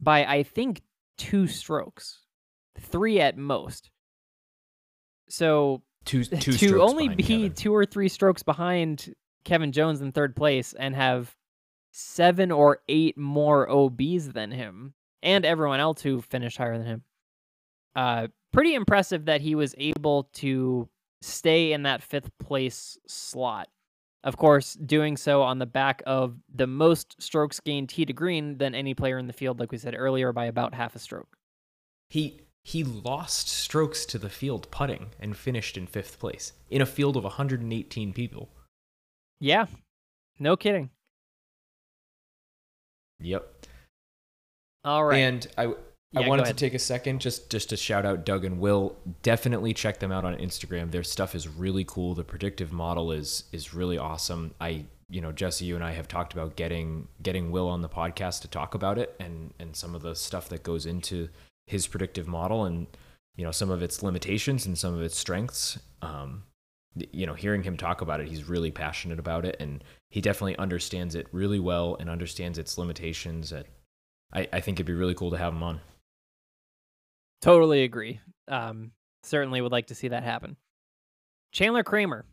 by, 0.00 0.24
I 0.24 0.42
think, 0.44 0.82
two 1.18 1.46
strokes, 1.46 2.20
three 2.78 3.20
at 3.20 3.36
most. 3.36 3.90
So 5.28 5.82
Two, 6.04 6.22
two 6.22 6.52
to 6.52 6.80
only 6.82 7.08
be 7.08 7.22
Kevin. 7.24 7.52
two 7.52 7.74
or 7.74 7.84
three 7.84 8.08
strokes 8.08 8.44
behind 8.44 9.12
Kevin 9.44 9.72
Jones 9.72 10.00
in 10.00 10.12
third 10.12 10.36
place 10.36 10.72
and 10.72 10.94
have 10.94 11.34
seven 11.96 12.52
or 12.52 12.80
eight 12.90 13.16
more 13.16 13.70
OBs 13.70 14.28
than 14.32 14.50
him 14.50 14.92
and 15.22 15.46
everyone 15.46 15.80
else 15.80 16.02
who 16.02 16.20
finished 16.20 16.58
higher 16.58 16.76
than 16.76 16.86
him. 16.86 17.02
Uh, 17.94 18.26
pretty 18.52 18.74
impressive 18.74 19.24
that 19.24 19.40
he 19.40 19.54
was 19.54 19.74
able 19.78 20.24
to 20.34 20.86
stay 21.22 21.72
in 21.72 21.84
that 21.84 22.02
fifth 22.02 22.30
place 22.38 22.98
slot. 23.08 23.68
Of 24.24 24.36
course, 24.36 24.74
doing 24.74 25.16
so 25.16 25.40
on 25.42 25.58
the 25.58 25.66
back 25.66 26.02
of 26.04 26.36
the 26.54 26.66
most 26.66 27.16
strokes 27.22 27.60
gained 27.60 27.88
tee 27.88 28.04
to 28.04 28.12
green 28.12 28.58
than 28.58 28.74
any 28.74 28.92
player 28.92 29.16
in 29.16 29.26
the 29.26 29.32
field, 29.32 29.58
like 29.58 29.72
we 29.72 29.78
said 29.78 29.94
earlier, 29.96 30.32
by 30.32 30.44
about 30.44 30.74
half 30.74 30.96
a 30.96 30.98
stroke. 30.98 31.38
He 32.10 32.40
he 32.62 32.84
lost 32.84 33.48
strokes 33.48 34.04
to 34.06 34.18
the 34.18 34.28
field 34.28 34.70
putting 34.70 35.10
and 35.20 35.36
finished 35.36 35.78
in 35.78 35.86
fifth 35.86 36.18
place 36.18 36.52
in 36.68 36.82
a 36.82 36.86
field 36.86 37.16
of 37.16 37.22
118 37.22 38.12
people. 38.12 38.50
Yeah, 39.38 39.66
no 40.38 40.56
kidding. 40.56 40.90
Yep. 43.20 43.66
All 44.84 45.04
right. 45.04 45.18
And 45.18 45.46
I 45.58 45.74
I 46.14 46.28
wanted 46.28 46.46
to 46.46 46.54
take 46.54 46.74
a 46.74 46.78
second 46.78 47.20
just 47.20 47.50
just 47.50 47.70
to 47.70 47.76
shout 47.76 48.06
out 48.06 48.24
Doug 48.24 48.44
and 48.44 48.60
Will. 48.60 48.96
Definitely 49.22 49.74
check 49.74 49.98
them 49.98 50.12
out 50.12 50.24
on 50.24 50.36
Instagram. 50.36 50.90
Their 50.90 51.02
stuff 51.02 51.34
is 51.34 51.48
really 51.48 51.84
cool. 51.84 52.14
The 52.14 52.24
predictive 52.24 52.72
model 52.72 53.12
is 53.12 53.44
is 53.52 53.74
really 53.74 53.98
awesome. 53.98 54.54
I 54.60 54.84
you 55.08 55.20
know 55.20 55.32
Jesse, 55.32 55.64
you 55.64 55.74
and 55.74 55.84
I 55.84 55.92
have 55.92 56.08
talked 56.08 56.32
about 56.32 56.56
getting 56.56 57.08
getting 57.22 57.50
Will 57.50 57.68
on 57.68 57.82
the 57.82 57.88
podcast 57.88 58.42
to 58.42 58.48
talk 58.48 58.74
about 58.74 58.98
it 58.98 59.14
and 59.18 59.52
and 59.58 59.74
some 59.74 59.94
of 59.94 60.02
the 60.02 60.14
stuff 60.14 60.48
that 60.50 60.62
goes 60.62 60.86
into 60.86 61.28
his 61.66 61.86
predictive 61.86 62.28
model 62.28 62.64
and 62.64 62.86
you 63.36 63.44
know 63.44 63.50
some 63.50 63.70
of 63.70 63.82
its 63.82 64.02
limitations 64.02 64.64
and 64.66 64.78
some 64.78 64.94
of 64.94 65.02
its 65.02 65.18
strengths. 65.18 65.78
Um, 66.00 66.44
you 67.12 67.26
know, 67.26 67.34
hearing 67.34 67.62
him 67.62 67.76
talk 67.76 68.00
about 68.00 68.20
it, 68.20 68.28
he's 68.28 68.48
really 68.48 68.70
passionate 68.70 69.18
about 69.18 69.44
it, 69.44 69.56
and 69.60 69.82
he 70.10 70.20
definitely 70.20 70.56
understands 70.58 71.14
it 71.14 71.26
really 71.32 71.60
well 71.60 71.96
and 72.00 72.08
understands 72.08 72.58
its 72.58 72.78
limitations. 72.78 73.52
And 73.52 73.64
I, 74.32 74.48
I 74.52 74.60
think 74.60 74.76
it'd 74.76 74.86
be 74.86 74.92
really 74.92 75.14
cool 75.14 75.30
to 75.30 75.38
have 75.38 75.52
him 75.52 75.62
on. 75.62 75.80
Totally 77.42 77.82
agree. 77.82 78.20
Um, 78.48 78.92
certainly 79.22 79.60
would 79.60 79.72
like 79.72 79.88
to 79.88 79.94
see 79.94 80.08
that 80.08 80.22
happen. 80.22 80.56
Chandler 81.52 81.82
Kramer. 81.82 82.24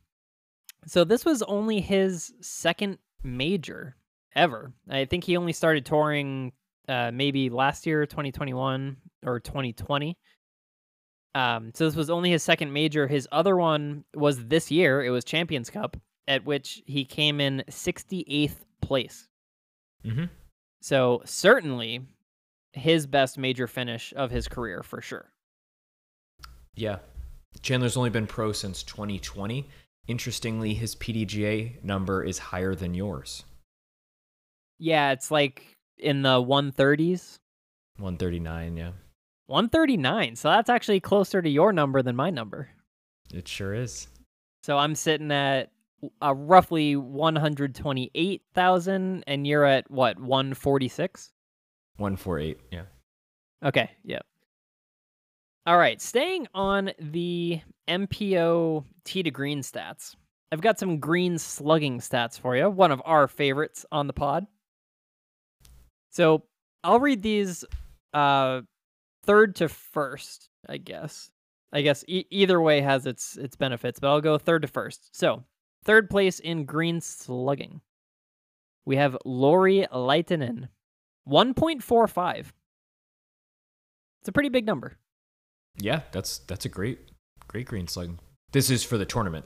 So 0.85 1.03
this 1.03 1.25
was 1.25 1.41
only 1.43 1.81
his 1.81 2.33
second 2.41 2.97
major 3.23 3.95
ever. 4.35 4.73
I 4.89 5.05
think 5.05 5.23
he 5.23 5.37
only 5.37 5.53
started 5.53 5.85
touring 5.85 6.51
uh, 6.87 7.11
maybe 7.13 7.49
last 7.49 7.85
year, 7.85 8.05
2021 8.05 8.97
or 9.25 9.39
2020. 9.39 10.17
Um, 11.35 11.71
so 11.73 11.85
this 11.85 11.95
was 11.95 12.09
only 12.09 12.31
his 12.31 12.43
second 12.43 12.71
major. 12.71 13.07
His 13.07 13.27
other 13.31 13.55
one 13.55 14.03
was 14.13 14.45
this 14.45 14.69
year. 14.69 15.03
It 15.03 15.09
was 15.09 15.23
Champions 15.23 15.69
Cup, 15.69 15.97
at 16.27 16.45
which 16.45 16.83
he 16.85 17.05
came 17.05 17.41
in 17.41 17.63
68th 17.69 18.57
place. 18.81 19.27
Mm-hmm. 20.05 20.25
So 20.81 21.21
certainly 21.25 22.01
his 22.73 23.07
best 23.07 23.37
major 23.37 23.67
finish 23.67 24.13
of 24.15 24.31
his 24.31 24.47
career 24.47 24.83
for 24.83 25.01
sure. 25.01 25.31
Yeah. 26.75 26.97
Chandler's 27.61 27.97
only 27.97 28.09
been 28.09 28.27
pro 28.27 28.51
since 28.51 28.83
2020. 28.83 29.69
Interestingly, 30.07 30.73
his 30.73 30.95
PDGA 30.95 31.83
number 31.83 32.23
is 32.23 32.37
higher 32.37 32.75
than 32.75 32.93
yours. 32.93 33.43
Yeah, 34.79 35.11
it's 35.11 35.31
like 35.31 35.77
in 35.97 36.23
the 36.23 36.41
130s. 36.41 37.37
139, 37.97 38.75
yeah. 38.75 38.91
139. 39.47 40.35
So 40.35 40.49
that's 40.49 40.69
actually 40.69 40.99
closer 40.99 41.41
to 41.41 41.49
your 41.49 41.73
number 41.73 42.01
than 42.01 42.15
my 42.15 42.29
number. 42.29 42.69
It 43.33 43.47
sure 43.47 43.73
is. 43.73 44.07
So 44.63 44.77
I'm 44.77 44.95
sitting 44.95 45.31
at 45.31 45.71
uh, 46.21 46.33
roughly 46.35 46.95
128,000 46.95 49.23
and 49.27 49.47
you're 49.47 49.65
at 49.65 49.89
what, 49.89 50.19
146? 50.19 51.31
148, 51.97 52.59
yeah. 52.71 52.83
Okay, 53.63 53.89
yeah. 54.03 54.19
All 55.65 55.77
right, 55.77 56.01
staying 56.01 56.47
on 56.53 56.91
the 56.99 57.61
MPO 57.87 58.83
tee 59.05 59.23
to 59.23 59.31
green 59.31 59.61
stats. 59.61 60.15
I've 60.51 60.61
got 60.61 60.77
some 60.77 60.99
green 60.99 61.37
slugging 61.37 61.99
stats 61.99 62.39
for 62.39 62.55
you, 62.55 62.69
one 62.69 62.91
of 62.91 63.01
our 63.05 63.27
favorites 63.27 63.85
on 63.91 64.07
the 64.07 64.13
pod. 64.13 64.45
So 66.09 66.43
I'll 66.83 66.99
read 66.99 67.23
these 67.23 67.63
uh, 68.13 68.61
third 69.23 69.55
to 69.57 69.69
first, 69.69 70.49
I 70.67 70.77
guess. 70.77 71.31
I 71.71 71.81
guess 71.81 72.03
e- 72.07 72.25
either 72.29 72.61
way 72.61 72.81
has 72.81 73.05
its 73.05 73.35
its 73.37 73.55
benefits, 73.55 73.99
but 73.99 74.09
I'll 74.09 74.21
go 74.21 74.37
third 74.37 74.61
to 74.61 74.67
first. 74.67 75.15
So 75.15 75.43
third 75.83 76.09
place 76.09 76.39
in 76.39 76.65
green 76.65 77.01
slugging, 77.01 77.81
we 78.85 78.97
have 78.97 79.17
Lauri 79.25 79.87
Lehtinen, 79.91 80.69
one 81.23 81.53
point 81.53 81.81
four 81.81 82.07
five. 82.07 82.53
It's 84.21 84.29
a 84.29 84.31
pretty 84.31 84.49
big 84.49 84.65
number. 84.65 84.93
Yeah, 85.77 86.01
that's 86.11 86.39
that's 86.39 86.65
a 86.65 86.69
great 86.69 86.99
great 87.47 87.65
green 87.65 87.87
slug. 87.87 88.19
This 88.51 88.69
is 88.69 88.83
for 88.83 88.97
the 88.97 89.05
tournament. 89.05 89.45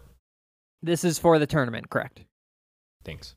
This 0.83 1.03
is 1.03 1.17
for 1.17 1.39
the 1.39 1.47
tournament, 1.47 1.89
correct? 1.89 2.25
Thanks. 3.05 3.35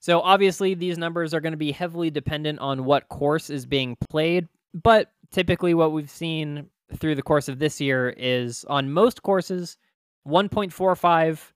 So 0.00 0.20
obviously 0.20 0.74
these 0.74 0.98
numbers 0.98 1.32
are 1.34 1.40
going 1.40 1.52
to 1.52 1.58
be 1.58 1.70
heavily 1.70 2.10
dependent 2.10 2.58
on 2.58 2.84
what 2.84 3.08
course 3.08 3.50
is 3.50 3.66
being 3.66 3.96
played, 4.10 4.48
but 4.74 5.12
typically 5.32 5.74
what 5.74 5.92
we've 5.92 6.10
seen 6.10 6.66
through 6.96 7.14
the 7.14 7.22
course 7.22 7.48
of 7.48 7.58
this 7.58 7.80
year 7.80 8.10
is 8.10 8.64
on 8.68 8.92
most 8.92 9.22
courses 9.22 9.76
1.45 10.28 11.52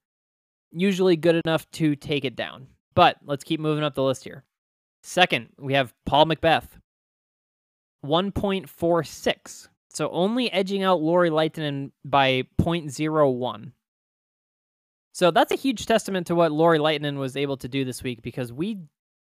usually 0.71 1.15
good 1.15 1.41
enough 1.45 1.69
to 1.71 1.95
take 1.95 2.25
it 2.25 2.35
down. 2.35 2.67
But 2.95 3.17
let's 3.23 3.43
keep 3.43 3.59
moving 3.59 3.83
up 3.83 3.95
the 3.95 4.03
list 4.03 4.23
here. 4.23 4.43
Second, 5.03 5.49
we 5.59 5.73
have 5.73 5.93
Paul 6.05 6.25
McBeth 6.25 6.67
1.46. 8.05 9.67
So 9.89 10.09
only 10.09 10.51
edging 10.51 10.83
out 10.83 11.01
Lauri 11.01 11.29
Lehtinen 11.29 11.91
by 12.03 12.43
0.01. 12.59 13.71
So 15.13 15.31
that's 15.31 15.51
a 15.51 15.55
huge 15.55 15.85
testament 15.85 16.27
to 16.27 16.35
what 16.35 16.51
Lauri 16.51 16.77
Lehtinen 16.77 17.17
was 17.17 17.35
able 17.35 17.57
to 17.57 17.67
do 17.67 17.83
this 17.83 18.03
week 18.03 18.21
because 18.21 18.53
we 18.53 18.79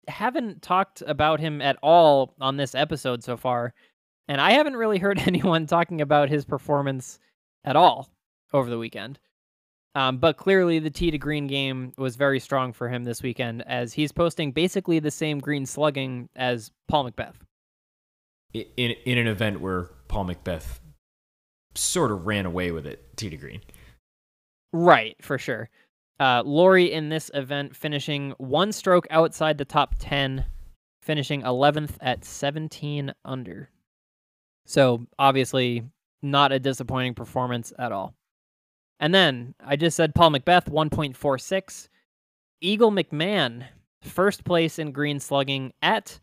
haven't 0.07 0.61
talked 0.61 1.03
about 1.05 1.39
him 1.39 1.61
at 1.61 1.77
all 1.83 2.33
on 2.41 2.57
this 2.57 2.73
episode 2.73 3.23
so 3.23 3.37
far. 3.37 3.73
And 4.27 4.39
I 4.39 4.51
haven't 4.51 4.75
really 4.75 4.97
heard 4.97 5.19
anyone 5.27 5.65
talking 5.65 6.01
about 6.01 6.29
his 6.29 6.45
performance 6.45 7.19
at 7.63 7.75
all 7.75 8.09
over 8.53 8.69
the 8.69 8.77
weekend. 8.77 9.19
Um, 9.95 10.17
but 10.17 10.37
clearly, 10.37 10.79
the 10.79 10.89
tee 10.89 11.11
to 11.11 11.19
green 11.19 11.45
game 11.45 11.93
was 11.97 12.15
very 12.15 12.39
strong 12.39 12.73
for 12.73 12.89
him 12.89 13.03
this 13.03 13.21
weekend 13.21 13.61
as 13.67 13.93
he's 13.93 14.11
posting 14.11 14.51
basically 14.51 14.99
the 14.99 15.11
same 15.11 15.39
green 15.39 15.67
slugging 15.67 16.29
as 16.35 16.71
Paul 16.87 17.09
McBeth. 17.09 17.35
In 18.53 18.91
in 19.05 19.17
an 19.17 19.27
event 19.27 19.61
where 19.61 19.89
Paul 20.07 20.25
McBeth 20.25 20.79
sort 21.75 22.11
of 22.11 22.25
ran 22.25 22.45
away 22.45 22.71
with 22.71 22.87
it, 22.87 23.15
tee 23.17 23.29
to 23.29 23.37
green. 23.37 23.61
Right, 24.71 25.15
for 25.21 25.37
sure. 25.37 25.69
Uh, 26.19 26.41
Lauri 26.45 26.91
in 26.91 27.09
this 27.09 27.29
event 27.33 27.75
finishing 27.75 28.33
one 28.37 28.71
stroke 28.71 29.05
outside 29.09 29.57
the 29.57 29.65
top 29.65 29.95
10, 29.99 30.45
finishing 31.01 31.41
11th 31.41 31.97
at 32.01 32.23
17 32.23 33.13
under. 33.25 33.69
So, 34.65 35.05
obviously, 35.19 35.83
not 36.21 36.51
a 36.51 36.59
disappointing 36.59 37.15
performance 37.15 37.73
at 37.77 37.91
all. 37.91 38.13
And 38.99 39.13
then 39.13 39.55
I 39.63 39.75
just 39.75 39.97
said 39.97 40.15
Paul 40.15 40.31
McBeth, 40.31 40.69
1.46. 40.69 41.89
Eagle 42.61 42.91
McMahon, 42.91 43.65
first 44.01 44.45
place 44.45 44.79
in 44.79 44.93
green 44.93 45.19
slugging 45.19 45.73
at 45.81 46.21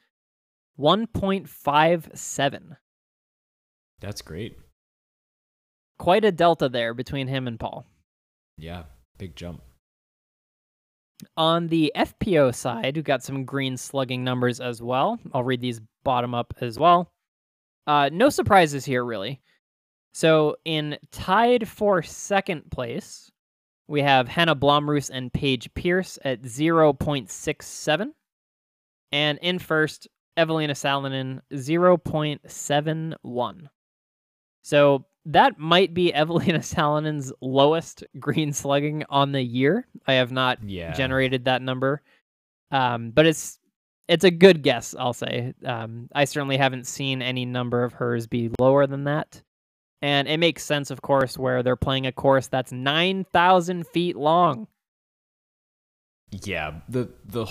1.57. 0.79 2.77
That's 4.01 4.23
great. 4.23 4.57
Quite 5.99 6.25
a 6.25 6.33
delta 6.33 6.71
there 6.71 6.95
between 6.95 7.29
him 7.29 7.47
and 7.47 7.61
Paul. 7.61 7.85
Yeah, 8.57 8.85
big 9.19 9.37
jump. 9.37 9.61
On 11.37 11.69
the 11.69 11.93
FPO 11.95 12.55
side, 12.55 12.97
we 12.97 13.03
got 13.03 13.23
some 13.23 13.45
green 13.45 13.77
slugging 13.77 14.25
numbers 14.25 14.59
as 14.59 14.81
well. 14.81 15.19
I'll 15.35 15.45
read 15.45 15.61
these 15.61 15.83
bottom 16.03 16.35
up 16.35 16.55
as 16.63 16.79
well. 16.79 17.13
Uh, 17.87 18.11
no 18.13 18.29
surprises 18.29 18.85
here, 18.85 19.05
really. 19.05 19.41
So, 20.13 20.57
in 20.65 20.99
tied 21.13 21.69
for 21.69 22.03
second 22.03 22.71
place, 22.71 23.31
we 23.89 24.03
have 24.03 24.29
Henna 24.29 24.55
Blomroos 24.57 25.11
and 25.13 25.33
Paige 25.33 25.73
Pierce 25.75 26.19
at 26.25 26.43
0.67. 26.43 28.07
And 29.13 29.39
in 29.43 29.59
first, 29.59 30.07
Evelina 30.37 30.75
Salonen, 30.75 31.41
0.71. 31.53 33.69
So, 34.63 35.05
that 35.27 35.59
might 35.59 35.93
be 35.95 36.13
Evelina 36.15 36.61
Salonen's 36.61 37.33
lowest 37.41 38.03
green 38.19 38.53
slugging 38.53 39.05
on 39.11 39.33
the 39.33 39.43
year. 39.43 39.87
I 40.07 40.15
have 40.15 40.33
not 40.33 40.59
Yeah. 40.65 40.93
generated 40.93 41.45
that 41.45 41.63
number, 41.63 42.03
um, 42.73 43.11
but 43.11 43.27
it's 43.27 43.60
it's 44.09 44.25
a 44.25 44.31
good 44.31 44.63
guess. 44.63 44.95
I'll 44.99 45.13
say. 45.13 45.55
Um, 45.65 46.09
I 46.15 46.25
certainly 46.25 46.57
haven't 46.57 46.87
seen 46.87 47.23
any 47.23 47.45
number 47.45 47.85
of 47.85 47.95
hers 47.95 48.27
be 48.27 48.51
lower 48.59 48.87
than 48.87 49.05
that, 49.05 49.43
and 50.03 50.29
it 50.29 50.39
makes 50.39 50.65
sense, 50.65 50.91
of 50.91 51.03
course, 51.03 51.39
where 51.39 51.63
they're 51.63 51.77
playing 51.77 52.07
a 52.07 52.13
course 52.13 52.49
that's 52.49 52.73
nine 52.73 53.25
thousand 53.25 53.87
feet 53.87 54.17
long. 54.17 54.67
Yeah, 56.31 56.81
the 56.89 57.11
the 57.25 57.47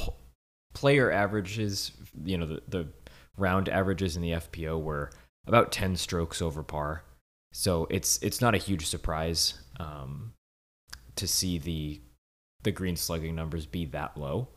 player 0.74 1.12
averages, 1.12 1.92
you 2.24 2.38
know, 2.38 2.46
the 2.46 2.62
the 2.68 2.88
round 3.38 3.70
averages 3.70 4.16
in 4.16 4.22
the 4.22 4.32
FPO 4.32 4.82
were 4.82 5.12
about 5.48 5.72
10 5.72 5.96
strokes 5.96 6.42
over 6.42 6.62
par. 6.62 7.04
So 7.52 7.88
it's 7.90 8.22
it's 8.22 8.42
not 8.42 8.54
a 8.54 8.60
huge 8.60 8.86
surprise 8.86 9.56
um, 9.80 10.34
to 11.16 11.28
see 11.28 11.58
the 11.58 12.02
the 12.62 12.72
green 12.72 12.96
slugging 12.96 13.36
numbers 13.36 13.66
be 13.66 13.86
that 13.86 14.18
low. 14.18 14.50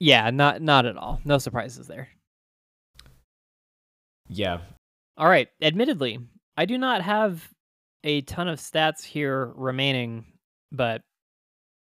Yeah, 0.00 0.30
not 0.30 0.62
not 0.62 0.86
at 0.86 0.96
all. 0.96 1.20
No 1.24 1.38
surprises 1.38 1.86
there. 1.86 2.08
Yeah, 4.28 4.58
All 5.16 5.28
right. 5.28 5.48
Admittedly, 5.62 6.18
I 6.56 6.66
do 6.66 6.76
not 6.76 7.02
have 7.02 7.48
a 8.04 8.20
ton 8.22 8.46
of 8.46 8.58
stats 8.58 9.02
here 9.02 9.52
remaining, 9.56 10.26
but 10.70 11.02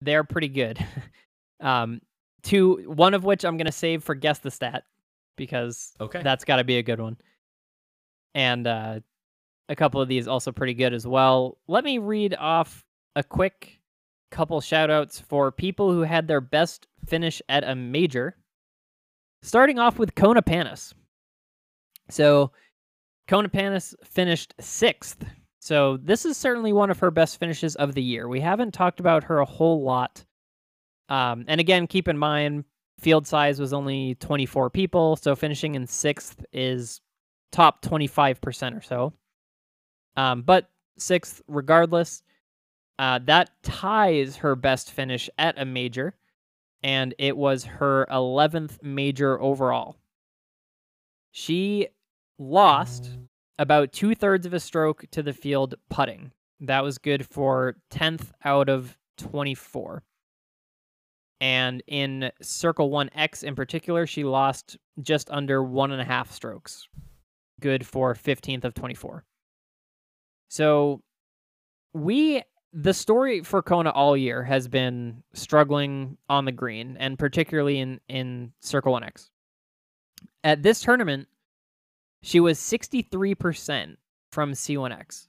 they're 0.00 0.24
pretty 0.24 0.48
good. 0.48 0.78
um, 1.60 2.00
two, 2.42 2.84
one 2.86 3.14
of 3.14 3.24
which 3.24 3.44
I'm 3.44 3.56
gonna 3.56 3.72
save 3.72 4.04
for 4.04 4.14
guess 4.14 4.38
the 4.38 4.50
stat 4.50 4.84
because 5.36 5.92
okay. 6.00 6.22
that's 6.22 6.44
got 6.44 6.56
to 6.56 6.64
be 6.64 6.76
a 6.76 6.82
good 6.82 7.00
one. 7.00 7.16
And 8.34 8.66
uh, 8.66 9.00
a 9.68 9.76
couple 9.76 10.00
of 10.00 10.08
these 10.08 10.28
also 10.28 10.52
pretty 10.52 10.74
good 10.74 10.92
as 10.92 11.06
well. 11.06 11.58
Let 11.66 11.84
me 11.84 11.98
read 11.98 12.34
off 12.34 12.84
a 13.16 13.22
quick 13.22 13.77
couple 14.30 14.60
shout 14.60 14.90
outs 14.90 15.20
for 15.20 15.50
people 15.50 15.92
who 15.92 16.02
had 16.02 16.28
their 16.28 16.40
best 16.40 16.86
finish 17.06 17.40
at 17.48 17.64
a 17.64 17.74
major. 17.74 18.36
Starting 19.42 19.78
off 19.78 19.98
with 19.98 20.14
Kona 20.14 20.42
Panis. 20.42 20.94
So, 22.10 22.52
Kona 23.28 23.48
Panis 23.48 23.94
finished 24.04 24.54
sixth. 24.60 25.24
So, 25.60 25.96
this 25.98 26.24
is 26.24 26.36
certainly 26.36 26.72
one 26.72 26.90
of 26.90 26.98
her 27.00 27.10
best 27.10 27.38
finishes 27.38 27.76
of 27.76 27.94
the 27.94 28.02
year. 28.02 28.28
We 28.28 28.40
haven't 28.40 28.72
talked 28.72 29.00
about 29.00 29.24
her 29.24 29.38
a 29.38 29.44
whole 29.44 29.82
lot. 29.82 30.24
Um, 31.08 31.44
and 31.48 31.60
again, 31.60 31.86
keep 31.86 32.08
in 32.08 32.18
mind, 32.18 32.64
field 32.98 33.26
size 33.26 33.60
was 33.60 33.72
only 33.72 34.16
24 34.16 34.70
people. 34.70 35.16
So, 35.16 35.36
finishing 35.36 35.74
in 35.74 35.86
sixth 35.86 36.44
is 36.52 37.00
top 37.52 37.82
25% 37.82 38.76
or 38.76 38.82
so. 38.82 39.12
Um, 40.16 40.42
but 40.42 40.68
sixth, 40.98 41.42
regardless, 41.46 42.22
uh, 42.98 43.20
that 43.24 43.50
ties 43.62 44.36
her 44.36 44.56
best 44.56 44.90
finish 44.90 45.30
at 45.38 45.60
a 45.60 45.64
major, 45.64 46.14
and 46.82 47.14
it 47.18 47.36
was 47.36 47.64
her 47.64 48.06
11th 48.10 48.82
major 48.82 49.40
overall. 49.40 49.96
She 51.30 51.88
lost 52.38 53.10
about 53.58 53.92
two 53.92 54.14
thirds 54.14 54.46
of 54.46 54.54
a 54.54 54.60
stroke 54.60 55.04
to 55.12 55.22
the 55.22 55.32
field 55.32 55.74
putting. 55.90 56.32
That 56.60 56.82
was 56.82 56.98
good 56.98 57.26
for 57.26 57.76
10th 57.92 58.32
out 58.44 58.68
of 58.68 58.96
24. 59.18 60.02
And 61.40 61.82
in 61.86 62.32
Circle 62.42 62.90
1X 62.90 63.44
in 63.44 63.54
particular, 63.54 64.06
she 64.06 64.24
lost 64.24 64.76
just 65.00 65.30
under 65.30 65.62
one 65.62 65.92
and 65.92 66.00
a 66.00 66.04
half 66.04 66.32
strokes. 66.32 66.88
Good 67.60 67.86
for 67.86 68.14
15th 68.14 68.64
of 68.64 68.74
24. 68.74 69.24
So 70.48 71.00
we 71.92 72.42
the 72.72 72.94
story 72.94 73.42
for 73.42 73.62
Kona 73.62 73.90
all 73.90 74.16
year 74.16 74.44
has 74.44 74.68
been 74.68 75.22
struggling 75.32 76.18
on 76.28 76.44
the 76.44 76.52
green 76.52 76.96
and 76.98 77.18
particularly 77.18 77.78
in 77.78 78.00
in 78.08 78.52
Circle 78.60 78.92
1X. 78.94 79.30
At 80.44 80.62
this 80.62 80.80
tournament, 80.80 81.28
she 82.22 82.40
was 82.40 82.58
63% 82.58 83.96
from 84.32 84.52
C1X, 84.52 85.28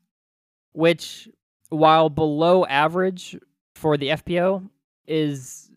which 0.73 1.29
while 1.69 2.09
below 2.09 2.65
average 2.65 3.37
for 3.75 3.95
the 3.97 4.09
FPO 4.09 4.67
is 5.07 5.69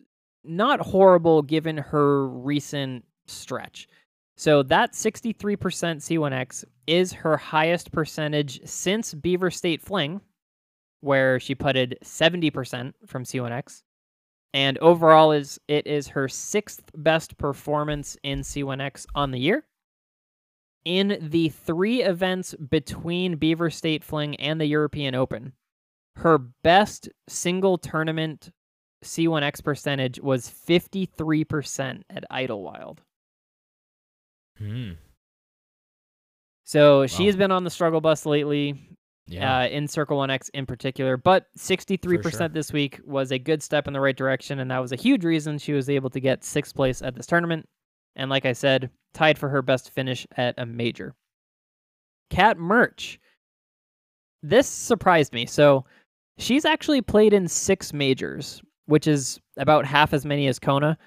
not 0.43 0.81
horrible 0.81 1.41
given 1.41 1.77
her 1.77 2.27
recent 2.27 3.05
stretch. 3.27 3.87
So 4.35 4.63
that 4.63 4.93
63% 4.93 5.57
C1X 5.57 6.65
is 6.87 7.13
her 7.13 7.37
highest 7.37 7.91
percentage 7.91 8.59
since 8.67 9.13
Beaver 9.13 9.51
State 9.51 9.81
Fling, 9.81 10.21
where 11.03 11.39
she 11.39 11.53
putted 11.53 11.97
70% 12.03 12.93
from 13.05 13.23
C1X. 13.25 13.83
And 14.53 14.77
overall 14.77 15.31
is 15.31 15.59
it 15.67 15.85
is 15.87 16.07
her 16.09 16.27
sixth 16.27 16.83
best 16.95 17.37
performance 17.37 18.15
in 18.23 18.41
C1X 18.41 19.05
on 19.15 19.31
the 19.31 19.39
year. 19.39 19.65
In 20.85 21.17
the 21.21 21.49
three 21.49 22.03
events 22.03 22.53
between 22.69 23.35
Beaver 23.35 23.69
State 23.69 24.03
Fling 24.03 24.35
and 24.35 24.59
the 24.61 24.65
European 24.65 25.15
Open, 25.15 25.53
her 26.17 26.37
best 26.37 27.09
single 27.27 27.77
tournament 27.77 28.51
C1X 29.03 29.63
percentage 29.63 30.19
was 30.21 30.47
53% 30.47 32.03
at 32.09 32.23
Idlewild. 32.29 33.01
Hmm. 34.57 34.91
So 36.63 37.07
she's 37.07 37.35
Wow. 37.35 37.39
been 37.39 37.51
on 37.51 37.63
the 37.63 37.69
struggle 37.69 38.01
bus 38.01 38.25
lately, 38.25 38.97
Yeah. 39.27 39.59
uh, 39.59 39.67
in 39.67 39.87
Circle 39.87 40.17
1X 40.17 40.49
in 40.53 40.65
particular. 40.65 41.17
But 41.17 41.47
63% 41.57 42.37
sure. 42.37 42.47
this 42.49 42.73
week 42.73 42.99
was 43.05 43.31
a 43.31 43.39
good 43.39 43.63
step 43.63 43.87
in 43.87 43.93
the 43.93 44.01
right 44.01 44.15
direction, 44.15 44.59
and 44.59 44.69
that 44.71 44.79
was 44.79 44.91
a 44.91 44.97
huge 44.97 45.23
reason 45.23 45.57
she 45.57 45.73
was 45.73 45.89
able 45.89 46.09
to 46.09 46.19
get 46.19 46.43
sixth 46.43 46.75
place 46.75 47.01
at 47.01 47.15
this 47.15 47.25
tournament. 47.25 47.67
And 48.15 48.29
like 48.29 48.45
I 48.45 48.53
said, 48.53 48.89
tied 49.13 49.37
for 49.37 49.49
her 49.49 49.61
best 49.61 49.89
finish 49.91 50.27
at 50.37 50.55
a 50.57 50.65
major. 50.65 51.15
Kat 52.29 52.57
Mertsch. 52.57 53.17
This 54.41 54.67
surprised 54.67 55.33
me. 55.33 55.45
So 55.45 55.85
she's 56.37 56.65
actually 56.65 57.01
played 57.01 57.33
in 57.33 57.47
six 57.47 57.93
majors, 57.93 58.61
which 58.87 59.07
is 59.07 59.39
about 59.57 59.85
half 59.85 60.13
as 60.13 60.25
many 60.25 60.47
as 60.47 60.59
Kona. 60.59 60.97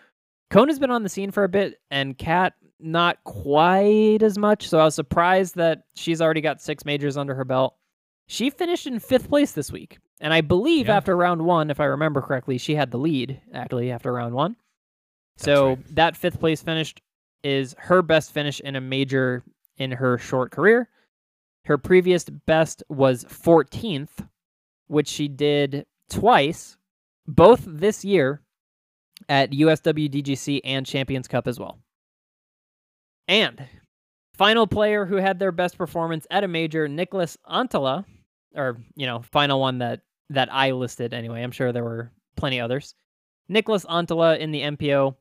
Kona's 0.50 0.78
been 0.78 0.90
on 0.90 1.02
the 1.02 1.08
scene 1.08 1.30
for 1.30 1.44
a 1.44 1.48
bit, 1.48 1.80
and 1.90 2.16
Cat 2.16 2.54
not 2.78 3.22
quite 3.24 4.22
as 4.22 4.38
much. 4.38 4.68
So 4.68 4.78
I 4.78 4.84
was 4.84 4.94
surprised 4.94 5.56
that 5.56 5.82
she's 5.94 6.20
already 6.20 6.40
got 6.40 6.60
six 6.60 6.84
majors 6.84 7.16
under 7.16 7.34
her 7.34 7.44
belt. 7.44 7.74
She 8.26 8.50
finished 8.50 8.86
in 8.86 8.98
fifth 8.98 9.28
place 9.28 9.52
this 9.52 9.70
week, 9.70 9.98
and 10.20 10.32
I 10.34 10.40
believe 10.40 10.88
Yeah. 10.88 10.96
after 10.96 11.16
round 11.16 11.42
one, 11.42 11.70
if 11.70 11.78
I 11.80 11.84
remember 11.84 12.20
correctly, 12.20 12.58
she 12.58 12.74
had 12.74 12.90
the 12.90 12.98
lead 12.98 13.40
actually 13.52 13.90
after 13.90 14.12
round 14.12 14.34
one. 14.34 14.56
That's 15.36 15.44
so 15.44 15.68
right. 15.70 15.94
that 15.94 16.16
fifth 16.16 16.40
place 16.40 16.62
finish 16.62 16.94
is 17.44 17.74
her 17.78 18.02
best 18.02 18.32
finish 18.32 18.58
in 18.60 18.74
a 18.74 18.80
major 18.80 19.44
in 19.76 19.92
her 19.92 20.18
short 20.18 20.50
career. 20.50 20.88
Her 21.66 21.78
previous 21.78 22.24
best 22.24 22.82
was 22.88 23.24
14th, 23.24 24.26
which 24.88 25.08
she 25.08 25.28
did 25.28 25.86
twice, 26.08 26.76
both 27.26 27.64
this 27.66 28.04
year 28.04 28.40
at 29.28 29.50
USWDGC 29.52 30.60
and 30.64 30.86
Champions 30.86 31.28
Cup 31.28 31.46
as 31.46 31.58
well. 31.60 31.78
And 33.28 33.66
final 34.34 34.66
player 34.66 35.06
who 35.06 35.16
had 35.16 35.38
their 35.38 35.52
best 35.52 35.76
performance 35.76 36.26
at 36.30 36.44
a 36.44 36.48
major, 36.48 36.86
Nicholas 36.88 37.36
Anttila, 37.48 38.04
or 38.56 38.78
you 38.94 39.06
know, 39.06 39.22
final 39.32 39.60
one 39.60 39.78
that 39.78 40.00
that 40.30 40.52
I 40.52 40.72
listed 40.72 41.14
anyway. 41.14 41.42
I'm 41.42 41.52
sure 41.52 41.72
there 41.72 41.84
were 41.84 42.12
plenty 42.36 42.60
others. 42.60 42.94
Nicholas 43.48 43.84
Anttila 43.84 44.38
in 44.38 44.50
the 44.50 44.62
MPO, 44.62 45.14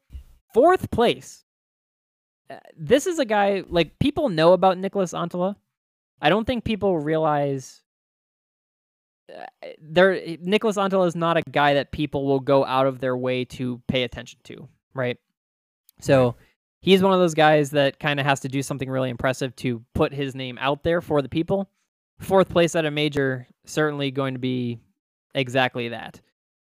fourth 0.53 0.89
place. 0.89 1.43
Uh, 2.49 2.57
This 2.77 3.05
is 3.07 3.19
a 3.19 3.25
guy 3.25 3.63
like 3.67 3.99
people 3.99 4.29
know 4.29 4.53
about 4.53 4.77
Nicholas 4.77 5.13
Anttila. 5.13 5.55
I 6.21 6.29
don't 6.29 6.45
think 6.45 6.63
people 6.63 6.97
realize 6.97 7.81
uh, 9.31 9.45
there 9.79 10.19
Nicholas 10.41 10.77
Anttila 10.77 11.07
is 11.07 11.15
not 11.15 11.37
a 11.37 11.43
guy 11.49 11.75
that 11.75 11.91
people 11.91 12.25
will 12.25 12.39
go 12.39 12.65
out 12.65 12.87
of 12.87 12.99
their 12.99 13.17
way 13.17 13.45
to 13.45 13.81
pay 13.87 14.03
attention 14.03 14.39
to, 14.45 14.67
right? 14.93 15.17
So 16.01 16.35
he's 16.81 17.01
one 17.01 17.13
of 17.13 17.19
those 17.19 17.33
guys 17.33 17.71
that 17.71 17.99
kind 17.99 18.19
of 18.19 18.25
has 18.25 18.41
to 18.41 18.47
do 18.47 18.61
something 18.61 18.89
really 18.89 19.09
impressive 19.09 19.55
to 19.57 19.83
put 19.93 20.13
his 20.13 20.35
name 20.35 20.57
out 20.59 20.83
there 20.83 21.01
for 21.01 21.21
the 21.21 21.29
people. 21.29 21.69
Fourth 22.19 22.49
place 22.49 22.75
at 22.75 22.85
a 22.85 22.91
major, 22.91 23.47
certainly 23.65 24.11
going 24.11 24.33
to 24.33 24.39
be 24.39 24.79
exactly 25.33 25.89
that. 25.89 26.21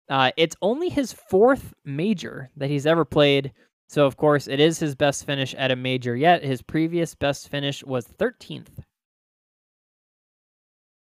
Uh, 0.08 0.30
it's 0.36 0.56
only 0.62 0.88
his 0.88 1.12
fourth 1.12 1.74
major 1.84 2.50
that 2.56 2.70
he's 2.70 2.86
ever 2.86 3.04
played. 3.04 3.52
So, 3.88 4.06
of 4.06 4.16
course, 4.16 4.48
it 4.48 4.60
is 4.60 4.78
his 4.78 4.94
best 4.94 5.24
finish 5.24 5.54
at 5.54 5.70
a 5.70 5.76
major 5.76 6.16
yet. 6.16 6.42
His 6.42 6.62
previous 6.62 7.14
best 7.14 7.48
finish 7.48 7.84
was 7.84 8.06
13th. 8.06 8.82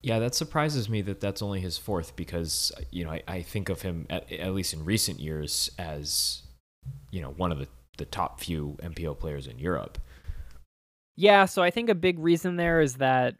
Yeah, 0.03 0.19
that 0.19 0.35
surprises 0.35 0.89
me 0.91 1.01
that 1.03 1.21
that's 1.21 1.41
only 1.41 1.61
his 1.61 1.79
fourth 1.79 2.15
because, 2.15 2.73
you 2.91 3.05
know, 3.05 3.13
I, 3.13 3.23
I 3.27 3.43
think 3.43 3.71
of 3.71 3.81
him, 3.83 4.07
at, 4.11 4.31
at 4.31 4.53
least 4.53 4.75
in 4.75 4.85
recent 4.85 5.19
years, 5.19 5.71
as, 5.79 6.43
you 7.11 7.23
know, 7.23 7.31
one 7.31 7.53
of 7.53 7.59
the, 7.59 7.69
the 7.97 8.05
top 8.05 8.41
few 8.41 8.77
MPO 8.83 9.19
players 9.19 9.47
in 9.47 9.59
Europe. 9.59 9.97
Yeah, 11.17 11.47
so 11.47 11.63
I 11.63 11.71
think 11.71 11.89
a 11.89 11.95
big 11.95 12.19
reason 12.19 12.57
there 12.57 12.83
is 12.83 12.97
that 12.97 13.37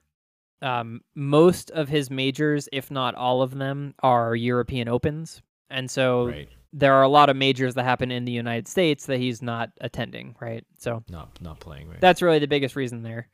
um, 0.65 1.01
most 1.15 1.71
of 1.73 1.89
his 1.89 2.11
majors, 2.11 2.69
if 2.73 2.91
not 2.91 3.15
all 3.15 3.43
of 3.43 3.55
them, 3.57 3.95
are 4.03 4.35
European 4.35 4.89
Opens. 4.89 5.43
And 5.71 5.91
so 5.91 6.27
Right. 6.27 6.49
there 6.73 6.95
are 6.95 7.03
a 7.03 7.09
lot 7.09 7.29
of 7.29 7.37
majors 7.37 7.75
that 7.75 7.85
happen 7.85 8.11
in 8.11 8.25
the 8.25 8.33
United 8.33 8.67
States 8.69 9.07
that 9.07 9.19
he's 9.19 9.43
not 9.43 9.71
attending, 9.81 10.35
right? 10.41 10.65
So 10.79 11.03
Not 11.09 11.41
not 11.41 11.61
playing, 11.61 11.89
right? 11.89 12.01
that's 12.01 12.23
really 12.23 12.39
the 12.39 12.49
biggest 12.49 12.77
reason 12.77 13.03
there. 13.03 13.29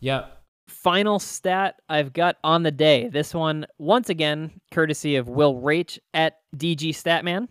yeah. 0.00 0.26
Final 0.68 1.20
stat 1.20 1.76
I've 1.88 2.12
got 2.12 2.36
on 2.42 2.64
the 2.64 2.72
day. 2.72 3.08
This 3.08 3.32
one, 3.32 3.66
once 3.78 4.08
again, 4.10 4.60
courtesy 4.72 5.14
of 5.14 5.28
Will 5.28 5.54
Rach 5.54 5.96
at 6.12 6.38
DG 6.56 6.90
Statman. 6.90 7.46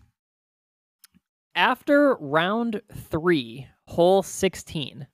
After 1.55 2.15
round 2.15 2.81
three, 2.93 3.67
hole 3.87 4.21
16, 4.21 5.07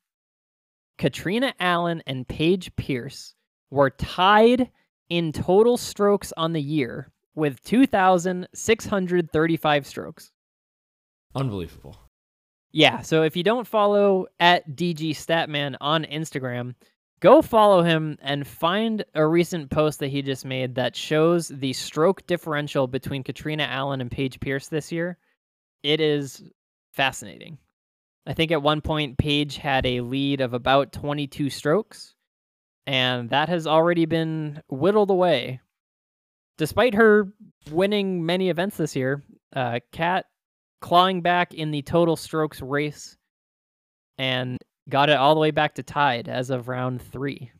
Catrina 0.97 1.53
Allen 1.59 2.01
and 2.07 2.27
Paige 2.27 2.75
Pierce 2.75 3.35
were 3.71 3.89
tied 3.89 4.69
in 5.09 5.31
total 5.31 5.77
strokes 5.77 6.31
on 6.37 6.53
the 6.53 6.61
year 6.61 7.11
with 7.33 7.63
2,635 7.63 9.87
strokes. 9.87 10.31
Unbelievable. 11.33 11.97
Yeah, 12.73 13.01
so 13.01 13.23
if 13.23 13.35
you 13.35 13.43
don't 13.43 13.67
follow 13.67 14.27
at 14.39 14.69
DG 14.69 15.11
Statman 15.11 15.75
on 15.81 16.05
Instagram, 16.05 16.75
go 17.19 17.41
follow 17.41 17.83
him 17.83 18.17
and 18.21 18.47
find 18.47 19.03
a 19.13 19.25
recent 19.25 19.69
post 19.69 19.99
that 19.99 20.07
he 20.07 20.21
just 20.21 20.45
made 20.45 20.75
that 20.75 20.95
shows 20.95 21.49
the 21.49 21.73
stroke 21.73 22.25
differential 22.27 22.87
between 22.87 23.23
Catrina 23.23 23.63
Allen 23.63 24.01
and 24.01 24.11
Paige 24.11 24.39
Pierce 24.39 24.67
this 24.67 24.91
year. 24.91 25.17
It 25.83 25.99
is 25.99 26.43
fascinating. 26.93 27.57
I 28.25 28.33
think 28.33 28.51
at 28.51 28.61
one 28.61 28.81
point 28.81 29.17
Paige 29.17 29.57
had 29.57 29.85
a 29.85 30.01
lead 30.01 30.41
of 30.41 30.53
about 30.53 30.93
22 30.93 31.49
strokes, 31.49 32.15
and 32.85 33.29
that 33.29 33.49
has 33.49 33.67
already 33.67 34.05
been 34.05 34.61
whittled 34.69 35.09
away. 35.09 35.61
Despite 36.57 36.93
her 36.95 37.31
winning 37.71 38.25
many 38.25 38.49
events 38.49 38.77
this 38.77 38.95
year, 38.95 39.23
uh, 39.55 39.79
Kat 39.91 40.25
clawing 40.81 41.21
back 41.21 41.53
in 41.53 41.71
the 41.71 41.81
total 41.81 42.15
strokes 42.15 42.61
race 42.61 43.17
and 44.17 44.57
got 44.89 45.09
it 45.09 45.17
all 45.17 45.33
the 45.33 45.41
way 45.41 45.51
back 45.51 45.75
to 45.75 45.83
tied 45.83 46.27
as 46.27 46.49
of 46.49 46.67
round 46.67 47.01
three. 47.01 47.51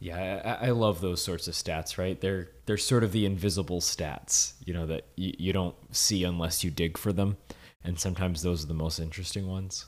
Yeah, 0.00 0.58
I, 0.60 0.68
I 0.68 0.70
love 0.70 1.00
those 1.00 1.20
sorts 1.20 1.48
of 1.48 1.54
stats, 1.54 1.98
right? 1.98 2.20
They're 2.20 2.48
they're 2.66 2.76
sort 2.76 3.02
of 3.02 3.10
the 3.10 3.26
invisible 3.26 3.80
stats, 3.80 4.52
you 4.64 4.72
know, 4.72 4.86
that 4.86 5.08
you, 5.16 5.32
you 5.38 5.52
don't 5.52 5.74
see 5.90 6.22
unless 6.22 6.62
you 6.62 6.70
dig 6.70 6.96
for 6.96 7.12
them. 7.12 7.36
And 7.82 7.98
sometimes 7.98 8.42
those 8.42 8.64
are 8.64 8.68
the 8.68 8.74
most 8.74 8.98
interesting 9.00 9.48
ones. 9.48 9.86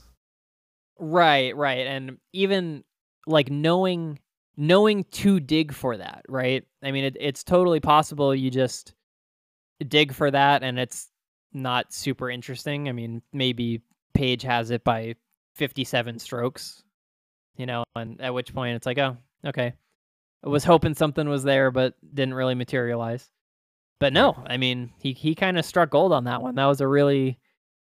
Right, 0.99 1.55
right. 1.55 1.87
And 1.87 2.17
even 2.33 2.83
like 3.27 3.49
knowing 3.49 4.19
knowing 4.57 5.05
to 5.05 5.39
dig 5.39 5.73
for 5.73 5.97
that, 5.97 6.23
right? 6.27 6.63
I 6.83 6.91
mean, 6.91 7.05
it, 7.05 7.17
it's 7.19 7.43
totally 7.43 7.79
possible 7.79 8.35
you 8.35 8.51
just 8.51 8.93
dig 9.87 10.13
for 10.13 10.29
that 10.29 10.61
and 10.63 10.77
it's 10.77 11.09
not 11.53 11.93
super 11.93 12.29
interesting. 12.29 12.89
I 12.89 12.91
mean, 12.91 13.21
maybe 13.33 13.81
Paige 14.13 14.43
has 14.43 14.71
it 14.71 14.83
by 14.83 15.15
57 15.55 16.19
strokes, 16.19 16.83
you 17.57 17.65
know, 17.65 17.83
and 17.95 18.21
at 18.21 18.33
which 18.33 18.53
point 18.53 18.75
it's 18.75 18.85
like, 18.85 18.97
oh, 18.97 19.17
okay. 19.45 19.73
I 20.43 20.49
was 20.49 20.63
hoping 20.63 20.95
something 20.95 21.27
was 21.27 21.43
there, 21.43 21.71
but 21.71 21.93
didn't 22.13 22.33
really 22.33 22.55
materialize. 22.55 23.29
But 23.99 24.13
no, 24.13 24.43
I 24.47 24.57
mean, 24.57 24.91
he, 24.97 25.13
he 25.13 25.35
kind 25.35 25.57
of 25.59 25.65
struck 25.65 25.91
gold 25.91 26.11
on 26.11 26.23
that 26.23 26.41
one. 26.41 26.55
That 26.55 26.65
was 26.65 26.81
a 26.81 26.87
really, 26.87 27.37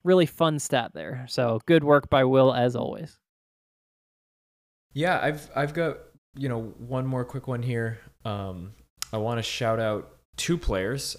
really 0.03 0.25
fun 0.25 0.59
stat 0.59 0.91
there. 0.93 1.25
So 1.29 1.61
good 1.65 1.83
work 1.83 2.09
by 2.09 2.25
Will 2.25 2.53
as 2.53 2.75
always. 2.75 3.17
Yeah, 4.93 5.19
I've 5.21 5.49
I've 5.55 5.73
got 5.73 5.97
you 6.35 6.49
know 6.49 6.73
one 6.77 7.05
more 7.05 7.25
quick 7.25 7.47
one 7.47 7.63
here. 7.63 7.99
Um, 8.25 8.73
I 9.13 9.17
want 9.17 9.39
to 9.39 9.43
shout 9.43 9.79
out 9.79 10.17
two 10.37 10.57
players. 10.57 11.17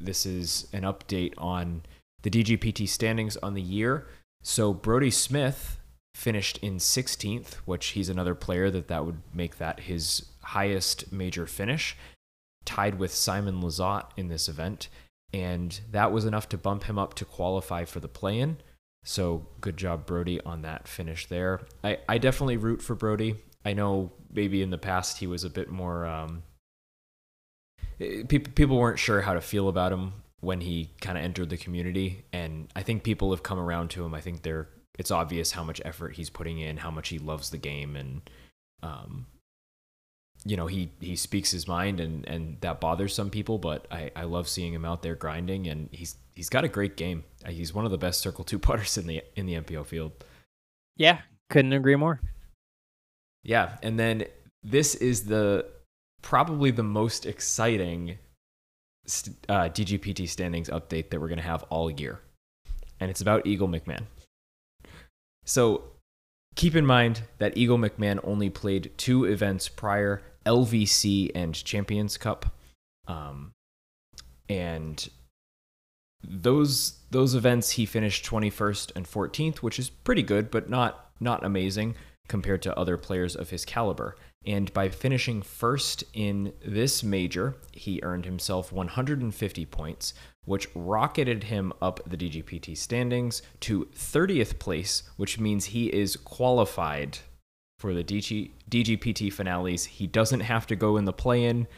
This 0.00 0.26
is 0.26 0.68
an 0.72 0.82
update 0.82 1.34
on 1.38 1.82
the 2.22 2.30
DGPT 2.30 2.88
standings 2.88 3.36
on 3.38 3.54
the 3.54 3.62
year. 3.62 4.06
So 4.42 4.72
Brodie 4.72 5.10
Smith 5.10 5.78
finished 6.14 6.58
in 6.58 6.76
16th, 6.76 7.54
which 7.64 7.88
he's 7.88 8.08
another 8.08 8.34
player 8.34 8.70
that 8.70 8.88
that 8.88 9.04
would 9.04 9.22
make 9.32 9.58
that 9.58 9.80
his 9.80 10.26
highest 10.42 11.12
major 11.12 11.46
finish, 11.46 11.96
tied 12.64 12.98
with 12.98 13.14
Simon 13.14 13.60
Lizotte 13.60 14.10
in 14.16 14.28
this 14.28 14.48
event, 14.48 14.88
and 15.32 15.80
that 15.90 16.12
was 16.12 16.24
enough 16.24 16.48
to 16.48 16.58
bump 16.58 16.84
him 16.84 16.98
up 16.98 17.14
to 17.14 17.24
qualify 17.24 17.84
for 17.84 18.00
the 18.00 18.08
play-in. 18.08 18.58
So 19.04 19.46
good 19.60 19.76
job, 19.76 20.06
Brodie, 20.06 20.40
on 20.42 20.62
that 20.62 20.86
finish 20.86 21.26
there. 21.26 21.60
I, 21.82 21.98
I 22.08 22.18
definitely 22.18 22.56
root 22.56 22.82
for 22.82 22.94
Brodie. 22.94 23.36
I 23.64 23.72
know 23.72 24.12
maybe 24.32 24.62
in 24.62 24.70
the 24.70 24.78
past 24.78 25.18
he 25.18 25.26
was 25.26 25.44
a 25.44 25.50
bit 25.50 25.70
more. 25.70 26.06
Um, 26.06 26.42
people 27.98 28.52
people 28.54 28.78
weren't 28.78 28.98
sure 28.98 29.22
how 29.22 29.34
to 29.34 29.40
feel 29.40 29.68
about 29.68 29.92
him 29.92 30.12
when 30.40 30.60
he 30.60 30.90
kind 31.00 31.18
of 31.18 31.24
entered 31.24 31.50
the 31.50 31.56
community, 31.56 32.24
and 32.32 32.68
I 32.76 32.82
think 32.82 33.02
people 33.02 33.30
have 33.30 33.42
come 33.42 33.58
around 33.58 33.90
to 33.90 34.04
him. 34.04 34.14
I 34.14 34.20
think 34.20 34.42
they're 34.42 34.68
it's 34.98 35.10
obvious 35.10 35.52
how 35.52 35.64
much 35.64 35.80
effort 35.84 36.16
he's 36.16 36.30
putting 36.30 36.58
in, 36.58 36.76
how 36.76 36.90
much 36.90 37.08
he 37.08 37.18
loves 37.18 37.50
the 37.50 37.58
game, 37.58 37.96
and 37.96 38.30
um, 38.82 39.26
you 40.48 40.56
know 40.56 40.66
he 40.66 40.90
he 41.00 41.14
speaks 41.14 41.50
his 41.50 41.68
mind, 41.68 42.00
and 42.00 42.26
and 42.26 42.56
that 42.62 42.80
bothers 42.80 43.14
some 43.14 43.28
people. 43.28 43.58
But 43.58 43.86
I 43.90 44.10
I 44.16 44.24
love 44.24 44.48
seeing 44.48 44.72
him 44.72 44.84
out 44.84 45.02
there 45.02 45.14
grinding, 45.14 45.68
and 45.68 45.88
he's 45.92 46.16
he's 46.34 46.48
got 46.48 46.64
a 46.64 46.68
great 46.68 46.96
game. 46.96 47.24
Uh, 47.44 47.50
He's 47.50 47.74
one 47.74 47.84
of 47.84 47.90
the 47.90 47.98
best 47.98 48.20
circle 48.20 48.44
two 48.44 48.58
putters 48.68 48.96
in 48.96 49.06
the 49.06 49.22
in 49.36 49.46
the 49.46 49.54
MPO 49.54 49.86
field. 49.86 50.12
Yeah, 50.96 51.20
couldn't 51.50 51.74
agree 51.74 51.96
more. 51.96 52.20
Yeah, 53.42 53.76
and 53.82 53.98
then 53.98 54.24
this 54.62 54.94
is 54.94 55.24
the 55.24 55.66
probably 56.22 56.70
the 56.70 56.82
most 56.82 57.26
exciting 57.26 58.18
uh, 59.48 59.68
DGPT 59.68 60.28
standings 60.28 60.68
update 60.70 61.10
that 61.10 61.20
we're 61.20 61.28
going 61.28 61.38
to 61.38 61.44
have 61.44 61.62
all 61.64 61.90
year, 61.90 62.20
and 63.00 63.10
it's 63.10 63.20
about 63.20 63.46
Eagle 63.46 63.68
McMahon. 63.68 64.06
So 65.44 65.84
keep 66.58 66.74
in 66.74 66.84
mind 66.84 67.22
that 67.38 67.56
Eagle 67.56 67.78
McMahon 67.78 68.18
only 68.24 68.50
played 68.50 68.90
two 68.98 69.24
events 69.24 69.68
prior: 69.68 70.20
LVC 70.44 71.30
and 71.34 71.54
Champions 71.54 72.18
Cup, 72.18 72.52
um, 73.06 73.52
and 74.48 75.08
those 76.22 76.98
those 77.10 77.34
events 77.34 77.70
he 77.70 77.86
finished 77.86 78.26
21st 78.26 78.92
and 78.96 79.06
14th, 79.06 79.58
which 79.58 79.78
is 79.78 79.88
pretty 79.88 80.22
good, 80.22 80.50
but 80.50 80.68
not 80.68 81.10
not 81.20 81.44
amazing 81.44 81.94
compared 82.28 82.60
to 82.62 82.76
other 82.76 82.98
players 82.98 83.34
of 83.34 83.50
his 83.50 83.64
caliber. 83.64 84.16
And 84.44 84.72
by 84.72 84.88
finishing 84.88 85.42
first 85.42 86.04
in 86.12 86.52
this 86.64 87.02
major, 87.02 87.56
he 87.72 88.00
earned 88.02 88.24
himself 88.24 88.72
150 88.72 89.66
points, 89.66 90.14
which 90.48 90.66
rocketed 90.74 91.44
him 91.44 91.74
up 91.82 92.00
the 92.06 92.16
DGPT 92.16 92.74
standings 92.74 93.42
to 93.60 93.86
30th 93.94 94.58
place, 94.58 95.02
which 95.18 95.38
means 95.38 95.66
he 95.66 95.88
is 95.88 96.16
qualified 96.16 97.18
for 97.78 97.92
the 97.92 98.02
DG, 98.02 98.50
DGPT 98.70 99.30
finales. 99.30 99.84
He 99.84 100.06
doesn't 100.06 100.40
have 100.40 100.66
to 100.68 100.74
go 100.74 100.96
in 100.96 101.04
the 101.04 101.12
play 101.12 101.44
in. 101.44 101.68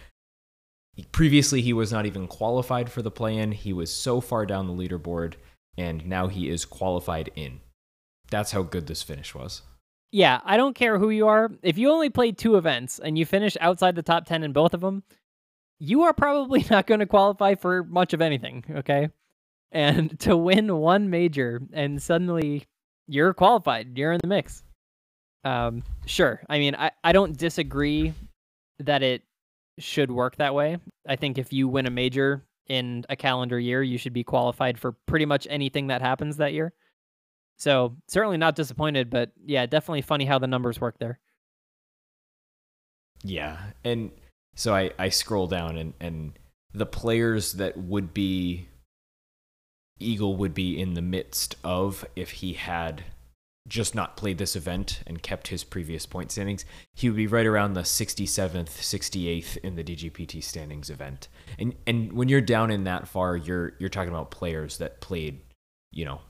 Previously, 1.10 1.60
he 1.62 1.72
was 1.72 1.92
not 1.92 2.06
even 2.06 2.28
qualified 2.28 2.92
for 2.92 3.02
the 3.02 3.10
play 3.10 3.36
in. 3.36 3.50
He 3.50 3.72
was 3.72 3.92
so 3.92 4.20
far 4.20 4.46
down 4.46 4.68
the 4.68 4.72
leaderboard, 4.72 5.34
and 5.76 6.06
now 6.06 6.28
he 6.28 6.48
is 6.48 6.64
qualified 6.64 7.30
in. 7.34 7.60
That's 8.30 8.52
how 8.52 8.62
good 8.62 8.86
this 8.86 9.02
finish 9.02 9.34
was. 9.34 9.62
Yeah, 10.12 10.40
I 10.44 10.56
don't 10.56 10.74
care 10.74 10.98
who 10.98 11.10
you 11.10 11.26
are. 11.26 11.50
If 11.62 11.76
you 11.76 11.90
only 11.90 12.08
played 12.08 12.38
two 12.38 12.56
events 12.56 13.00
and 13.00 13.18
you 13.18 13.26
finish 13.26 13.56
outside 13.60 13.96
the 13.96 14.02
top 14.02 14.26
10 14.26 14.44
in 14.44 14.52
both 14.52 14.74
of 14.74 14.80
them, 14.80 15.02
you 15.80 16.02
are 16.02 16.12
probably 16.12 16.64
not 16.70 16.86
going 16.86 17.00
to 17.00 17.06
qualify 17.06 17.56
for 17.56 17.82
much 17.82 18.12
of 18.12 18.20
anything, 18.20 18.64
okay? 18.70 19.08
And 19.72 20.18
to 20.20 20.36
win 20.36 20.76
one 20.76 21.10
major 21.10 21.60
and 21.72 22.00
suddenly 22.00 22.66
you're 23.08 23.34
qualified, 23.34 23.98
you're 23.98 24.12
in 24.12 24.20
the 24.22 24.28
mix. 24.28 24.62
Um, 25.42 25.82
sure. 26.06 26.42
I 26.48 26.58
mean, 26.58 26.76
I, 26.76 26.92
I 27.02 27.12
don't 27.12 27.36
disagree 27.36 28.12
that 28.78 29.02
it 29.02 29.22
should 29.78 30.10
work 30.10 30.36
that 30.36 30.54
way. 30.54 30.78
I 31.08 31.16
think 31.16 31.38
if 31.38 31.52
you 31.52 31.66
win 31.66 31.86
a 31.86 31.90
major 31.90 32.44
in 32.68 33.04
a 33.08 33.16
calendar 33.16 33.58
year, 33.58 33.82
you 33.82 33.98
should 33.98 34.12
be 34.12 34.22
qualified 34.22 34.78
for 34.78 34.92
pretty 34.92 35.24
much 35.24 35.46
anything 35.50 35.88
that 35.88 36.02
happens 36.02 36.36
that 36.36 36.52
year. 36.52 36.72
So 37.56 37.96
certainly 38.06 38.36
not 38.36 38.54
disappointed, 38.54 39.10
but 39.10 39.32
yeah, 39.44 39.66
definitely 39.66 40.02
funny 40.02 40.24
how 40.24 40.38
the 40.38 40.46
numbers 40.46 40.80
work 40.80 40.98
there. 40.98 41.18
Yeah, 43.22 43.58
and 43.84 44.12
so 44.54 44.74
I 44.74 44.90
I 44.98 45.08
scroll 45.08 45.46
down 45.46 45.76
and 45.76 45.94
and 46.00 46.32
the 46.72 46.86
players 46.86 47.54
that 47.54 47.76
would 47.76 48.14
be 48.14 48.68
Eagle 49.98 50.36
would 50.36 50.54
be 50.54 50.80
in 50.80 50.94
the 50.94 51.02
midst 51.02 51.56
of 51.62 52.04
if 52.16 52.30
he 52.30 52.54
had 52.54 53.04
just 53.68 53.94
not 53.94 54.16
played 54.16 54.38
this 54.38 54.56
event 54.56 55.00
and 55.06 55.22
kept 55.22 55.48
his 55.48 55.62
previous 55.62 56.06
point 56.06 56.32
standings, 56.32 56.64
he 56.94 57.08
would 57.08 57.16
be 57.16 57.26
right 57.26 57.46
around 57.46 57.74
the 57.74 57.82
67th, 57.82 58.68
68th 58.68 59.56
in 59.58 59.76
the 59.76 59.84
DGPT 59.84 60.42
standings 60.42 60.90
event. 60.90 61.28
And 61.58 61.74
and 61.86 62.12
when 62.12 62.28
you're 62.28 62.40
down 62.40 62.70
in 62.70 62.84
that 62.84 63.06
far, 63.06 63.36
you're 63.36 63.74
you're 63.78 63.90
talking 63.90 64.10
about 64.10 64.30
players 64.30 64.78
that 64.78 65.00
played, 65.00 65.40
you 65.92 66.04
know, 66.04 66.20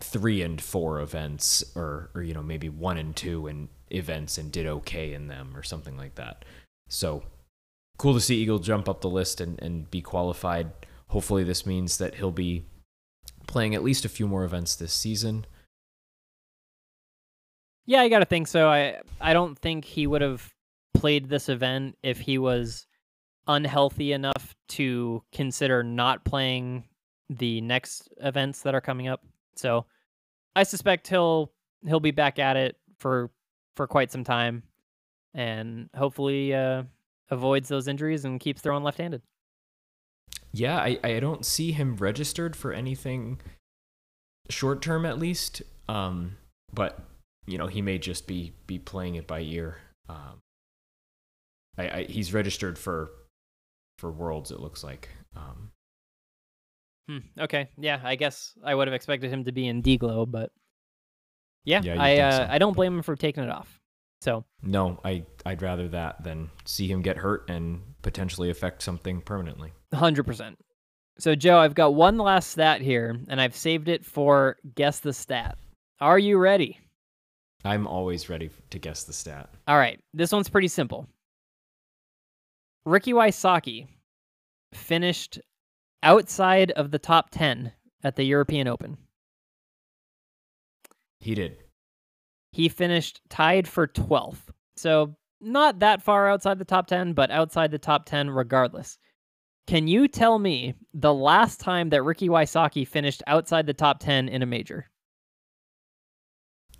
3 0.00 0.42
and 0.42 0.60
4 0.60 1.00
events 1.00 1.62
or 1.76 2.10
or 2.14 2.22
you 2.22 2.34
know, 2.34 2.42
maybe 2.42 2.68
1 2.68 2.96
and 2.96 3.14
2 3.14 3.46
in 3.46 3.68
events 3.90 4.38
and 4.38 4.50
did 4.50 4.66
okay 4.66 5.12
in 5.12 5.28
them 5.28 5.56
or 5.56 5.62
something 5.62 5.96
like 5.96 6.14
that. 6.14 6.44
So, 6.88 7.22
cool 8.00 8.14
to 8.14 8.20
see 8.20 8.36
Eagle 8.36 8.58
jump 8.58 8.88
up 8.88 9.02
the 9.02 9.10
list 9.10 9.42
and 9.42 9.60
and 9.60 9.90
be 9.90 10.00
qualified. 10.00 10.72
Hopefully 11.08 11.44
this 11.44 11.66
means 11.66 11.98
that 11.98 12.14
he'll 12.14 12.30
be 12.30 12.64
playing 13.46 13.74
at 13.74 13.82
least 13.82 14.06
a 14.06 14.08
few 14.08 14.26
more 14.26 14.42
events 14.42 14.74
this 14.74 14.94
season. 14.94 15.44
Yeah, 17.84 18.00
I 18.00 18.08
gotta 18.08 18.24
think 18.24 18.48
so. 18.48 18.70
I 18.70 19.00
I 19.20 19.34
don't 19.34 19.58
think 19.58 19.84
he 19.84 20.06
would 20.06 20.22
have 20.22 20.50
played 20.94 21.28
this 21.28 21.50
event 21.50 21.98
if 22.02 22.20
he 22.20 22.38
was 22.38 22.86
unhealthy 23.46 24.12
enough 24.12 24.54
to 24.68 25.22
consider 25.30 25.82
not 25.82 26.24
playing 26.24 26.84
the 27.28 27.60
next 27.60 28.08
events 28.22 28.62
that 28.62 28.74
are 28.74 28.80
coming 28.80 29.08
up. 29.08 29.20
So 29.56 29.84
I 30.56 30.62
suspect 30.62 31.06
he'll 31.08 31.52
he'll 31.86 32.00
be 32.00 32.12
back 32.12 32.38
at 32.38 32.56
it 32.56 32.76
for 32.98 33.30
for 33.76 33.86
quite 33.86 34.10
some 34.10 34.24
time 34.24 34.62
and 35.34 35.90
hopefully 35.94 36.54
uh, 36.54 36.84
avoids 37.30 37.68
those 37.68 37.88
injuries 37.88 38.24
and 38.24 38.40
keeps 38.40 38.60
throwing 38.60 38.82
left-handed. 38.82 39.22
Yeah, 40.52 40.76
I, 40.76 40.98
I 41.04 41.20
don't 41.20 41.46
see 41.46 41.72
him 41.72 41.96
registered 41.96 42.56
for 42.56 42.72
anything 42.72 43.40
short 44.48 44.82
term 44.82 45.06
at 45.06 45.18
least. 45.18 45.62
Um, 45.88 46.36
but 46.72 47.00
you 47.46 47.58
know 47.58 47.66
he 47.66 47.82
may 47.82 47.98
just 47.98 48.26
be 48.26 48.52
be 48.66 48.78
playing 48.78 49.14
it 49.14 49.26
by 49.26 49.40
ear. 49.40 49.78
Um, 50.08 50.40
I, 51.78 51.88
I 51.88 52.04
he's 52.04 52.34
registered 52.34 52.78
for 52.78 53.10
for 53.98 54.10
Worlds. 54.10 54.50
It 54.50 54.60
looks 54.60 54.82
like. 54.84 55.08
Um, 55.36 55.70
hmm, 57.08 57.18
okay, 57.38 57.68
yeah, 57.78 58.00
I 58.02 58.16
guess 58.16 58.52
I 58.64 58.74
would 58.74 58.88
have 58.88 58.94
expected 58.94 59.30
him 59.30 59.44
to 59.44 59.52
be 59.52 59.66
in 59.66 59.82
DGLO, 59.82 60.30
but 60.30 60.50
yeah, 61.64 61.80
Yeah, 61.82 61.96
I 61.98 62.18
uh, 62.18 62.36
so. 62.38 62.46
I 62.50 62.58
don't 62.58 62.74
blame 62.74 62.96
him 62.96 63.02
for 63.02 63.16
taking 63.16 63.44
it 63.44 63.50
off. 63.50 63.79
So 64.20 64.44
no, 64.62 65.00
I 65.04 65.24
I'd 65.46 65.62
rather 65.62 65.88
that 65.88 66.22
than 66.22 66.50
see 66.64 66.86
him 66.88 67.00
get 67.02 67.16
hurt 67.16 67.48
and 67.48 67.80
potentially 68.02 68.50
affect 68.50 68.82
something 68.82 69.22
permanently. 69.22 69.72
Hundred 69.94 70.24
percent. 70.24 70.58
So 71.18 71.34
Joe, 71.34 71.58
I've 71.58 71.74
got 71.74 71.94
one 71.94 72.18
last 72.18 72.50
stat 72.50 72.80
here, 72.80 73.18
and 73.28 73.40
I've 73.40 73.56
saved 73.56 73.88
it 73.88 74.04
for 74.04 74.56
guess 74.74 75.00
the 75.00 75.12
stat. 75.12 75.58
Are 76.00 76.18
you 76.18 76.38
ready? 76.38 76.78
I'm 77.64 77.86
always 77.86 78.28
ready 78.30 78.50
to 78.70 78.78
guess 78.78 79.04
the 79.04 79.12
stat. 79.12 79.50
All 79.68 79.76
right, 79.76 80.00
this 80.14 80.32
one's 80.32 80.48
pretty 80.48 80.68
simple. 80.68 81.06
Ricky 82.86 83.12
Wysocki 83.12 83.86
finished 84.72 85.38
outside 86.02 86.70
of 86.72 86.90
the 86.90 86.98
top 86.98 87.30
ten 87.30 87.72
at 88.02 88.16
the 88.16 88.24
European 88.24 88.66
Open. 88.66 88.96
He 91.20 91.34
did. 91.34 91.58
He 92.52 92.68
finished 92.68 93.20
tied 93.28 93.68
for 93.68 93.86
twelfth, 93.86 94.50
so 94.76 95.16
not 95.40 95.78
that 95.78 96.02
far 96.02 96.28
outside 96.28 96.58
the 96.58 96.64
top 96.64 96.86
ten, 96.86 97.12
but 97.12 97.30
outside 97.30 97.70
the 97.70 97.78
top 97.78 98.06
ten 98.06 98.28
regardless. 98.28 98.98
Can 99.70 99.86
you 99.86 100.08
tell 100.08 100.36
me 100.36 100.74
the 100.94 101.14
last 101.14 101.60
time 101.60 101.90
that 101.90 102.02
Ricky 102.02 102.28
Wysocki 102.28 102.84
finished 102.84 103.22
outside 103.28 103.66
the 103.66 103.72
top 103.72 104.00
10 104.00 104.28
in 104.28 104.42
a 104.42 104.46
major? 104.46 104.90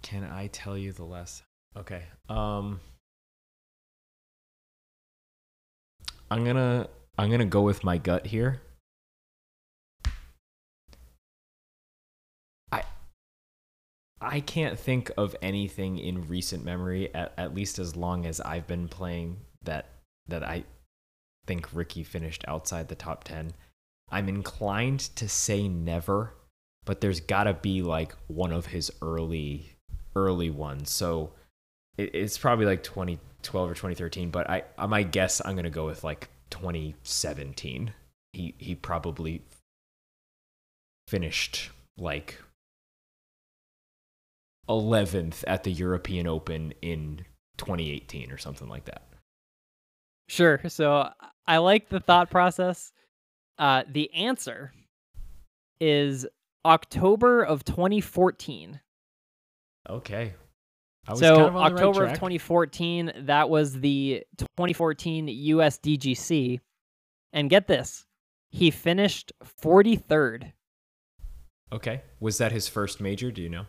Can 0.03 0.25
I 0.25 0.49
tell 0.49 0.77
you 0.77 0.91
the 0.91 1.05
last? 1.05 1.45
Okay. 1.77 2.03
Um 2.29 2.81
I'm 6.33 6.43
going 6.43 6.57
to 6.57 6.89
I'm 7.17 7.29
going 7.29 7.39
to 7.39 7.47
go 7.47 7.63
with 7.63 7.85
my 7.85 7.97
gut 7.97 8.27
here. 8.27 8.61
I 14.21 14.41
can't 14.41 14.79
think 14.79 15.11
of 15.17 15.35
anything 15.41 15.99
in 15.99 16.29
recent 16.29 16.65
memory 16.65 17.15
at, 17.15 17.33
at 17.39 17.55
least 17.55 17.79
as 17.79 17.97
long 17.97 18.27
as 18.27 18.41
I've 18.41 18.67
been 18.67 18.89
playing 18.89 19.39
that 19.63 19.87
that 20.29 20.43
I 20.43 20.65
think 21.47 21.69
Ricky 21.73 22.05
finished 22.05 22.45
outside 22.47 22.89
the 22.89 22.95
top 22.95 23.25
10. 23.25 23.55
I'm 24.11 24.29
inclined 24.29 25.01
to 25.17 25.29
say 25.29 25.69
never, 25.69 26.35
but 26.85 27.01
there's 27.01 27.21
got 27.21 27.45
to 27.45 27.55
be 27.55 27.83
like 27.83 28.15
one 28.27 28.53
of 28.53 28.67
his 28.67 28.93
early 29.01 29.77
early 30.15 30.51
ones. 30.51 30.91
So 30.91 31.33
it, 31.97 32.15
it's 32.15 32.37
probably 32.37 32.67
like 32.67 32.83
2012 32.83 33.71
or 33.71 33.75
2013, 33.75 34.31
but 34.31 34.51
I 34.51 34.61
uh, 34.61 34.65
I 34.79 34.87
might 34.87 35.13
guess 35.13 35.41
I'm 35.45 35.57
to 35.57 35.71
go 35.71 35.87
with 35.87 36.05
like 36.05 36.29
2017. 36.51 37.93
He 38.33 38.55
he 38.59 38.75
probably 38.75 39.43
finished 41.09 41.71
like 41.97 42.39
11th 44.71 45.43
at 45.47 45.65
the 45.65 45.73
European 45.73 46.27
Open 46.29 46.73
in 46.81 47.25
2018 47.59 48.31
or 48.31 48.39
something 48.39 48.69
like 48.69 48.85
that. 48.85 49.09
Sure. 50.29 50.61
So 50.69 51.11
I 51.47 51.59
like 51.59 51.89
the 51.89 51.99
thought 51.99 52.31
process. 52.31 52.93
Uh, 53.59 53.83
the 53.91 54.13
answer 54.15 54.73
is 55.81 56.25
October 56.65 57.43
of 57.43 57.65
2014. 57.65 58.81
Okay. 59.89 60.35
I 61.09 61.11
was 61.11 61.21
so 61.21 61.35
kind 61.35 61.47
of 61.47 61.53
the 61.53 61.59
right 61.59 61.73
October 61.73 62.05
of 62.05 62.11
2014, 62.13 63.13
that 63.23 63.51
was 63.51 63.81
the 63.81 64.23
2014 64.39 65.29
US 65.29 65.79
DGC. 65.79 66.61
And 67.33 67.51
get 67.51 67.67
this, 67.67 68.07
he 68.51 68.71
finished 68.71 69.33
43rd. 69.63 70.53
Okay. 71.73 72.03
Was 72.21 72.39
that 72.39 72.53
his 72.53 72.69
first 72.69 73.01
major? 73.01 73.33
Do 73.33 73.43
you 73.43 73.49
know? 73.49 73.67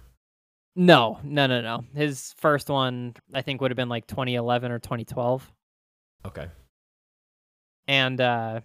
No, 0.75 1.19
no, 1.23 1.47
no, 1.47 1.61
no. 1.61 1.83
His 1.93 2.33
first 2.37 2.69
one, 2.69 3.15
I 3.33 3.41
think, 3.41 3.61
would 3.61 3.71
have 3.71 3.75
been 3.75 3.89
like 3.89 4.07
2011 4.07 4.71
or 4.71 4.79
2012. 4.79 5.51
Okay. 6.25 6.47
And 7.87 8.21
uh, 8.21 8.61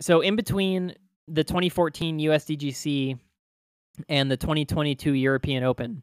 so 0.00 0.20
in 0.20 0.36
between 0.36 0.94
the 1.26 1.44
2014 1.44 2.18
USDGC 2.18 3.18
and 4.08 4.30
the 4.30 4.36
2022 4.36 5.12
European 5.12 5.64
Open, 5.64 6.02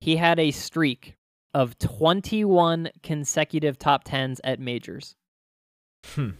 he 0.00 0.16
had 0.16 0.38
a 0.38 0.50
streak 0.50 1.16
of 1.54 1.78
21 1.78 2.90
consecutive 3.02 3.78
top 3.78 4.04
10s 4.04 4.38
at 4.44 4.60
majors. 4.60 5.16
Hmm. 6.04 6.30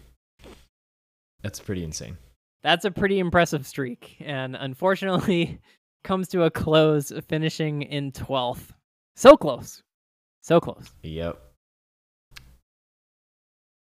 That's 1.42 1.61
pretty 1.61 1.84
insane. 1.84 2.18
That's 2.62 2.84
a 2.84 2.90
pretty 2.90 3.18
impressive 3.18 3.66
streak. 3.66 4.16
And 4.20 4.57
unfortunately, 4.57 5.61
comes 6.07 6.28
to 6.28 6.44
a 6.44 6.50
close, 6.50 7.12
finishing 7.28 7.82
in 7.82 8.12
12th. 8.12 8.70
So 9.16 9.36
close. 9.36 9.82
So 10.40 10.61
close. 10.61 10.90
Yep. 11.02 11.38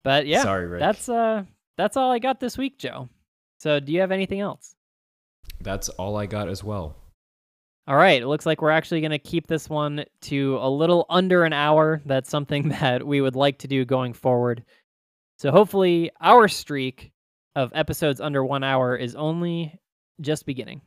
But 0.04 0.26
yeah, 0.26 0.42
Sorry, 0.42 0.66
Rick. 0.66 0.80
that's 0.80 1.08
uh 1.08 1.44
that's 1.76 1.96
all 1.96 2.10
I 2.10 2.18
got 2.18 2.40
this 2.40 2.56
week, 2.56 2.78
Joe. 2.78 3.08
So 3.58 3.78
do 3.80 3.92
you 3.92 4.00
have 4.00 4.10
anything 4.10 4.40
else? 4.40 4.74
That's 5.60 5.88
all 5.90 6.16
I 6.16 6.26
got 6.26 6.48
as 6.48 6.64
well. 6.64 6.96
All 7.88 7.96
right, 7.96 8.22
it 8.22 8.26
looks 8.26 8.46
like 8.46 8.62
we're 8.62 8.70
actually 8.70 9.00
going 9.00 9.10
to 9.10 9.18
keep 9.18 9.48
this 9.48 9.68
one 9.68 10.04
to 10.22 10.56
a 10.60 10.70
little 10.70 11.04
under 11.10 11.44
an 11.44 11.52
hour. 11.52 12.00
That's 12.06 12.30
something 12.30 12.68
that 12.80 13.04
we 13.04 13.20
would 13.20 13.34
like 13.34 13.58
to 13.58 13.68
do 13.68 13.84
going 13.84 14.12
forward. 14.12 14.64
So 15.38 15.50
hopefully, 15.50 16.10
our 16.20 16.46
streak 16.46 17.10
of 17.56 17.72
episodes 17.74 18.20
under 18.20 18.44
one 18.44 18.62
hour 18.62 18.96
is 18.96 19.16
only 19.16 19.80
just 20.20 20.46
beginning. 20.46 20.80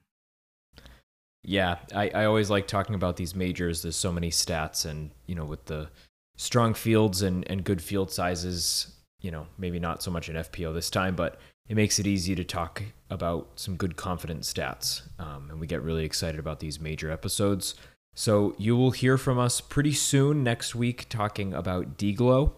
Yeah, 1.47 1.77
I, 1.93 2.09
I 2.09 2.25
always 2.25 2.49
like 2.49 2.67
talking 2.67 2.95
about 2.95 3.17
these 3.17 3.35
majors. 3.35 3.83
There's 3.83 3.95
so 3.95 4.11
many 4.11 4.31
stats, 4.31 4.85
and 4.85 5.11
you 5.27 5.35
know, 5.35 5.45
with 5.45 5.65
the 5.65 5.89
strong 6.37 6.73
fields 6.73 7.21
and, 7.21 7.49
and 7.49 7.63
good 7.63 7.81
field 7.81 8.11
sizes, 8.11 8.95
you 9.21 9.31
know, 9.31 9.47
maybe 9.57 9.79
not 9.79 10.01
so 10.01 10.11
much 10.11 10.27
in 10.27 10.35
FPO 10.35 10.73
this 10.73 10.89
time, 10.89 11.15
but 11.15 11.39
it 11.67 11.75
makes 11.75 11.99
it 11.99 12.07
easy 12.07 12.35
to 12.35 12.43
talk 12.43 12.83
about 13.09 13.47
some 13.55 13.75
good 13.75 13.95
confident 13.95 14.41
stats. 14.41 15.03
Um, 15.19 15.49
and 15.49 15.59
we 15.59 15.67
get 15.67 15.81
really 15.81 16.03
excited 16.03 16.39
about 16.39 16.59
these 16.59 16.79
major 16.79 17.11
episodes. 17.11 17.75
So 18.15 18.55
you 18.57 18.75
will 18.75 18.91
hear 18.91 19.17
from 19.17 19.39
us 19.39 19.61
pretty 19.61 19.93
soon 19.93 20.43
next 20.43 20.75
week 20.75 21.07
talking 21.09 21.53
about 21.53 21.97
DGLO. 21.97 22.53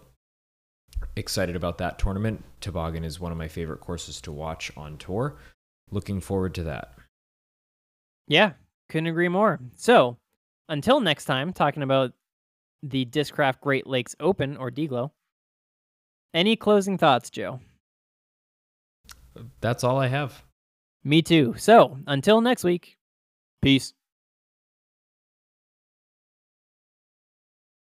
Excited 1.15 1.55
about 1.55 1.77
that 1.77 1.99
tournament. 1.99 2.43
Toboggan 2.61 3.03
is 3.03 3.19
one 3.19 3.31
of 3.31 3.37
my 3.37 3.47
favorite 3.47 3.81
courses 3.81 4.21
to 4.21 4.31
watch 4.31 4.71
on 4.75 4.97
tour. 4.97 5.35
Looking 5.91 6.19
forward 6.19 6.53
to 6.55 6.63
that. 6.63 6.93
Yeah, 8.27 8.53
Couldn't 8.89 9.07
agree 9.07 9.27
more. 9.27 9.59
So, 9.75 10.17
until 10.69 10.99
next 10.99 11.25
time, 11.25 11.53
talking 11.53 11.83
about 11.83 12.13
the 12.83 13.05
Discraft 13.05 13.59
Great 13.61 13.87
Lakes 13.87 14.15
Open 14.19 14.57
or 14.57 14.71
DGLO. 14.71 15.11
Any 16.33 16.55
closing 16.55 16.97
thoughts, 16.97 17.29
Joe? 17.29 17.59
That's 19.61 19.83
all 19.83 19.97
I 19.97 20.07
have. 20.07 20.43
Me 21.03 21.21
too. 21.21 21.55
So, 21.57 21.97
until 22.07 22.41
next 22.41 22.63
week, 22.63 22.97
peace. 23.61 23.93